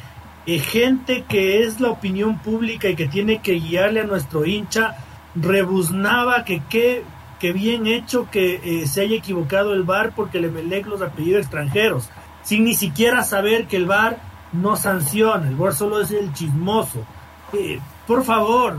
eh, 0.47 0.59
gente 0.59 1.25
que 1.29 1.63
es 1.63 1.79
la 1.79 1.91
opinión 1.91 2.39
pública 2.39 2.89
y 2.89 2.97
que 2.97 3.07
tiene 3.07 3.43
que 3.43 3.53
guiarle 3.53 4.01
a 4.01 4.05
nuestro 4.05 4.45
hincha 4.45 4.97
rebuznaba 5.37 6.45
que 6.45 6.63
qué 6.69 7.05
que 7.43 7.53
bien 7.53 7.89
hecho 7.89 8.29
que 8.31 8.61
eh, 8.63 8.87
se 8.87 9.01
haya 9.01 9.17
equivocado 9.17 9.73
el 9.73 9.83
VAR 9.83 10.13
porque 10.15 10.39
le 10.39 10.49
melec 10.49 10.87
los 10.87 11.03
apellidos 11.03 11.43
extranjeros, 11.43 12.09
sin 12.45 12.63
ni 12.63 12.75
siquiera 12.75 13.25
saber 13.25 13.67
que 13.67 13.79
el 13.79 13.87
VAR 13.87 14.21
no 14.53 14.77
sanciona, 14.77 15.49
el 15.49 15.57
VAR 15.57 15.75
solo 15.75 16.01
es 16.01 16.13
el 16.13 16.33
chismoso. 16.33 17.05
Eh, 17.53 17.81
por 18.07 18.23
favor, 18.23 18.79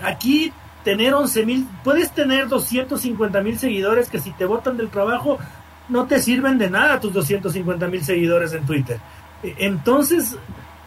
aquí 0.00 0.52
tener 0.84 1.14
11 1.14 1.46
mil, 1.46 1.68
puedes 1.82 2.12
tener 2.12 2.46
250 2.46 3.42
mil 3.42 3.58
seguidores 3.58 4.08
que 4.08 4.20
si 4.20 4.30
te 4.30 4.44
votan 4.44 4.76
del 4.76 4.88
trabajo 4.88 5.40
no 5.88 6.06
te 6.06 6.20
sirven 6.20 6.58
de 6.58 6.70
nada 6.70 7.00
tus 7.00 7.12
250 7.12 7.88
mil 7.88 8.04
seguidores 8.04 8.52
en 8.52 8.64
Twitter. 8.64 9.00
Eh, 9.42 9.56
entonces, 9.58 10.38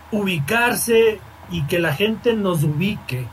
ubicarse 0.09 1.19
y 1.51 1.63
que 1.63 1.79
la 1.79 1.93
gente 1.93 2.33
nos 2.33 2.63
ubique 2.63 3.27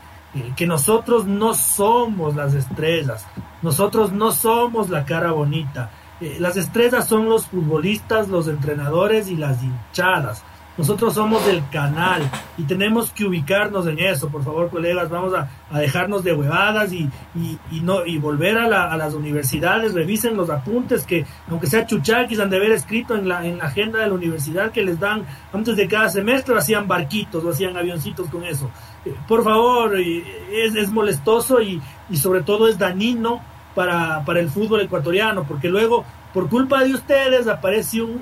que 0.55 0.67
nosotros 0.67 1.25
no 1.25 1.53
somos 1.53 2.35
las 2.35 2.53
estrellas, 2.53 3.25
nosotros 3.61 4.11
no 4.11 4.31
somos 4.31 4.89
la 4.89 5.05
cara 5.05 5.31
bonita. 5.31 5.89
Eh, 6.19 6.37
las 6.39 6.57
estrellas 6.57 7.07
son 7.07 7.29
los 7.29 7.47
futbolistas, 7.47 8.27
los 8.27 8.47
entrenadores 8.47 9.29
y 9.29 9.35
las 9.35 9.63
hinchadas. 9.63 10.43
Nosotros 10.77 11.15
somos 11.15 11.45
del 11.45 11.63
canal 11.69 12.21
y 12.57 12.63
tenemos 12.63 13.11
que 13.11 13.25
ubicarnos 13.25 13.87
en 13.87 13.99
eso, 13.99 14.29
por 14.29 14.43
favor, 14.43 14.69
colegas, 14.69 15.09
vamos 15.09 15.33
a, 15.33 15.49
dejarnos 15.79 16.23
de 16.23 16.33
huevadas 16.33 16.93
y, 16.93 17.09
y, 17.35 17.79
no, 17.81 18.05
y 18.05 18.17
volver 18.19 18.57
a, 18.57 18.91
a, 18.91 18.97
las 18.97 19.13
universidades, 19.13 19.93
revisen 19.93 20.37
los 20.37 20.49
apuntes 20.49 21.05
que, 21.05 21.25
aunque 21.49 21.67
sea 21.67 21.85
chuchaquis, 21.85 22.39
han 22.39 22.49
de 22.49 22.57
haber 22.57 22.71
escrito 22.71 23.15
en 23.15 23.27
la, 23.27 23.45
en 23.45 23.57
la 23.57 23.65
agenda 23.65 23.99
de 23.99 24.07
la 24.07 24.13
universidad 24.13 24.71
que 24.71 24.83
les 24.83 24.99
dan 24.99 25.25
antes 25.51 25.75
de 25.75 25.87
cada 25.87 26.09
semestre, 26.09 26.57
hacían 26.57 26.87
barquitos 26.87 27.43
o 27.43 27.49
hacían 27.49 27.75
avioncitos 27.75 28.29
con 28.29 28.43
eso. 28.43 28.69
Eh, 29.03 29.15
por 29.27 29.43
favor, 29.43 29.99
es, 29.99 30.75
es 30.75 30.91
molestoso 30.91 31.61
y, 31.61 31.81
y 32.09 32.17
sobre 32.17 32.41
todo 32.41 32.67
es 32.67 32.77
dañino 32.77 33.41
para, 33.73 34.23
para 34.25 34.39
el 34.39 34.49
fútbol 34.49 34.81
ecuatoriano, 34.81 35.43
porque 35.43 35.69
luego 35.69 36.03
por 36.33 36.49
culpa 36.49 36.83
de 36.83 36.93
ustedes 36.93 37.47
aparece 37.47 38.01
un, 38.01 38.21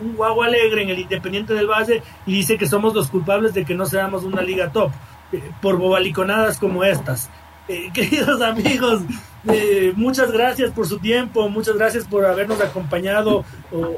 un, 0.00 0.14
guago 0.16 0.42
alegre 0.42 0.82
en 0.82 0.90
el 0.90 0.98
Independiente 0.98 1.54
del 1.54 1.66
Valle 1.66 2.02
y 2.26 2.32
dice 2.32 2.58
que 2.58 2.66
somos 2.66 2.94
los 2.94 3.08
culpables 3.08 3.54
de 3.54 3.64
que 3.64 3.74
no 3.74 3.86
seamos 3.86 4.24
una 4.24 4.42
liga 4.42 4.70
top, 4.70 4.90
eh, 5.32 5.42
por 5.62 5.76
bobaliconadas 5.78 6.58
como 6.58 6.84
estas. 6.84 7.30
Eh, 7.68 7.90
queridos 7.94 8.42
amigos, 8.42 9.02
eh, 9.48 9.92
muchas 9.96 10.32
gracias 10.32 10.70
por 10.72 10.86
su 10.86 10.98
tiempo, 10.98 11.48
muchas 11.48 11.76
gracias 11.76 12.04
por 12.04 12.26
habernos 12.26 12.60
acompañado 12.60 13.44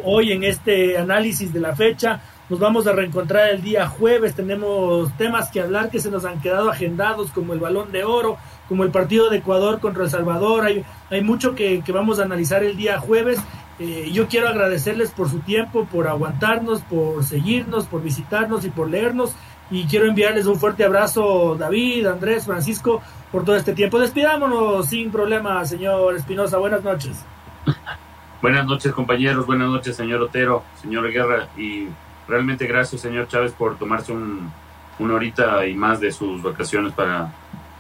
hoy 0.05 0.33
en 0.33 0.45
este 0.45 0.99
análisis 0.99 1.53
de 1.53 1.61
la 1.61 1.75
fecha. 1.75 2.21
Nos 2.49 2.59
vamos 2.59 2.87
a 2.87 2.93
reencontrar 2.93 3.51
el 3.51 3.63
día 3.63 3.87
jueves, 3.87 4.35
tenemos 4.35 5.11
temas 5.17 5.51
que 5.51 5.61
hablar 5.61 5.91
que 5.91 6.01
se 6.01 6.11
nos 6.11 6.25
han 6.25 6.41
quedado 6.41 6.71
agendados 6.71 7.31
como 7.31 7.53
el 7.53 7.61
balón 7.61 7.93
de 7.93 8.05
oro, 8.05 8.37
como 8.69 8.83
el 8.85 8.91
partido 8.91 9.31
de 9.31 9.39
Ecuador 9.39 9.81
contra 9.81 10.05
El 10.05 10.11
Salvador. 10.11 10.65
Hay, 10.65 10.85
hay 11.09 11.23
mucho 11.23 11.55
que, 11.55 11.83
vamos 11.95 12.19
a 12.19 12.25
analizar 12.25 12.65
el 12.65 12.77
día 12.77 12.99
jueves. 12.99 13.39
Eh, 13.79 14.11
yo 14.13 14.29
quiero 14.29 14.49
agradecerles 14.49 15.13
por 15.13 15.31
su 15.31 15.39
tiempo, 15.41 15.87
por 15.91 16.09
aguantarnos, 16.09 16.83
por 16.83 17.25
seguirnos, 17.25 17.87
por 17.87 18.03
visitarnos 18.03 18.65
y 18.65 18.71
por 18.71 18.91
leernos. 18.91 19.35
Y 19.71 19.87
quiero 19.87 20.07
enviarles 20.07 20.47
un 20.47 20.59
fuerte 20.59 20.85
abrazo, 20.85 21.57
David, 21.59 22.07
Andrés, 22.07 22.45
Francisco, 22.45 23.01
por 23.31 23.45
todo 23.45 23.57
este 23.57 23.73
tiempo. 23.73 23.99
Despidámonos 23.99 24.89
sin 24.89 25.11
problema, 25.11 25.65
señor 25.65 26.17
Espinosa. 26.17 26.59
Buenas 26.59 26.83
noches. 26.83 27.25
Buenas 28.43 28.67
noches, 28.67 28.93
compañeros. 28.93 29.47
Buenas 29.47 29.69
noches, 29.69 29.97
señor 29.97 30.21
Otero, 30.21 30.65
señor 30.83 31.11
Guerra. 31.11 31.49
Y 31.57 31.87
realmente 32.29 32.67
gracias, 32.67 33.01
señor 33.01 33.29
Chávez, 33.29 33.53
por 33.53 33.77
tomarse 33.79 34.13
un, 34.13 34.51
una 34.99 35.15
horita 35.15 35.67
y 35.67 35.75
más 35.75 36.01
de 36.01 36.13
sus 36.13 36.43
vacaciones 36.43 36.93
para 36.93 37.33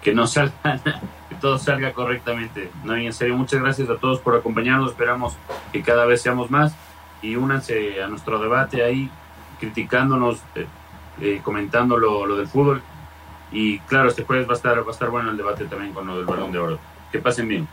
que 0.03 0.15
no 0.15 0.27
salga, 0.27 0.53
que 1.29 1.35
todo 1.41 1.59
salga 1.59 1.93
correctamente. 1.93 2.71
No, 2.85 2.97
en 2.97 3.13
serio, 3.13 3.37
muchas 3.37 3.61
gracias 3.61 3.89
a 3.89 3.97
todos 3.97 4.19
por 4.21 4.37
acompañarnos. 4.37 4.91
Esperamos 4.91 5.37
que 5.73 5.83
cada 5.83 6.05
vez 6.07 6.23
seamos 6.23 6.51
más 6.51 6.75
y 7.23 7.37
únanse 7.37 8.03
a 8.03 8.09
nuestro 8.09 8.41
debate 8.41 8.83
ahí, 8.83 9.09
criticándonos, 9.61 10.41
eh, 10.57 10.67
eh, 11.21 11.41
comentando 11.43 11.97
lo, 11.97 12.27
lo, 12.27 12.37
del 12.37 12.49
fútbol. 12.49 12.83
Y 13.53 13.79
claro, 13.81 14.09
este 14.09 14.25
jueves 14.25 14.49
va 14.49 14.53
a 14.53 14.57
estar, 14.57 14.79
va 14.79 14.89
a 14.89 14.93
estar 14.93 15.11
bueno 15.11 15.31
el 15.31 15.37
debate 15.37 15.67
también 15.67 15.93
con 15.93 16.07
lo 16.07 16.17
del 16.17 16.27
balón 16.27 16.51
de 16.51 16.59
oro. 16.59 16.79
Que 17.13 17.19
pasen 17.19 17.49
bien. 17.49 17.69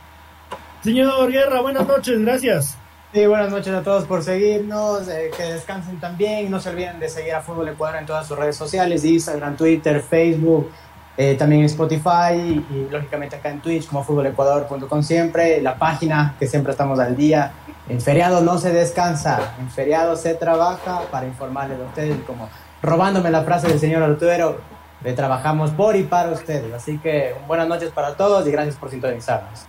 Señor 0.81 1.31
Guerra, 1.31 1.61
buenas 1.61 1.87
noches, 1.87 2.19
gracias. 2.21 2.77
Sí, 3.11 3.25
buenas 3.25 3.49
noches 3.49 3.73
a 3.73 3.81
todos 3.81 4.05
por 4.05 4.21
seguirnos, 4.21 5.07
eh, 5.07 5.31
que 5.35 5.41
descansen 5.41 5.99
también, 5.99 6.51
no 6.51 6.59
se 6.59 6.69
olviden 6.69 6.99
de 6.99 7.09
seguir 7.09 7.33
a 7.33 7.41
Fútbol 7.41 7.69
Ecuador 7.69 7.97
en 7.97 8.05
todas 8.05 8.27
sus 8.27 8.37
redes 8.37 8.55
sociales, 8.55 9.03
Instagram, 9.03 9.57
Twitter, 9.57 9.99
Facebook, 9.99 10.69
eh, 11.17 11.33
también 11.33 11.63
Spotify 11.63 12.35
y, 12.35 12.87
lógicamente 12.91 13.37
acá 13.37 13.49
en 13.49 13.61
Twitch 13.61 13.87
como 13.87 14.03
futbolecuador.com 14.03 15.01
siempre, 15.01 15.59
la 15.59 15.75
página 15.79 16.35
que 16.37 16.45
siempre 16.45 16.71
estamos 16.73 16.99
al 16.99 17.15
día. 17.15 17.51
En 17.89 17.99
feriado 17.99 18.41
no 18.41 18.59
se 18.59 18.71
descansa, 18.71 19.55
en 19.59 19.71
feriado 19.71 20.15
se 20.15 20.35
trabaja 20.35 21.01
para 21.09 21.25
informarles 21.25 21.79
a 21.79 21.85
ustedes, 21.85 22.15
como 22.27 22.47
robándome 22.83 23.31
la 23.31 23.41
frase 23.43 23.69
del 23.69 23.79
señor 23.79 24.03
Arturo, 24.03 24.61
le 25.03 25.13
trabajamos 25.13 25.71
por 25.71 25.95
y 25.95 26.03
para 26.03 26.29
ustedes. 26.29 26.71
Así 26.75 26.99
que 26.99 27.33
buenas 27.47 27.67
noches 27.67 27.89
para 27.89 28.13
todos 28.13 28.47
y 28.47 28.51
gracias 28.51 28.75
por 28.75 28.91
sintonizarnos. 28.91 29.65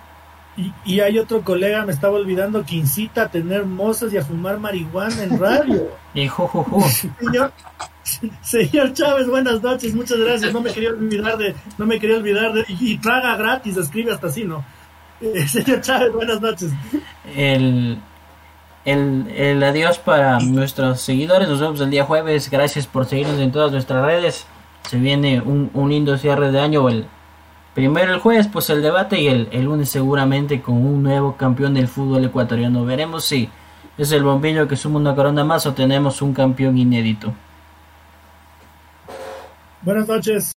Y, 0.57 0.73
y, 0.85 1.01
hay 1.01 1.19
otro 1.19 1.43
colega, 1.43 1.87
me 1.87 1.93
estaba 1.93 2.17
olvidando, 2.17 2.65
que 2.65 2.75
incita 2.77 3.23
a 3.23 3.29
tener 3.29 3.65
mozas 3.65 4.13
y 4.13 4.19
a 4.19 4.25
fumar 4.25 4.59
marihuana 4.59 5.23
en 5.23 5.39
radio. 5.39 5.89
y 6.15 6.29
Señor, 7.21 7.53
señor 8.43 8.93
Chávez, 8.93 9.29
buenas 9.29 9.63
noches, 9.63 9.95
muchas 9.95 10.19
gracias. 10.19 10.53
No 10.53 10.61
me 10.61 10.73
quería 10.73 10.91
olvidar 10.91 11.39
de, 11.39 11.55
no 11.79 11.87
me 11.87 11.99
quería 11.99 12.17
olvidar 12.17 12.53
de, 12.53 12.65
y, 12.69 12.99
traga 12.99 13.37
gratis, 13.37 13.77
escribe 13.77 14.13
hasta 14.13 14.27
así, 14.27 14.45
¿no? 14.45 14.65
Eh, 15.21 15.47
señor 15.49 15.81
Chávez, 15.81 16.13
buenas 16.13 16.41
noches. 16.41 16.73
El, 17.35 17.99
el, 18.85 19.29
el 19.29 19.63
adiós 19.63 19.99
para 19.99 20.41
nuestros 20.41 21.01
seguidores, 21.01 21.49
nos 21.49 21.61
vemos 21.61 21.81
el 21.81 21.91
día 21.91 22.05
jueves. 22.05 22.51
Gracias 22.51 22.87
por 22.87 23.07
seguirnos 23.07 23.39
en 23.39 23.53
todas 23.53 23.71
nuestras 23.71 24.05
redes. 24.05 24.47
Se 24.89 24.97
viene 24.97 25.41
un, 25.41 25.71
un 25.75 25.91
lindo 25.91 26.17
cierre 26.19 26.51
de 26.51 26.61
año, 26.61 26.89
el 26.89 27.07
Primero 27.75 28.13
el 28.13 28.21
jueves, 28.21 28.49
pues 28.49 28.69
el 28.71 28.83
debate 28.83 29.21
y 29.21 29.29
el, 29.29 29.49
el, 29.53 29.65
lunes 29.65 29.89
seguramente 29.89 30.61
con 30.61 30.75
un 30.75 31.03
nuevo 31.03 31.37
campeón 31.37 31.75
del 31.75 31.87
fútbol 31.87 32.25
ecuatoriano. 32.25 32.85
Veremos 32.85 33.25
si 33.25 33.49
es 33.97 34.11
el 34.13 34.25
bombillo 34.25 34.67
que 34.67 34.77
suma 34.77 34.99
una 34.99 35.15
corona 35.15 35.45
más 35.45 35.67
o 35.67 35.75
tenemos 35.75 36.21
un 36.21 36.35
campeón 36.35 36.79
inédito. 36.79 37.33
Buenas 39.83 40.09
noches. 40.09 40.49